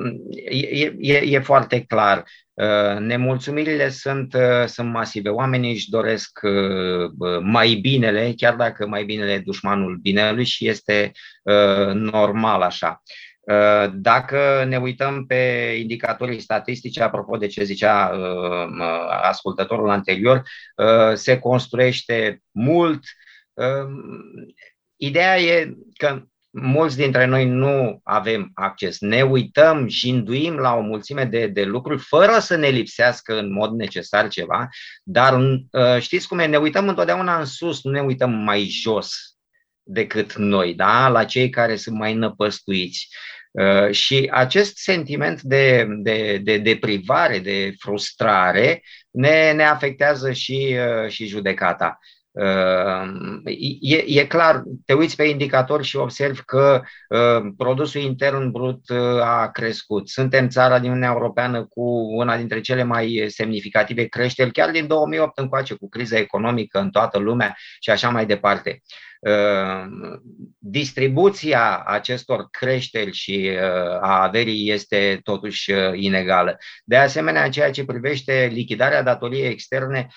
e, 0.49 0.95
e, 0.99 1.17
e 1.17 1.39
foarte 1.39 1.83
clar. 1.83 2.23
Uh, 2.53 2.99
Nemulțumirile 2.99 3.89
sunt, 3.89 4.33
uh, 4.33 4.65
sunt 4.65 4.91
masive. 4.91 5.29
Oamenii 5.29 5.71
își 5.71 5.89
doresc 5.89 6.39
uh, 6.43 7.39
mai 7.41 7.73
binele, 7.73 8.33
chiar 8.35 8.55
dacă 8.55 8.87
mai 8.87 9.03
binele 9.03 9.31
e 9.31 9.39
dușmanul 9.39 9.95
binelui 10.01 10.45
și 10.45 10.67
este 10.67 11.11
uh, 11.43 11.93
normal 11.93 12.61
așa. 12.61 13.01
Uh, 13.39 13.91
Dacă 13.93 14.65
ne 14.67 14.77
uităm 14.77 15.25
pe 15.25 15.73
indicatorii 15.79 16.39
statistici, 16.39 16.99
apropo 16.99 17.37
de 17.37 17.47
ce 17.47 17.63
zicea 17.63 18.07
uh, 18.07 18.85
ascultătorul 19.21 19.89
anterior, 19.89 20.43
uh, 20.75 21.13
se 21.13 21.39
construiește 21.39 22.41
mult. 22.51 23.03
Uh, 23.53 23.87
Ideea 24.95 25.39
e 25.39 25.73
că 25.93 26.21
mulți 26.49 26.97
dintre 26.97 27.25
noi 27.25 27.45
nu 27.45 27.99
avem 28.03 28.51
acces. 28.53 28.99
Ne 28.99 29.21
uităm, 29.21 29.87
jinduim 29.87 30.55
la 30.55 30.73
o 30.73 30.81
mulțime 30.81 31.23
de, 31.25 31.47
de 31.47 31.63
lucruri 31.63 32.01
fără 32.01 32.39
să 32.39 32.55
ne 32.55 32.67
lipsească 32.67 33.37
în 33.37 33.53
mod 33.53 33.71
necesar 33.71 34.27
ceva, 34.27 34.67
dar 35.03 35.39
uh, 35.39 35.99
știți 35.99 36.27
cum 36.27 36.39
e, 36.39 36.45
ne 36.45 36.57
uităm 36.57 36.87
întotdeauna 36.87 37.39
în 37.39 37.45
sus, 37.45 37.83
nu 37.83 37.91
ne 37.91 38.01
uităm 38.01 38.31
mai 38.31 38.63
jos 38.63 39.37
decât 39.83 40.35
noi, 40.35 40.73
da? 40.73 41.07
la 41.07 41.23
cei 41.23 41.49
care 41.49 41.75
sunt 41.75 41.97
mai 41.97 42.13
năpăstuiți. 42.13 43.07
Uh, 43.51 43.91
și 43.91 44.29
acest 44.31 44.77
sentiment 44.77 45.41
de, 45.41 45.87
de, 45.89 46.37
de 46.43 46.57
deprivare, 46.57 47.39
de 47.39 47.73
frustrare, 47.79 48.83
ne, 49.11 49.51
ne 49.51 49.63
afectează 49.63 50.31
și, 50.31 50.77
uh, 51.03 51.09
și 51.09 51.25
judecata. 51.25 51.99
E, 53.81 54.19
e 54.19 54.25
clar, 54.25 54.63
te 54.85 54.93
uiți 54.93 55.15
pe 55.15 55.23
indicator 55.23 55.83
și 55.83 55.95
observi 55.95 56.41
că 56.41 56.81
uh, 57.09 57.51
produsul 57.57 58.01
intern 58.01 58.51
brut 58.51 58.89
uh, 58.89 59.21
a 59.21 59.49
crescut. 59.51 60.09
Suntem 60.09 60.47
țara 60.47 60.79
din 60.79 60.89
Uniunea 60.89 61.11
Europeană 61.11 61.65
cu 61.65 61.81
una 62.15 62.37
dintre 62.37 62.61
cele 62.61 62.83
mai 62.83 63.25
semnificative 63.27 64.05
creșteri, 64.05 64.51
chiar 64.51 64.71
din 64.71 64.87
2008 64.87 65.37
încoace, 65.37 65.73
cu 65.73 65.89
criza 65.89 66.17
economică 66.17 66.79
în 66.79 66.89
toată 66.89 67.17
lumea 67.17 67.55
și 67.79 67.89
așa 67.89 68.09
mai 68.09 68.25
departe. 68.25 68.81
Distribuția 70.57 71.83
acestor 71.85 72.47
creșteri 72.51 73.11
și 73.11 73.57
a 74.01 74.23
averii 74.23 74.71
este 74.71 75.19
totuși 75.23 75.71
inegală. 75.93 76.57
De 76.83 76.97
asemenea, 76.97 77.43
în 77.43 77.51
ceea 77.51 77.71
ce 77.71 77.85
privește 77.85 78.49
lichidarea 78.53 79.03
datoriei 79.03 79.49
externe, 79.49 80.07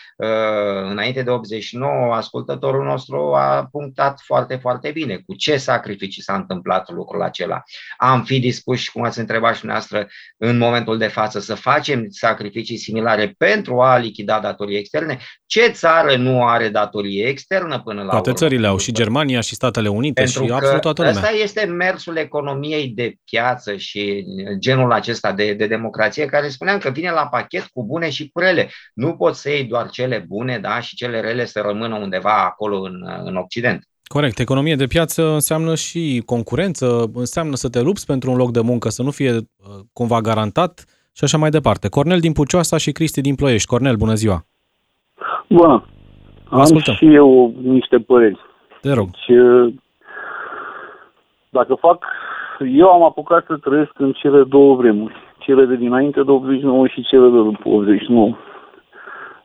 înainte 0.90 1.22
de 1.22 1.30
89, 1.30 2.14
ascultătorul 2.14 2.84
nostru 2.84 3.34
a 3.34 3.68
punctat 3.70 4.20
foarte, 4.24 4.56
foarte 4.56 4.90
bine 4.90 5.16
cu 5.26 5.34
ce 5.34 5.56
sacrificii 5.56 6.22
s-a 6.22 6.34
întâmplat 6.34 6.90
lucrul 6.90 7.22
acela. 7.22 7.62
Am 7.96 8.22
fi 8.22 8.38
dispuși, 8.38 8.90
cum 8.92 9.02
ați 9.04 9.18
întrebat 9.18 9.56
și 9.56 9.66
noastră, 9.66 10.08
în 10.36 10.58
momentul 10.58 10.98
de 10.98 11.06
față 11.06 11.40
să 11.40 11.54
facem 11.54 12.06
sacrificii 12.08 12.76
similare 12.76 13.34
pentru 13.38 13.80
a 13.80 13.96
lichida 13.96 14.40
datorii 14.40 14.78
externe? 14.78 15.18
Ce 15.46 15.68
țară 15.68 16.16
nu 16.16 16.46
are 16.46 16.68
datorie 16.68 17.26
externă 17.26 17.80
până 17.80 18.02
la 18.02 18.10
Toate 18.10 18.30
urmă? 18.30 18.38
țările 18.38 18.66
au, 18.66 18.78
și 18.78 18.89
Germania, 18.92 19.40
și 19.40 19.55
Statele 19.55 19.88
Unite, 19.88 20.20
Pentru 20.20 20.42
și 20.42 20.48
că 20.48 20.55
absolut 20.55 20.81
toată 20.81 21.03
lumea. 21.03 21.16
Asta 21.16 21.37
este 21.42 21.64
mersul 21.64 22.16
economiei 22.16 22.88
de 22.88 23.14
piață 23.24 23.76
și 23.76 24.24
genul 24.59 24.92
acesta 24.92 25.33
de, 25.33 25.53
de 25.53 25.66
democrație 25.66 26.26
care 26.26 26.48
spuneam 26.48 26.79
că 26.79 26.90
vine 26.90 27.11
la 27.11 27.26
pachet 27.26 27.66
cu 27.72 27.87
bune 27.87 28.11
și 28.11 28.31
cu 28.33 28.40
rele. 28.40 28.70
Nu 28.94 29.12
poți 29.12 29.40
să 29.40 29.50
iei 29.50 29.64
doar 29.64 29.88
cele 29.88 30.24
bune 30.29 30.59
da, 30.59 30.81
și 30.81 30.94
cele 30.94 31.20
rele 31.20 31.44
să 31.44 31.61
rămână 31.64 31.96
undeva 31.96 32.44
acolo 32.44 32.81
în, 32.81 32.94
în 33.24 33.37
Occident. 33.37 33.85
Corect. 34.05 34.38
Economie 34.38 34.76
de 34.76 34.87
piață 34.87 35.33
înseamnă 35.33 35.74
și 35.74 36.22
concurență, 36.26 37.11
înseamnă 37.14 37.55
să 37.57 37.68
te 37.68 37.81
lupți 37.81 38.07
pentru 38.07 38.31
un 38.31 38.37
loc 38.37 38.50
de 38.50 38.61
muncă, 38.61 38.88
să 38.88 39.03
nu 39.03 39.11
fie 39.11 39.33
uh, 39.33 39.44
cumva 39.92 40.20
garantat 40.20 40.85
și 41.12 41.24
așa 41.24 41.38
mai 41.38 41.50
departe. 41.50 41.88
Cornel 41.88 42.20
din 42.20 42.33
Pucioasa 42.33 42.76
și 42.76 42.92
Cristi 42.92 43.20
din 43.20 43.35
Ploiești. 43.35 43.68
Cornel, 43.68 43.96
bună 43.96 44.14
ziua! 44.14 44.46
Bună! 45.48 45.88
Am 46.48 46.61
Ascultăm. 46.61 46.94
și 46.94 47.14
eu 47.14 47.55
niște 47.62 47.98
păreri. 47.98 48.38
Te 48.80 48.92
rog. 48.92 49.08
Deci, 49.10 49.36
dacă 51.50 51.74
fac... 51.74 52.04
Eu 52.58 52.88
am 52.90 53.02
apucat 53.02 53.44
să 53.46 53.56
trăiesc 53.56 53.98
în 53.98 54.12
cele 54.12 54.42
două 54.42 54.74
vremuri. 54.76 55.14
Cele 55.38 55.64
de 55.64 55.76
dinainte 55.76 56.22
de 56.22 56.30
89 56.30 56.86
și 56.86 57.02
cele 57.02 57.28
de 57.28 57.36
după 57.36 57.68
89. 57.68 58.36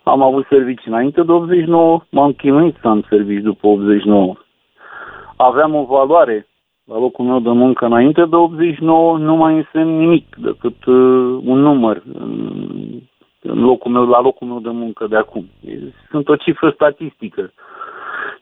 Am 0.03 0.21
avut 0.21 0.45
servicii 0.49 0.91
înainte 0.91 1.23
de 1.23 1.31
89, 1.31 2.01
m-am 2.09 2.31
chinuit 2.31 2.75
să 2.81 2.87
am 2.87 3.05
servici 3.09 3.43
după 3.43 3.67
89. 3.67 4.35
Aveam 5.35 5.75
o 5.75 5.83
valoare 5.83 6.47
la 6.83 6.99
locul 6.99 7.25
meu 7.25 7.39
de 7.39 7.49
muncă 7.49 7.85
înainte 7.85 8.25
de 8.25 8.35
89, 8.35 9.17
nu 9.17 9.35
mai 9.35 9.55
însemn 9.55 9.97
nimic 9.97 10.35
decât 10.35 10.85
uh, 10.85 10.95
un 11.45 11.59
număr 11.59 12.03
în, 12.13 12.61
în 13.41 13.63
locul 13.63 13.91
meu, 13.91 14.05
la 14.05 14.21
locul 14.21 14.47
meu 14.47 14.59
de 14.59 14.69
muncă 14.69 15.07
de 15.07 15.15
acum. 15.15 15.49
Sunt 16.09 16.29
o 16.29 16.35
cifră 16.35 16.69
statistică 16.69 17.51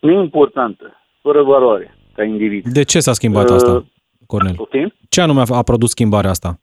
neimportantă, 0.03 0.93
fără 1.21 1.43
valoare 1.43 1.95
ca 2.15 2.23
individ. 2.23 2.65
De 2.65 2.83
ce 2.83 2.99
s-a 2.99 3.13
schimbat 3.13 3.49
Uh, 3.49 3.55
asta, 3.55 3.83
Cornel? 4.27 4.55
Poftim? 4.55 4.93
Ce 5.09 5.21
anume 5.21 5.41
a 5.47 5.55
a 5.55 5.61
produs 5.63 5.89
schimbarea 5.89 6.29
asta? 6.29 6.59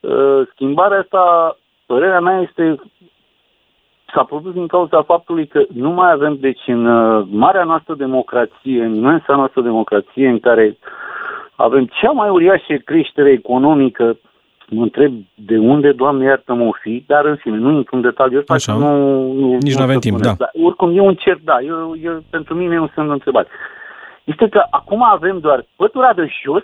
Uh, 0.00 0.46
Schimbarea 0.52 0.98
asta, 0.98 1.56
părerea 1.86 2.20
mea 2.20 2.40
este 2.40 2.80
s-a 4.14 4.24
produs 4.24 4.52
din 4.52 4.66
cauza 4.66 5.02
faptului 5.02 5.46
că 5.46 5.64
nu 5.72 5.90
mai 5.90 6.10
avem, 6.12 6.36
deci 6.40 6.62
în 6.66 6.86
uh, 6.86 7.26
marea 7.30 7.64
noastră 7.64 7.94
democrație, 7.94 8.82
în 8.82 8.94
imensa 8.94 9.34
noastră 9.36 9.60
democrație 9.60 10.28
în 10.28 10.40
care 10.40 10.78
Avem 11.66 11.88
cea 12.00 12.10
mai 12.10 12.28
uriașă 12.28 12.74
creștere 12.84 13.30
economică, 13.30 14.18
mă 14.74 14.82
întreb 14.82 15.12
de 15.34 15.58
unde, 15.58 15.92
Doamne 15.92 16.24
iartă-mă, 16.24 16.64
o 16.64 16.72
fi, 16.80 17.04
dar 17.06 17.24
în 17.24 17.36
fine, 17.36 17.56
nu 17.56 17.70
intru 17.70 17.96
în 17.96 18.02
detaliu 18.02 18.38
ăsta, 18.38 18.54
Așa. 18.54 18.72
că 18.72 18.78
nu, 18.78 19.32
nu, 19.32 19.58
Nici 19.60 19.76
nu 19.76 19.82
avem 19.82 19.98
timp, 19.98 20.16
spuneți. 20.16 20.38
da. 20.38 20.44
Dar, 20.44 20.64
oricum, 20.64 20.96
e 20.96 21.00
un 21.00 21.14
cer, 21.14 21.38
da, 21.44 21.60
e, 21.60 22.08
e, 22.08 22.22
pentru 22.30 22.54
mine 22.54 22.74
e 22.74 22.78
un 22.78 22.90
semn 22.94 23.06
de 23.06 23.12
întrebare. 23.12 23.48
Este 24.24 24.48
că 24.48 24.62
acum 24.70 25.02
avem 25.02 25.38
doar 25.38 25.64
pătura 25.76 26.12
de 26.12 26.28
jos 26.42 26.62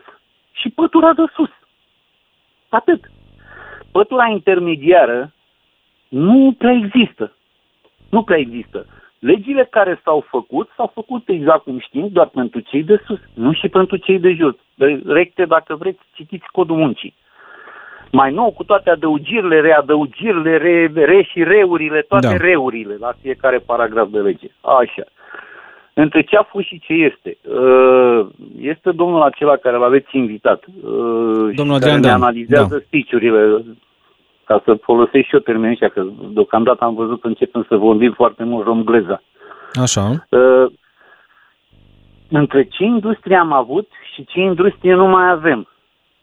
și 0.52 0.68
pătura 0.68 1.12
de 1.12 1.22
sus. 1.34 1.50
Atât. 2.68 3.11
Pătura 3.92 4.26
intermediară 4.26 5.32
nu 6.09 6.54
prea 6.59 6.72
există. 6.72 7.32
Nu 8.11 8.22
prea 8.22 8.38
există. 8.38 8.86
Legile 9.18 9.64
care 9.70 10.00
s-au 10.04 10.24
făcut, 10.28 10.68
s-au 10.76 10.90
făcut 10.94 11.28
exact 11.28 11.62
cum 11.62 11.78
știm, 11.78 12.09
doar 12.12 12.26
pentru 12.26 12.61
cei 12.61 12.82
de 12.82 13.02
sus, 13.07 13.18
nu 13.34 13.52
și 13.52 13.68
pentru 13.68 13.96
cei 13.96 14.18
de 14.18 14.32
jos. 14.32 14.54
De 14.74 15.02
recte, 15.07 15.44
dacă 15.44 15.74
vreți, 15.74 15.98
citiți 16.14 16.46
codul 16.52 16.76
muncii. 16.76 17.14
Mai 18.20 18.32
nou, 18.32 18.50
cu 18.50 18.64
toate 18.64 18.90
adăugirile, 18.90 19.60
readăugirile, 19.60 20.56
re, 20.56 20.90
re 21.04 21.22
și 21.22 21.42
reurile, 21.42 22.00
toate 22.08 22.26
Da. 22.26 22.32
da. 22.32 22.38
reurile 22.38 22.96
la 23.00 23.12
fiecare 23.22 23.58
paragraf 23.58 24.08
de 24.10 24.18
lege. 24.18 24.46
Așa. 24.60 25.04
Între 25.94 26.22
ce 26.22 26.36
a 26.36 26.42
fost 26.42 26.66
și 26.66 26.78
ce 26.78 26.92
este? 26.92 27.36
Uh, 27.60 28.26
Este 28.60 28.90
domnul 28.90 29.22
acela 29.22 29.56
care 29.56 29.76
l-aveți 29.76 30.16
invitat. 30.16 30.64
uh, 30.64 31.48
și 31.50 31.56
Domnul 31.56 31.78
care 31.78 31.90
Adrian 31.92 32.00
ne 32.00 32.08
Dan. 32.08 32.22
analizează 32.22 32.74
Da. 32.74 32.84
sticiurile 32.86 33.64
ca 34.44 34.62
să 34.64 34.74
folosesc 34.82 35.24
și 35.26 35.34
eu 35.34 35.40
termenii 35.40 35.70
ăștia, 35.70 35.88
că 35.88 36.04
deocamdată 36.32 36.84
am 36.84 36.94
văzut 36.94 37.20
că 37.20 37.26
începem 37.26 37.64
să 37.68 37.76
vorbim 37.76 38.12
foarte 38.12 38.44
mult 38.44 38.66
romgleza. 38.66 39.22
Așa. 39.82 40.26
Uh, 40.30 40.66
între 42.30 42.64
ce 42.64 42.84
industrie 42.84 43.36
am 43.36 43.52
avut 43.52 43.88
și 44.14 44.24
ce 44.24 44.40
industrie 44.40 44.94
nu 44.94 45.06
mai 45.06 45.30
avem. 45.30 45.68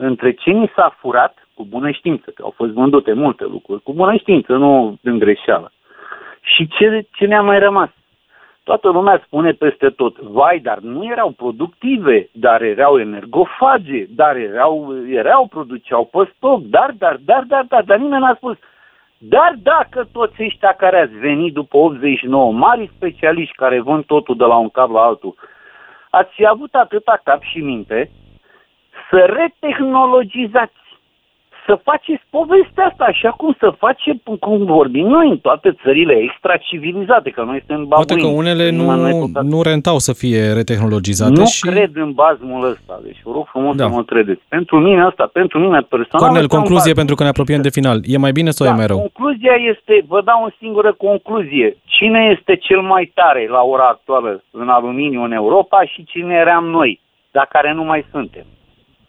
Între 0.06 0.32
ce 0.32 0.50
ni 0.50 0.72
s-a 0.76 0.96
furat, 1.00 1.48
cu 1.54 1.66
bună 1.66 1.92
știință, 1.92 2.32
că 2.36 2.42
au 2.44 2.54
fost 2.56 2.72
vândute 2.72 3.14
multe 3.14 3.44
lucruri, 3.44 3.82
cu 3.82 3.94
bună 3.94 4.16
știință, 4.16 4.54
nu 4.54 4.98
în 5.04 5.20
greșeală. 5.20 5.72
Și 6.42 6.68
ce, 6.68 7.06
ce 7.12 7.26
ne-a 7.26 7.42
mai 7.42 7.60
rămas? 7.60 7.90
Toată 8.64 8.90
lumea 8.90 9.22
spune 9.26 9.52
peste 9.52 9.90
tot, 9.90 10.20
vai, 10.20 10.60
dar 10.60 10.80
nu 10.80 11.06
erau 11.06 11.30
productive, 11.32 12.30
dar 12.32 12.62
erau 12.62 13.00
energofage, 13.00 14.06
dar 14.10 14.36
erau, 14.36 14.96
erau 15.10 15.48
produceau 15.48 16.06
pe 16.06 16.32
stoc, 16.36 16.62
dar, 16.62 16.94
dar, 16.98 17.20
dar, 17.26 17.44
dar, 17.48 17.66
dar, 17.70 17.84
dar 17.84 17.98
nimeni 17.98 18.22
n-a 18.22 18.36
spus, 18.36 18.58
dar 19.18 19.56
dacă 19.64 20.08
toți 20.12 20.44
ăștia 20.44 20.74
care 20.78 21.00
ați 21.00 21.18
venit 21.18 21.54
după 21.54 21.78
89, 21.78 22.52
mari 22.52 22.92
specialiști 22.96 23.56
care 23.56 23.80
vând 23.80 24.06
totul 24.06 24.36
de 24.36 24.44
la 24.44 24.56
un 24.56 24.70
cap 24.70 24.92
la 24.92 25.02
altul, 25.02 25.36
ați 26.10 26.34
fi 26.34 26.46
avut 26.46 26.74
atâta 26.74 27.22
cap 27.24 27.42
și 27.42 27.60
minte 27.60 28.10
să 29.14 29.20
retehnologizați, 29.42 30.82
să 31.68 31.80
faceți 31.84 32.24
povestea 32.30 32.86
asta 32.92 33.04
așa 33.04 33.30
cum 33.30 33.56
să 33.60 33.74
face, 33.78 34.10
cum 34.40 34.66
vorbim 34.66 35.08
noi 35.08 35.28
în 35.30 35.38
toate 35.38 35.70
țările 35.84 36.14
extra-civilizate, 36.28 37.30
că 37.30 37.42
noi 37.44 37.58
suntem 37.58 37.86
babuini. 37.88 38.06
Poate 38.06 38.16
că 38.22 38.28
unele 38.28 38.66
Suntem 38.68 38.86
nu, 38.86 38.92
în 38.92 39.12
epoca- 39.12 39.44
nu 39.54 39.62
rentau 39.62 39.98
să 39.98 40.14
fie 40.14 40.52
retehnologizate 40.54 41.32
nu 41.40 41.46
și... 41.46 41.62
cred 41.62 41.92
în 41.96 42.12
bazmul 42.12 42.64
ăsta, 42.72 43.00
deci 43.04 43.20
vă 43.24 43.32
rog 43.34 43.46
frumos 43.48 43.76
Da. 43.76 43.84
să 43.84 43.90
mă 43.90 44.04
credeți. 44.04 44.42
Pentru 44.48 44.80
mine 44.80 45.02
asta, 45.04 45.30
pentru 45.34 45.60
mine 45.60 45.80
personal... 45.82 46.22
Cornel, 46.24 46.44
ăsta 46.44 46.56
e 46.56 46.58
un 46.58 46.62
concluzie 46.62 46.92
bazm. 46.94 46.98
pentru 47.02 47.16
că 47.16 47.24
ne 47.24 47.30
apropiem 47.30 47.62
de 47.62 47.70
final. 47.70 47.98
E 48.06 48.18
mai 48.18 48.32
bine 48.32 48.50
sau 48.50 48.68
e 48.68 48.72
mai 48.72 48.86
rău? 48.92 48.98
Concluzia 48.98 49.56
este, 49.72 49.94
vă 50.08 50.22
dau 50.22 50.44
o 50.48 50.50
singură 50.60 50.94
concluzie. 50.94 51.78
Cine 51.86 52.36
este 52.38 52.56
cel 52.56 52.82
mai 52.82 53.12
tare 53.14 53.48
la 53.50 53.62
ora 53.62 53.88
actuală 53.96 54.44
în 54.52 54.70
aluminiu 54.70 55.22
în 55.24 55.32
Europa 55.32 55.84
și 55.86 56.04
cine 56.04 56.34
eram 56.34 56.66
noi, 56.66 57.00
dar 57.32 57.48
care 57.50 57.74
nu 57.74 57.84
mai 57.84 58.06
suntem? 58.12 58.46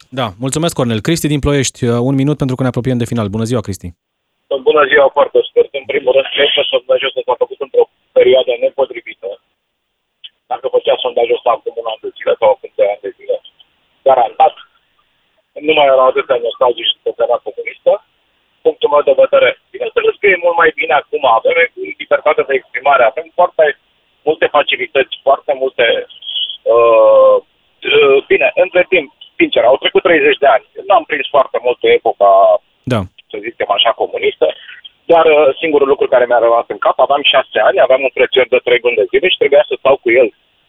Da, 0.08 0.26
mulțumesc, 0.44 0.74
Cornel. 0.74 1.00
Cristi 1.06 1.32
din 1.32 1.40
Ploiești, 1.44 1.78
uh, 1.84 1.98
un 2.08 2.14
minut 2.20 2.36
pentru 2.42 2.56
că 2.56 2.62
ne 2.62 2.70
apropiem 2.72 2.98
de 3.00 3.10
final. 3.12 3.28
Bună 3.36 3.46
ziua, 3.50 3.66
Cristi. 3.66 3.88
Bună 4.68 4.82
ziua, 4.90 5.06
foarte 5.18 5.38
scurt. 5.48 5.70
În 5.80 5.86
primul 5.92 6.12
rând, 6.16 6.28
cred 6.34 6.50
că 6.56 6.62
sondajul 6.72 7.08
ăsta 7.10 7.22
s-a 7.26 7.36
făcut 7.42 7.60
într-o 7.66 7.84
perioadă 8.18 8.52
nepotrivită. 8.64 9.28
Dacă 10.52 10.66
făcea 10.76 10.94
sondajul 11.04 11.38
ăsta 11.38 11.50
acum 11.52 11.74
un 11.82 11.88
an 11.92 11.98
de 12.04 12.10
zile 12.16 12.32
sau 12.40 12.48
acum 12.50 12.70
doi 12.78 12.90
ani 12.92 13.04
de 13.06 13.10
zile, 13.18 13.36
garantat, 14.08 14.54
nu 15.68 15.72
mai 15.76 15.86
erau 15.92 16.06
atâtea 16.08 16.38
nostalgici 16.46 16.90
și 16.90 17.04
problema 17.06 17.44
comunistă. 17.46 17.92
Punctul 18.64 18.92
meu 18.92 19.02
de 19.08 19.20
vedere, 19.24 19.48
bineînțeles 19.74 20.14
că 20.18 20.26
e 20.26 20.44
mult 20.44 20.56
mai 20.62 20.70
bine 20.80 20.94
acum, 21.02 21.22
avem 21.38 21.56
libertate 22.00 22.42
de 22.48 22.54
exprimare, 22.56 23.02
avem 23.04 23.26
foarte 23.38 23.64
multe 24.26 24.46
facilități, 24.56 25.14
foarte 25.26 25.52
multe... 25.62 25.86
Uh, 26.74 27.36
uh, 27.92 28.18
bine, 28.32 28.48
între 28.64 28.82
timp, 28.92 29.08
sincer, 29.38 29.62
au 29.64 29.76
trecut 29.76 30.02
30 30.02 30.36
de 30.44 30.46
ani. 30.46 30.64
N-am 30.88 31.04
prins 31.04 31.26
foarte 31.36 31.58
mult 31.64 31.78
pe 31.78 31.88
epoca 31.98 32.30
Da. 32.92 33.00
să 33.30 33.36
zicem 33.46 33.70
așa, 33.70 33.90
comunistă, 34.02 34.46
dar 35.12 35.23
uh, 35.23 35.23
singurul 35.60 35.88
lucru 35.88 36.06
care 36.08 36.24
mi-a 36.26 36.44
rămas 36.46 36.66
în 36.68 36.78
cap, 36.78 36.98
aveam 36.98 37.22
șase 37.32 37.58
ani, 37.68 37.80
aveam 37.80 38.02
un 38.02 38.12
frățior 38.16 38.46
de 38.48 38.60
trei 38.64 38.80
luni 38.82 39.00
de 39.00 39.08
zile 39.12 39.28
și 39.28 39.40
trebuia 39.40 39.64
să 39.68 39.74
stau 39.78 39.96
cu 40.02 40.10
el 40.20 40.28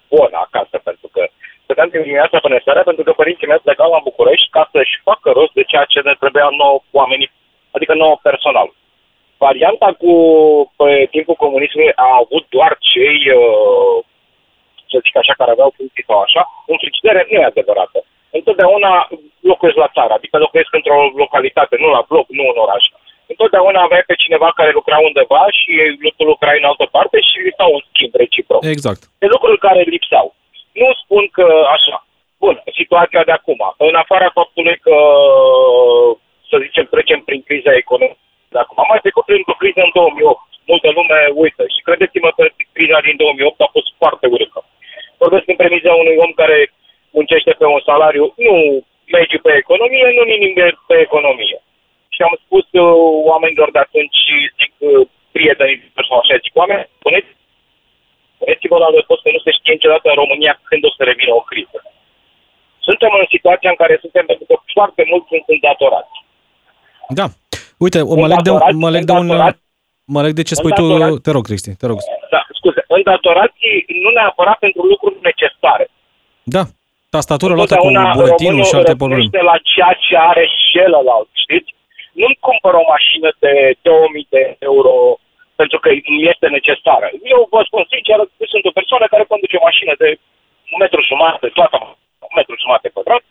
bun 0.09 0.31
acasă, 0.45 0.75
pentru 0.89 1.07
că 1.15 1.21
stăteam 1.63 1.89
din 1.89 2.01
dimineața 2.01 2.37
până 2.45 2.57
seara, 2.63 2.81
pentru 2.89 3.03
că 3.03 3.11
părinții 3.11 3.47
mei 3.47 3.65
plecau 3.65 3.89
la 3.91 4.05
București 4.09 4.53
ca 4.55 4.63
să-și 4.73 5.01
facă 5.07 5.27
rost 5.31 5.53
de 5.53 5.63
ceea 5.71 5.85
ce 5.93 5.99
ne 6.03 6.13
trebuia 6.19 6.47
nouă 6.61 6.79
oamenii, 6.99 7.31
adică 7.75 7.93
nouă 7.93 8.15
personal. 8.27 8.67
Varianta 9.37 9.89
cu 10.01 10.13
pe 10.79 11.07
timpul 11.11 11.35
comunismului 11.45 11.93
a 11.95 12.09
avut 12.23 12.45
doar 12.55 12.77
cei, 12.91 13.19
uh, 13.39 13.97
să 14.91 14.97
zic 15.05 15.15
așa, 15.17 15.33
care 15.37 15.51
aveau 15.51 15.71
funcții 15.77 16.07
sau 16.09 16.19
așa, 16.19 16.41
în 16.71 16.77
frigidere 16.81 17.21
nu 17.29 17.39
e 17.39 17.51
adevărată. 17.51 17.99
Întotdeauna 18.39 18.91
locuiesc 19.51 19.77
la 19.77 19.93
țară, 19.95 20.13
adică 20.13 20.37
locuiesc 20.37 20.73
într-o 20.79 20.99
localitate, 21.23 21.75
nu 21.79 21.89
la 21.97 22.03
bloc, 22.09 22.25
nu 22.39 22.43
în 22.53 22.59
oraș. 22.65 22.83
Întotdeauna 23.35 23.81
aveai 23.83 24.05
pe 24.09 24.21
cineva 24.23 24.49
care 24.59 24.71
lucra 24.79 24.97
undeva 25.09 25.43
și 25.59 25.71
tu 26.17 26.23
lucrai 26.31 26.57
în 26.59 26.69
altă 26.71 26.85
parte 26.95 27.17
și 27.29 27.39
sau 27.59 27.69
un 27.77 27.83
schimb 27.89 28.13
reciproc. 28.21 28.61
Exact. 28.75 29.01
De 29.23 29.27
lucruri 29.35 29.63
care 29.67 29.81
lipseau. 29.93 30.27
Nu 30.81 30.89
spun 31.01 31.23
că 31.37 31.47
așa. 31.75 31.97
Bun, 32.43 32.55
situația 32.79 33.23
de 33.29 33.33
acum. 33.39 33.59
În 33.89 33.95
afara 34.03 34.29
faptului 34.39 34.77
că, 34.85 34.97
să 36.49 36.55
zicem, 36.65 36.85
trecem 36.93 37.19
prin 37.27 37.41
criza 37.47 37.73
economică 37.83 38.23
de 38.53 38.59
acum. 38.59 38.77
Am 38.79 38.89
mai 38.91 39.03
trecut 39.05 39.25
printr-o 39.25 39.59
criză 39.61 39.81
în 39.87 39.91
2008. 39.93 40.39
Multă 40.71 40.89
lume 40.97 41.19
uită. 41.43 41.63
Și 41.73 41.85
credeți-mă 41.87 42.29
că 42.37 42.43
criza 42.75 42.99
din 43.07 43.15
2008 43.15 43.61
a 43.61 43.69
fost 43.75 43.89
foarte 44.01 44.25
urâtă. 44.33 44.59
Vorbesc 45.23 45.45
în 45.47 45.61
premiza 45.61 45.91
unui 45.93 46.17
om 46.25 46.31
care 46.41 46.57
muncește 47.17 47.51
pe 47.59 47.65
un 47.75 47.81
salariu, 47.89 48.25
nu 48.47 48.55
mediu 49.17 49.39
pe 49.45 49.51
economie, 49.63 50.07
nu 50.17 50.23
minim 50.33 50.53
pe 50.89 50.95
economie. 51.07 51.57
Și 52.15 52.21
am 52.27 52.35
spus 52.45 52.65
uh, 52.71 52.85
oamenilor 53.31 53.69
de 53.75 53.81
atunci, 53.85 54.19
zic, 54.59 54.73
uh, 54.77 55.07
prietenii 55.35 55.79
sau 56.07 56.17
așa, 56.21 56.43
zic, 56.45 56.53
oameni, 56.61 56.83
spuneți, 56.99 57.29
spuneți-vă 58.35 58.77
la 58.83 58.89
răspuns 58.97 59.19
că 59.23 59.29
nu 59.35 59.41
se 59.45 59.51
știe 59.57 59.73
niciodată 59.77 60.05
în 60.09 60.17
România 60.23 60.53
când 60.69 60.81
o 60.89 60.91
să 60.97 61.01
revină 61.11 61.33
o 61.39 61.43
criză. 61.51 61.79
Suntem 62.87 63.11
în 63.21 63.27
situația 63.35 63.69
în 63.73 63.79
care 63.81 63.95
suntem, 64.03 64.25
pentru 64.31 64.45
că 64.49 64.55
foarte 64.75 65.03
mulți 65.11 65.29
sunt 65.31 65.45
îndatorați. 65.55 66.15
Da. 67.19 67.25
Uite, 67.85 67.99
o 68.11 68.15
mă 68.23 68.27
leg 68.31 68.39
de, 68.47 68.51
Îndatorați, 68.51 68.81
mă 68.83 68.89
leg 68.95 69.03
de 69.09 69.11
un... 69.11 69.17
îndatorați. 69.25 69.61
Mă 70.15 70.21
leg 70.25 70.33
de 70.39 70.43
ce 70.47 70.55
spui 70.59 70.73
tu... 70.79 70.83
Îndatorați. 70.83 71.21
Te 71.25 71.31
rog, 71.35 71.43
Cristi, 71.49 71.71
te 71.81 71.85
rog. 71.91 71.97
Da, 72.35 72.41
scuze, 72.59 72.81
îndatorați 72.97 73.59
nu 74.03 74.09
neapărat 74.17 74.57
pentru 74.65 74.81
lucruri 74.91 75.17
necesare. 75.29 75.85
Da. 76.55 76.63
Tastatură 77.15 77.53
luată 77.53 77.75
cu 77.75 77.87
Întotdeauna 77.87 78.17
buletinul 78.19 78.51
românul 78.51 78.69
și 78.71 78.75
alte 78.79 78.95
probleme. 79.01 79.21
răspunde 79.21 79.45
la 79.51 79.57
ceea 79.71 79.93
ce 80.05 80.13
are 80.31 80.45
celălalt, 80.71 81.29
știți? 81.45 81.69
Nu-mi 82.21 82.41
cumpăr 82.47 82.73
o 82.81 82.85
mașină 82.95 83.29
de 83.45 83.53
2000 83.81 84.27
de 84.35 84.43
euro 84.69 84.93
pentru 85.61 85.77
că 85.83 85.87
îmi 86.09 86.23
este 86.31 86.47
necesară. 86.57 87.07
Eu 87.33 87.39
vă 87.53 87.61
spun 87.69 87.83
sincer, 87.93 88.15
eu 88.43 88.47
sunt 88.53 88.63
o 88.69 88.77
persoană 88.79 89.05
care 89.13 89.23
conduce 89.33 89.55
o 89.59 89.67
mașină 89.69 89.93
de 90.03 90.09
un 90.73 90.77
metru 90.83 90.99
jumătate, 91.09 91.47
toată 91.59 91.75
un 92.29 92.33
metru 92.39 92.53
jumătate 92.63 92.89
pătrat, 92.97 93.23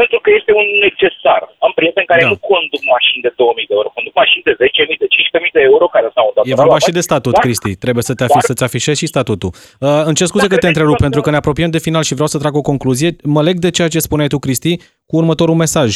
pentru 0.00 0.18
că 0.22 0.28
este 0.38 0.52
un 0.60 0.66
necesar. 0.86 1.40
Am 1.66 1.72
prieteni 1.78 2.10
care 2.12 2.22
Da. 2.24 2.30
nu 2.32 2.36
conduc 2.52 2.82
mașini 2.96 3.22
de 3.26 3.32
2000 3.42 3.68
de 3.70 3.74
euro, 3.78 3.88
conduc 3.98 4.14
mașini 4.22 4.42
de 4.48 4.54
10.000, 4.62 4.96
de 5.02 5.08
15.000 5.14 5.52
de 5.58 5.62
euro 5.70 5.86
care 5.96 6.08
s-au 6.14 6.28
dat 6.34 6.42
E 6.50 6.62
vorba 6.64 6.78
și 6.86 6.96
de 6.98 7.04
statut, 7.08 7.34
Cristi. 7.44 7.72
Trebuie 7.84 8.04
să 8.08 8.14
te 8.18 8.24
afi, 8.26 8.38
Dar- 8.38 8.48
să-ți 8.50 8.64
afișezi 8.68 9.00
și 9.02 9.12
statutul. 9.14 9.50
Uh, 9.54 10.02
îmi 10.08 10.18
cer 10.18 10.26
scuze 10.30 10.44
Dacă 10.46 10.54
că 10.54 10.60
te 10.64 10.70
întrerup, 10.72 10.92
vreți 10.94 11.02
să- 11.02 11.06
pentru 11.08 11.20
că 11.24 11.30
ne 11.34 11.40
apropiem 11.42 11.70
de 11.76 11.84
final 11.86 12.02
și 12.08 12.16
vreau 12.18 12.30
să 12.34 12.38
trag 12.42 12.54
o 12.62 12.68
concluzie. 12.70 13.10
Mă 13.36 13.40
leg 13.48 13.56
de 13.66 13.70
ceea 13.76 13.90
ce 13.94 14.06
spuneai 14.08 14.32
tu, 14.34 14.38
Cristi, 14.44 14.72
cu 15.10 15.14
următorul 15.22 15.54
mesaj. 15.64 15.90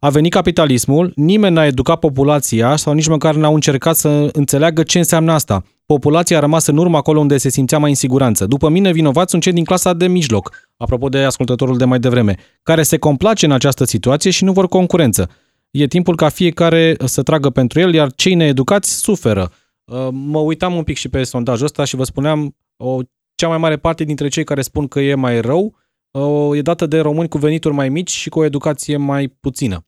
A 0.00 0.10
venit 0.10 0.32
capitalismul, 0.32 1.12
nimeni 1.14 1.54
n-a 1.54 1.64
educat 1.64 1.98
populația 1.98 2.76
sau 2.76 2.92
nici 2.92 3.08
măcar 3.08 3.34
n-au 3.34 3.54
încercat 3.54 3.96
să 3.96 4.28
înțeleagă 4.32 4.82
ce 4.82 4.98
înseamnă 4.98 5.32
asta. 5.32 5.64
Populația 5.86 6.36
a 6.36 6.40
rămas 6.40 6.66
în 6.66 6.76
urmă 6.76 6.96
acolo 6.96 7.20
unde 7.20 7.36
se 7.36 7.48
simțea 7.48 7.78
mai 7.78 7.90
în 7.90 7.96
siguranță. 7.96 8.46
După 8.46 8.68
mine, 8.68 8.92
vinovați 8.92 9.30
sunt 9.30 9.42
cei 9.42 9.52
din 9.52 9.64
clasa 9.64 9.92
de 9.92 10.06
mijloc, 10.06 10.70
apropo 10.76 11.08
de 11.08 11.18
ascultătorul 11.18 11.76
de 11.76 11.84
mai 11.84 11.98
devreme, 11.98 12.36
care 12.62 12.82
se 12.82 12.98
complace 12.98 13.44
în 13.46 13.52
această 13.52 13.84
situație 13.84 14.30
și 14.30 14.44
nu 14.44 14.52
vor 14.52 14.68
concurență. 14.68 15.30
E 15.70 15.86
timpul 15.86 16.16
ca 16.16 16.28
fiecare 16.28 16.96
să 17.04 17.22
tragă 17.22 17.50
pentru 17.50 17.80
el, 17.80 17.94
iar 17.94 18.12
cei 18.12 18.34
needucați 18.34 19.00
suferă. 19.00 19.52
Uh, 19.84 20.08
Mă 20.10 20.38
uitam 20.38 20.74
un 20.74 20.82
pic 20.82 20.96
și 20.96 21.08
pe 21.08 21.22
sondajul 21.22 21.64
ăsta 21.64 21.84
și 21.84 21.96
vă 21.96 22.04
spuneam, 22.04 22.56
o, 22.76 22.98
cea 23.34 23.48
mai 23.48 23.58
mare 23.58 23.76
parte 23.76 24.04
dintre 24.04 24.28
cei 24.28 24.44
care 24.44 24.62
spun 24.62 24.88
că 24.88 25.00
e 25.00 25.14
mai 25.14 25.40
rău 25.40 25.76
uh, 26.10 26.58
e 26.58 26.62
dată 26.62 26.86
de 26.86 26.98
români 26.98 27.28
cu 27.28 27.38
venituri 27.38 27.74
mai 27.74 27.88
mici 27.88 28.10
și 28.10 28.28
cu 28.28 28.38
o 28.38 28.44
educație 28.44 28.96
mai 28.96 29.28
puțină. 29.40 29.87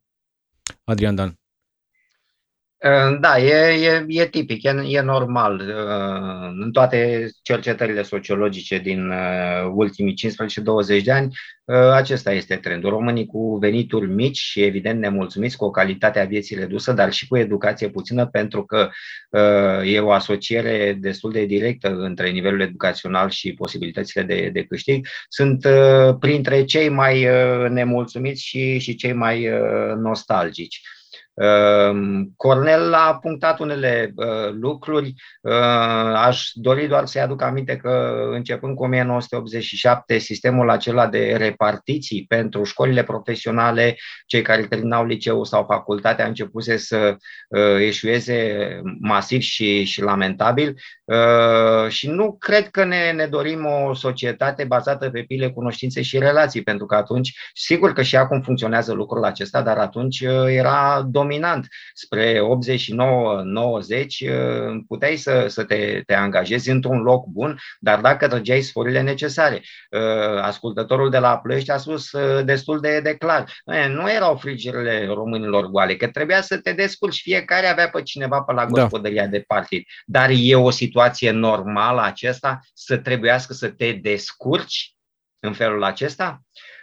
Adrian 0.86 1.16
Dan. 1.16 1.39
Da, 3.20 3.38
e, 3.38 3.84
e, 3.84 4.04
e 4.08 4.26
tipic, 4.26 4.62
e, 4.62 4.82
e 4.86 5.00
normal. 5.00 5.60
În 6.60 6.70
toate 6.72 7.28
cercetările 7.42 8.02
sociologice 8.02 8.78
din 8.78 9.12
ultimii 9.74 10.14
15-20 11.00 11.02
de 11.04 11.12
ani, 11.12 11.34
acesta 11.92 12.32
este 12.32 12.56
trendul. 12.56 12.90
Românii 12.90 13.26
cu 13.26 13.56
venituri 13.56 14.10
mici 14.10 14.38
și 14.38 14.62
evident 14.62 15.00
nemulțumiți 15.00 15.56
cu 15.56 15.64
o 15.64 15.70
calitate 15.70 16.20
a 16.20 16.24
vieții 16.24 16.56
redusă, 16.56 16.92
dar 16.92 17.12
și 17.12 17.26
cu 17.26 17.36
educație 17.36 17.88
puțină, 17.88 18.26
pentru 18.26 18.64
că 18.64 18.90
e 19.84 20.00
o 20.00 20.10
asociere 20.10 20.96
destul 21.00 21.32
de 21.32 21.44
directă 21.44 21.88
între 21.88 22.30
nivelul 22.30 22.60
educațional 22.60 23.30
și 23.30 23.52
posibilitățile 23.52 24.22
de, 24.22 24.50
de 24.52 24.62
câștig, 24.62 25.06
sunt 25.28 25.66
printre 26.20 26.64
cei 26.64 26.88
mai 26.88 27.28
nemulțumiți 27.68 28.42
și, 28.42 28.78
și 28.78 28.94
cei 28.94 29.12
mai 29.12 29.48
nostalgici. 29.96 30.80
Ehm, 31.34 32.32
Cornel 32.36 32.92
a 32.92 33.18
punctat 33.20 33.58
unele 33.58 34.12
uh, 34.14 34.50
lucruri. 34.52 35.14
Uh, 35.40 35.52
aș 36.14 36.50
dori 36.54 36.86
doar 36.86 37.06
să-i 37.06 37.20
aduc 37.20 37.42
aminte 37.42 37.76
că 37.76 38.12
începând 38.32 38.76
cu 38.76 38.82
1987, 38.84 40.18
sistemul 40.18 40.70
acela 40.70 41.06
de 41.06 41.34
repartiții 41.36 42.24
pentru 42.28 42.64
școlile 42.64 43.02
profesionale, 43.02 43.96
cei 44.26 44.42
care 44.42 44.62
terminau 44.62 45.04
liceu 45.04 45.44
sau 45.44 45.64
facultate, 45.64 46.22
a 46.22 46.26
început 46.26 46.62
să 46.62 47.16
uh, 47.48 47.80
eșueze 47.80 48.56
masiv 49.00 49.40
și, 49.40 49.84
și 49.84 50.02
lamentabil. 50.02 50.74
Și 51.88 52.08
nu 52.08 52.36
cred 52.38 52.68
că 52.68 52.84
ne, 52.84 53.12
ne 53.12 53.26
dorim 53.26 53.66
o 53.66 53.94
societate 53.94 54.64
bazată 54.64 55.10
pe 55.10 55.22
pile, 55.22 55.50
cunoștințe 55.50 56.02
și 56.02 56.18
relații, 56.18 56.62
pentru 56.62 56.86
că 56.86 56.94
atunci, 56.94 57.32
sigur 57.54 57.92
că 57.92 58.02
și 58.02 58.16
acum 58.16 58.40
funcționează 58.40 58.92
lucrul 58.92 59.24
acesta, 59.24 59.62
dar 59.62 59.78
atunci 59.78 60.20
era 60.46 61.08
dominant. 61.30 61.68
Spre 61.92 62.40
89-90 62.40 62.42
puteai 64.86 65.16
să, 65.16 65.46
să 65.48 65.64
te, 65.64 66.02
te 66.06 66.14
angajezi 66.14 66.70
într-un 66.70 67.02
loc 67.02 67.26
bun, 67.26 67.58
dar 67.78 68.00
dacă 68.00 68.28
trăgeai 68.28 68.60
sforile 68.60 69.00
necesare. 69.00 69.62
Ascultătorul 70.40 71.10
de 71.10 71.18
la 71.18 71.38
Plăiești 71.38 71.70
a 71.70 71.76
spus 71.76 72.10
destul 72.44 72.80
de, 72.80 73.00
de 73.00 73.14
clar. 73.14 73.52
Nu 73.88 74.10
erau 74.10 74.36
frigirile 74.36 75.06
românilor 75.06 75.66
goale, 75.66 75.96
că 75.96 76.08
trebuia 76.08 76.40
să 76.40 76.58
te 76.58 76.72
descurci. 76.72 77.20
Fiecare 77.20 77.66
avea 77.66 77.88
pe 77.88 78.02
cineva 78.02 78.42
pe 78.42 78.52
la 78.52 78.64
da. 78.64 78.80
gospodăria 78.80 79.24
da. 79.24 79.30
de 79.30 79.44
partid. 79.46 79.84
Dar 80.04 80.30
e 80.32 80.54
o 80.54 80.70
situație 80.70 81.30
normală 81.30 82.02
acesta 82.02 82.60
să 82.74 82.96
trebuiască 82.96 83.52
să 83.52 83.68
te 83.68 83.92
descurci 83.92 84.94
în 85.40 85.52
felul 85.52 85.84
acesta? 85.84 86.40
Uh, 86.42 86.79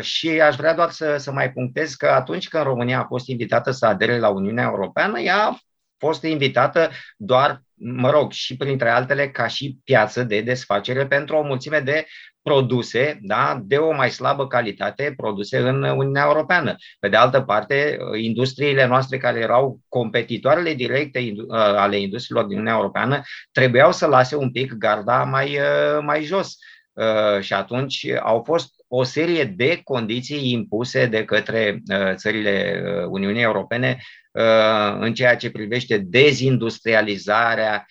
și 0.00 0.40
aș 0.40 0.56
vrea 0.56 0.74
doar 0.74 0.90
să, 0.90 1.16
să 1.16 1.32
mai 1.32 1.52
punctez 1.52 1.94
că 1.94 2.06
atunci 2.06 2.48
când 2.48 2.64
România 2.64 3.00
a 3.00 3.06
fost 3.06 3.28
invitată 3.28 3.70
să 3.70 3.86
adere 3.86 4.18
la 4.18 4.28
Uniunea 4.28 4.64
Europeană, 4.64 5.20
ea 5.20 5.46
a 5.46 5.58
fost 5.98 6.22
invitată 6.22 6.90
doar, 7.16 7.62
mă 7.74 8.10
rog, 8.10 8.32
și 8.32 8.56
printre 8.56 8.90
altele, 8.90 9.30
ca 9.30 9.46
și 9.46 9.78
piață 9.84 10.22
de 10.22 10.40
desfacere 10.40 11.06
pentru 11.06 11.36
o 11.36 11.42
mulțime 11.42 11.80
de 11.80 12.06
produse 12.42 13.18
da, 13.22 13.60
de 13.62 13.76
o 13.76 13.92
mai 13.92 14.10
slabă 14.10 14.46
calitate 14.46 15.14
produse 15.16 15.58
în 15.58 15.82
Uniunea 15.82 16.24
Europeană. 16.26 16.74
Pe 16.98 17.08
de 17.08 17.16
altă 17.16 17.40
parte, 17.40 17.98
industriile 18.20 18.86
noastre 18.86 19.18
care 19.18 19.38
erau 19.38 19.80
competitoarele 19.88 20.74
directe 20.74 21.18
uh, 21.18 21.56
ale 21.56 21.98
industriilor 21.98 22.44
din 22.44 22.56
Uniunea 22.56 22.76
Europeană 22.76 23.20
trebuiau 23.52 23.92
să 23.92 24.06
lase 24.06 24.36
un 24.36 24.50
pic 24.50 24.72
garda 24.72 25.24
mai, 25.24 25.58
uh, 25.58 25.98
mai 26.00 26.22
jos. 26.22 26.56
Și 27.40 27.52
atunci 27.52 28.06
au 28.22 28.42
fost 28.46 28.81
o 28.94 29.02
serie 29.02 29.44
de 29.44 29.80
condiții 29.84 30.52
impuse 30.52 31.06
de 31.06 31.24
către 31.24 31.82
uh, 31.86 32.14
țările 32.14 32.82
uh, 32.84 33.06
Uniunii 33.10 33.42
Europene 33.42 33.98
uh, 34.32 34.96
în 35.00 35.14
ceea 35.14 35.36
ce 35.36 35.50
privește 35.50 35.98
dezindustrializarea, 35.98 37.86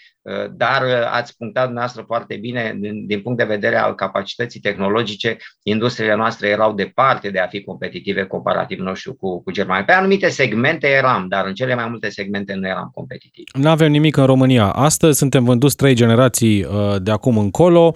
dar 0.51 0.83
ați 1.11 1.37
punctat 1.37 1.63
dumneavoastră 1.63 2.03
foarte 2.07 2.35
bine, 2.35 2.77
din, 2.79 3.05
din 3.05 3.21
punct 3.21 3.37
de 3.37 3.43
vedere 3.43 3.75
al 3.75 3.95
capacității 3.95 4.59
tehnologice, 4.59 5.37
industriile 5.63 6.15
noastre 6.15 6.47
erau 6.47 6.73
departe 6.73 7.29
de 7.29 7.39
a 7.39 7.47
fi 7.47 7.63
competitive 7.63 8.23
comparativ, 8.23 8.79
nu 8.79 8.93
știu, 8.93 9.13
cu, 9.13 9.43
cu 9.43 9.51
Germania. 9.51 9.83
Pe 9.83 9.91
anumite 9.91 10.29
segmente 10.29 10.87
eram, 10.87 11.25
dar 11.27 11.45
în 11.45 11.53
cele 11.53 11.75
mai 11.75 11.87
multe 11.89 12.09
segmente 12.09 12.53
nu 12.53 12.67
eram 12.67 12.91
competitivi. 12.93 13.51
Nu 13.53 13.69
avem 13.69 13.91
nimic 13.91 14.17
în 14.17 14.25
România. 14.25 14.65
Astăzi 14.69 15.17
suntem 15.17 15.43
vânduți 15.43 15.75
trei 15.75 15.93
generații 15.93 16.65
de 16.97 17.11
acum 17.11 17.37
încolo 17.37 17.95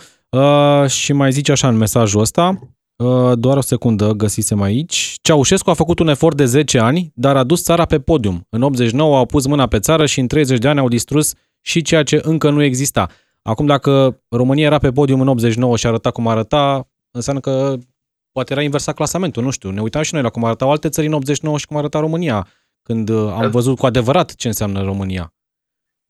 și 0.87 1.13
mai 1.13 1.31
zice 1.31 1.51
așa 1.51 1.67
în 1.67 1.77
mesajul 1.77 2.21
ăsta, 2.21 2.59
Uh, 2.59 2.74
doar 3.35 3.57
o 3.57 3.61
secundă, 3.61 4.11
găsisem 4.11 4.61
aici. 4.61 5.15
Ceaușescu 5.21 5.69
a 5.69 5.73
făcut 5.73 5.99
un 5.99 6.07
efort 6.07 6.37
de 6.37 6.45
10 6.45 6.79
ani, 6.79 7.11
dar 7.15 7.37
a 7.37 7.43
dus 7.43 7.63
țara 7.63 7.85
pe 7.85 7.99
podium. 7.99 8.47
În 8.49 8.61
89 8.61 9.17
au 9.17 9.25
pus 9.25 9.45
mâna 9.45 9.67
pe 9.67 9.79
țară 9.79 10.05
și 10.05 10.19
în 10.19 10.27
30 10.27 10.57
de 10.57 10.67
ani 10.67 10.79
au 10.79 10.87
distrus 10.87 11.33
și 11.61 11.81
ceea 11.81 12.03
ce 12.03 12.19
încă 12.23 12.49
nu 12.49 12.63
exista. 12.63 13.07
Acum, 13.41 13.65
dacă 13.65 14.21
România 14.29 14.65
era 14.65 14.77
pe 14.77 14.91
podium 14.91 15.21
în 15.21 15.27
89 15.27 15.77
și 15.77 15.87
arăta 15.87 16.11
cum 16.11 16.27
arăta, 16.27 16.89
înseamnă 17.11 17.41
că 17.41 17.75
poate 18.31 18.53
era 18.53 18.61
inversat 18.61 18.95
clasamentul, 18.95 19.43
nu 19.43 19.49
știu. 19.49 19.69
Ne 19.69 19.81
uitam 19.81 20.01
și 20.01 20.13
noi 20.13 20.23
la 20.23 20.29
cum 20.29 20.43
arătau 20.43 20.71
alte 20.71 20.89
țări 20.89 21.07
în 21.07 21.13
89 21.13 21.57
și 21.57 21.65
cum 21.65 21.77
arăta 21.77 21.99
România, 21.99 22.47
când 22.81 23.09
uh, 23.09 23.33
am 23.35 23.49
văzut 23.49 23.77
cu 23.77 23.85
adevărat 23.85 24.35
ce 24.35 24.47
înseamnă 24.47 24.83
România. 24.83 25.34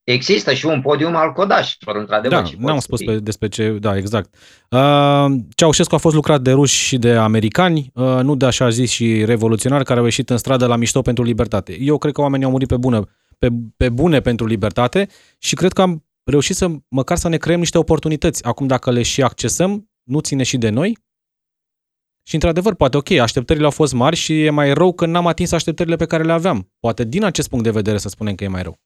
Există 0.05 0.53
și 0.53 0.65
un 0.65 0.81
podium 0.81 1.15
al 1.15 1.31
codașilor, 1.31 1.95
într-adevăr. 1.95 2.41
Da, 2.41 2.49
n-am 2.57 2.79
spus 2.79 3.03
pe, 3.03 3.19
despre 3.19 3.47
ce, 3.47 3.69
da, 3.69 3.97
exact. 3.97 4.35
Uh, 4.69 5.25
Ceaușescu 5.55 5.95
a 5.95 5.97
fost 5.97 6.15
lucrat 6.15 6.41
de 6.41 6.51
ruși 6.51 6.75
și 6.75 6.97
de 6.97 7.11
americani, 7.11 7.91
uh, 7.93 8.19
nu 8.21 8.35
de 8.35 8.45
așa 8.45 8.69
zis 8.69 8.91
și 8.91 9.25
revoluționari 9.25 9.85
care 9.85 9.99
au 9.99 10.05
ieșit 10.05 10.29
în 10.29 10.37
stradă 10.37 10.65
la 10.65 10.75
mișto 10.75 11.01
pentru 11.01 11.23
libertate. 11.23 11.77
Eu 11.79 11.97
cred 11.97 12.13
că 12.13 12.21
oamenii 12.21 12.45
au 12.45 12.51
murit 12.51 12.67
pe 12.67 12.77
bune, 12.77 12.99
pe, 13.39 13.47
pe 13.77 13.89
bune 13.89 14.19
pentru 14.19 14.45
libertate 14.45 15.07
și 15.39 15.55
cred 15.55 15.73
că 15.73 15.81
am 15.81 16.05
reușit 16.23 16.55
să 16.55 16.67
măcar 16.87 17.17
să 17.17 17.27
ne 17.27 17.37
creăm 17.37 17.59
niște 17.59 17.77
oportunități. 17.77 18.45
Acum 18.45 18.67
dacă 18.67 18.91
le 18.91 19.01
și 19.01 19.21
accesăm, 19.21 19.89
nu 20.03 20.19
ține 20.19 20.43
și 20.43 20.57
de 20.57 20.69
noi? 20.69 20.97
Și 22.27 22.33
într-adevăr, 22.33 22.75
poate 22.75 22.97
ok, 22.97 23.11
așteptările 23.11 23.65
au 23.65 23.71
fost 23.71 23.93
mari 23.93 24.15
și 24.15 24.43
e 24.43 24.49
mai 24.49 24.73
rău 24.73 24.93
că 24.93 25.05
n-am 25.05 25.27
atins 25.27 25.51
așteptările 25.51 25.95
pe 25.95 26.05
care 26.05 26.23
le 26.23 26.31
aveam. 26.31 26.71
Poate 26.79 27.03
din 27.03 27.23
acest 27.23 27.49
punct 27.49 27.63
de 27.63 27.71
vedere 27.71 27.97
să 27.97 28.09
spunem 28.09 28.35
că 28.35 28.43
e 28.43 28.47
mai 28.47 28.61
rău. 28.61 28.79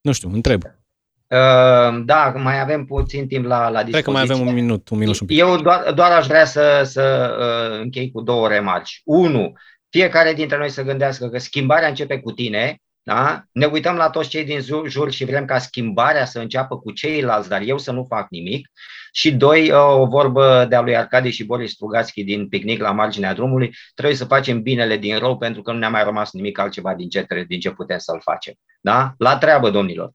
Nu 0.00 0.12
știu, 0.12 0.30
întreb. 0.32 0.62
Uh, 0.64 2.02
da, 2.04 2.32
mai 2.36 2.60
avem 2.60 2.84
puțin 2.84 3.26
timp 3.26 3.44
la, 3.44 3.68
la 3.68 3.82
dispoziție. 3.82 3.92
Cred 3.92 4.04
că 4.04 4.10
mai 4.10 4.22
avem 4.22 4.46
un 4.46 4.54
minut, 4.54 4.88
un 4.88 4.98
minut 4.98 5.14
și 5.14 5.22
un 5.22 5.28
pic. 5.28 5.38
Eu 5.38 5.56
doar, 5.56 5.92
doar 5.92 6.10
aș 6.12 6.26
vrea 6.26 6.44
să, 6.44 6.82
să 6.84 7.36
uh, 7.40 7.80
închei 7.82 8.10
cu 8.10 8.20
două 8.20 8.48
remarci. 8.48 9.00
Unu, 9.04 9.52
fiecare 9.88 10.32
dintre 10.32 10.58
noi 10.58 10.68
să 10.68 10.82
gândească 10.82 11.28
că 11.28 11.38
schimbarea 11.38 11.88
începe 11.88 12.20
cu 12.20 12.32
tine, 12.32 12.80
da? 13.08 13.44
Ne 13.52 13.66
uităm 13.66 13.96
la 13.96 14.10
toți 14.10 14.28
cei 14.28 14.44
din 14.44 14.60
jur 14.86 15.10
și 15.10 15.24
vrem 15.24 15.44
ca 15.44 15.58
schimbarea 15.58 16.24
să 16.24 16.38
înceapă 16.38 16.78
cu 16.78 16.90
ceilalți, 16.90 17.48
dar 17.48 17.60
eu 17.60 17.78
să 17.78 17.92
nu 17.92 18.04
fac 18.04 18.26
nimic. 18.30 18.68
Și 19.12 19.32
doi, 19.32 19.70
uh, 19.70 20.00
o 20.00 20.06
vorbă 20.06 20.66
de-a 20.68 20.80
lui 20.80 20.96
Arcadi 20.96 21.30
și 21.30 21.44
Boris 21.44 21.70
Strugațchi 21.70 22.24
din 22.24 22.48
picnic 22.48 22.80
la 22.80 22.92
marginea 22.92 23.34
drumului, 23.34 23.74
trebuie 23.94 24.16
să 24.16 24.24
facem 24.24 24.62
binele 24.62 24.96
din 24.96 25.18
rău 25.18 25.38
pentru 25.38 25.62
că 25.62 25.72
nu 25.72 25.78
ne-a 25.78 25.88
mai 25.88 26.04
rămas 26.04 26.32
nimic 26.32 26.58
altceva 26.58 26.94
din 26.94 27.08
ce, 27.08 27.26
din 27.48 27.60
ce 27.60 27.70
putem 27.70 27.98
să-l 27.98 28.20
facem. 28.22 28.54
Da? 28.80 29.14
La 29.18 29.38
treabă, 29.38 29.70
domnilor! 29.70 30.10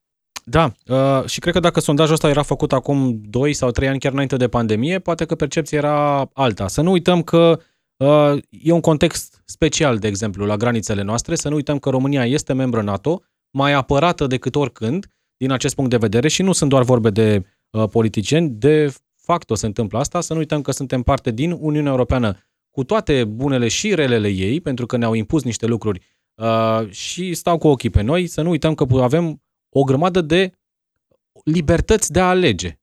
Da, 0.46 0.72
uh, 0.88 1.26
și 1.26 1.39
cred 1.39 1.54
că 1.54 1.60
dacă 1.60 1.80
sondajul 1.80 2.14
ăsta 2.14 2.30
era 2.30 2.41
făcut 2.41 2.74
acum 2.74 3.22
2 3.24 3.54
sau 3.54 3.72
3 3.72 3.88
ani 3.88 4.00
chiar 4.00 4.12
înainte 4.12 4.38
de 4.38 4.48
pandemie, 4.48 5.00
poate 5.00 5.26
că 5.26 5.36
percepția 5.36 5.78
era 5.78 6.30
alta. 6.34 6.68
Să 6.68 6.82
nu 6.82 6.91
uităm 6.91 7.22
că 7.22 7.38
uh, 7.38 7.64
e 8.50 8.72
un 8.72 8.82
context 8.82 9.41
special, 9.46 9.98
de 9.98 10.08
exemplu, 10.08 10.46
la 10.46 10.58
granițele 10.58 11.02
noastre, 11.02 11.36
să 11.36 11.50
nu 11.50 11.56
uităm 11.56 11.80
că 11.80 11.89
România 11.89 12.26
este 12.26 12.54
membră 12.54 12.82
NATO, 12.82 13.22
mai 13.50 13.74
apărată 13.74 14.28
decât 14.28 14.56
oricând, 14.56 15.06
din 15.38 15.52
acest 15.52 15.76
punct 15.76 15.89
de 15.89 15.98
vedere, 15.98 16.28
și 16.28 16.41
nu 16.41 16.52
sunt 16.52 16.70
doar 16.70 16.84
vorbe 16.84 17.10
de 17.10 17.46
uh, 17.70 17.89
politicieni, 17.89 18.50
de 18.50 18.94
facto 19.16 19.56
se 19.56 19.66
întâmplă 19.66 20.00
asta, 20.00 20.22
să 20.22 20.34
nu 20.34 20.39
uităm 20.39 20.62
că 20.62 20.72
suntem 20.72 21.02
parte 21.02 21.32
din 21.32 21.52
Uniunea 21.60 21.91
Europeană 21.91 22.38
cu 22.72 22.84
toate 22.84 23.26
bunele 23.26 23.68
și 23.68 23.96
relele 23.96 24.28
ei, 24.28 24.62
pentru 24.62 24.86
că 24.86 24.98
ne-au 24.98 25.14
impus 25.14 25.44
niște 25.44 25.66
lucruri 25.66 26.06
uh, 26.36 26.89
și 26.89 27.34
stau 27.34 27.58
cu 27.58 27.68
ochii 27.68 27.89
pe 27.89 28.02
noi, 28.02 28.28
să 28.28 28.41
nu 28.41 28.50
uităm 28.50 28.76
că 28.76 28.86
avem 28.91 29.41
o 29.70 29.84
grămadă 29.84 30.22
de 30.22 30.52
libertăți 31.44 32.12
de 32.12 32.20
a 32.20 32.30
alege. 32.30 32.78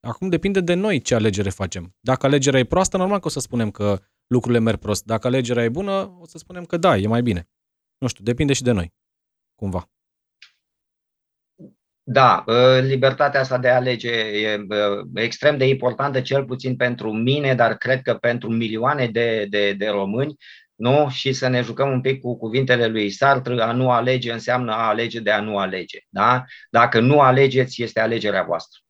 Acum 0.00 0.28
depinde 0.28 0.60
de 0.60 0.74
noi 0.74 1.00
ce 1.00 1.14
alegere 1.14 1.50
facem. 1.50 1.94
Dacă 2.00 2.26
alegerea 2.26 2.60
e 2.60 2.64
proastă, 2.64 2.96
normal 2.96 3.18
că 3.20 3.26
o 3.26 3.30
să 3.30 3.40
spunem 3.40 3.70
că 3.70 4.00
lucrurile 4.26 4.60
merg 4.60 4.78
prost. 4.78 5.04
Dacă 5.04 5.26
alegerea 5.26 5.64
e 5.64 5.68
bună, 5.68 6.16
o 6.20 6.26
să 6.26 6.38
spunem 6.38 6.64
că 6.64 6.76
da, 6.76 6.96
e 6.96 7.06
mai 7.06 7.22
bine. 7.22 7.48
Nu 7.98 8.06
știu, 8.06 8.24
depinde 8.24 8.52
și 8.52 8.62
de 8.62 8.72
noi, 8.72 8.92
cumva. 9.54 9.90
Da, 12.08 12.44
ă, 12.46 12.78
libertatea 12.78 13.40
asta 13.40 13.58
de 13.58 13.68
a 13.68 13.74
alege 13.74 14.10
e 14.10 14.66
extrem 15.14 15.58
de 15.58 15.68
importantă, 15.68 16.20
cel 16.20 16.44
puțin 16.44 16.76
pentru 16.76 17.12
mine, 17.12 17.54
dar 17.54 17.76
cred 17.76 18.02
că 18.02 18.14
pentru 18.14 18.50
milioane 18.50 19.06
de, 19.06 19.46
de, 19.48 19.72
de 19.72 19.88
români, 19.88 20.36
nu? 20.74 21.08
Și 21.10 21.32
să 21.32 21.48
ne 21.48 21.60
jucăm 21.62 21.92
un 21.92 22.00
pic 22.00 22.20
cu 22.20 22.38
cuvintele 22.38 22.86
lui 22.86 23.10
Sartre, 23.10 23.62
a 23.62 23.72
nu 23.72 23.90
alege 23.90 24.32
înseamnă 24.32 24.72
a 24.72 24.86
alege 24.88 25.20
de 25.20 25.30
a 25.30 25.40
nu 25.40 25.58
alege. 25.58 25.98
Da? 26.08 26.44
Dacă 26.70 27.00
nu 27.00 27.20
alegeți, 27.20 27.82
este 27.82 28.00
alegerea 28.00 28.42
voastră. 28.42 28.80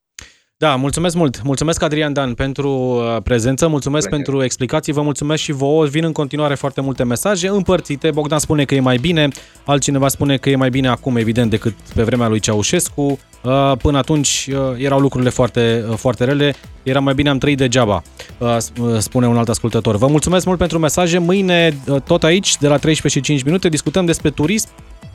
Da, 0.59 0.75
mulțumesc 0.75 1.15
mult. 1.15 1.41
Mulțumesc, 1.43 1.81
Adrian 1.81 2.13
Dan, 2.13 2.33
pentru 2.33 2.69
uh, 2.71 3.21
prezență, 3.23 3.67
mulțumesc 3.67 4.07
Plăcere. 4.07 4.23
pentru 4.23 4.43
explicații, 4.43 4.93
vă 4.93 5.01
mulțumesc 5.01 5.41
și 5.43 5.51
vouă. 5.51 5.85
Vin 5.85 6.03
în 6.03 6.11
continuare 6.11 6.55
foarte 6.55 6.81
multe 6.81 7.03
mesaje 7.03 7.47
împărțite. 7.47 8.11
Bogdan 8.11 8.39
spune 8.39 8.65
că 8.65 8.75
e 8.75 8.79
mai 8.79 8.97
bine, 8.97 9.27
altcineva 9.65 10.07
spune 10.07 10.37
că 10.37 10.49
e 10.49 10.55
mai 10.55 10.69
bine 10.69 10.87
acum, 10.87 11.15
evident, 11.15 11.49
decât 11.49 11.73
pe 11.95 12.03
vremea 12.03 12.27
lui 12.27 12.39
Ceaușescu. 12.39 13.01
Uh, 13.43 13.71
Până 13.81 13.97
atunci 13.97 14.49
uh, 14.51 14.83
erau 14.83 14.99
lucrurile 14.99 15.29
foarte, 15.29 15.85
uh, 15.89 15.95
foarte 15.97 16.23
rele, 16.23 16.55
era 16.83 16.99
mai 16.99 17.13
bine 17.13 17.29
am 17.29 17.37
trăit 17.37 17.57
degeaba, 17.57 18.01
uh, 18.37 18.55
s- 18.57 18.71
uh, 18.81 18.97
spune 18.99 19.27
un 19.27 19.37
alt 19.37 19.49
ascultător. 19.49 19.97
Vă 19.97 20.07
mulțumesc 20.07 20.45
mult 20.45 20.57
pentru 20.57 20.79
mesaje. 20.79 21.17
Mâine, 21.17 21.77
uh, 21.87 22.01
tot 22.01 22.23
aici, 22.23 22.57
de 22.57 22.67
la 22.67 22.77
13 22.77 23.19
și 23.19 23.25
5 23.25 23.43
minute, 23.43 23.69
discutăm 23.69 24.05
despre 24.05 24.29
turism. 24.29 24.67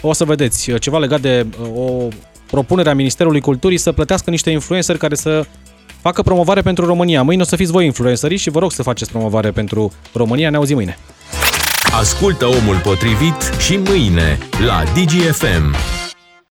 O 0.02 0.12
să 0.12 0.24
vedeți 0.24 0.70
uh, 0.70 0.80
ceva 0.80 0.98
legat 0.98 1.20
de 1.20 1.46
uh, 1.62 1.68
o 1.76 2.08
propunere 2.52 2.90
a 2.90 2.94
Ministerului 2.94 3.40
Culturii 3.40 3.78
să 3.78 3.92
plătească 3.92 4.30
niște 4.30 4.50
influenceri 4.50 4.98
care 4.98 5.14
să 5.14 5.44
facă 6.00 6.22
promovare 6.22 6.60
pentru 6.60 6.86
România. 6.86 7.22
Mâine 7.22 7.42
o 7.42 7.44
să 7.44 7.56
fiți 7.56 7.70
voi 7.70 7.84
influencerii 7.84 8.36
și 8.36 8.50
vă 8.50 8.58
rog 8.58 8.72
să 8.72 8.82
faceți 8.82 9.10
promovare 9.10 9.50
pentru 9.50 9.92
România. 10.12 10.50
Ne 10.50 10.56
auzim 10.56 10.76
mâine. 10.76 10.98
Ascultă 12.00 12.46
omul 12.46 12.76
potrivit 12.76 13.52
și 13.58 13.76
mâine 13.76 14.38
la 14.66 14.82
DGFM. 14.94 15.74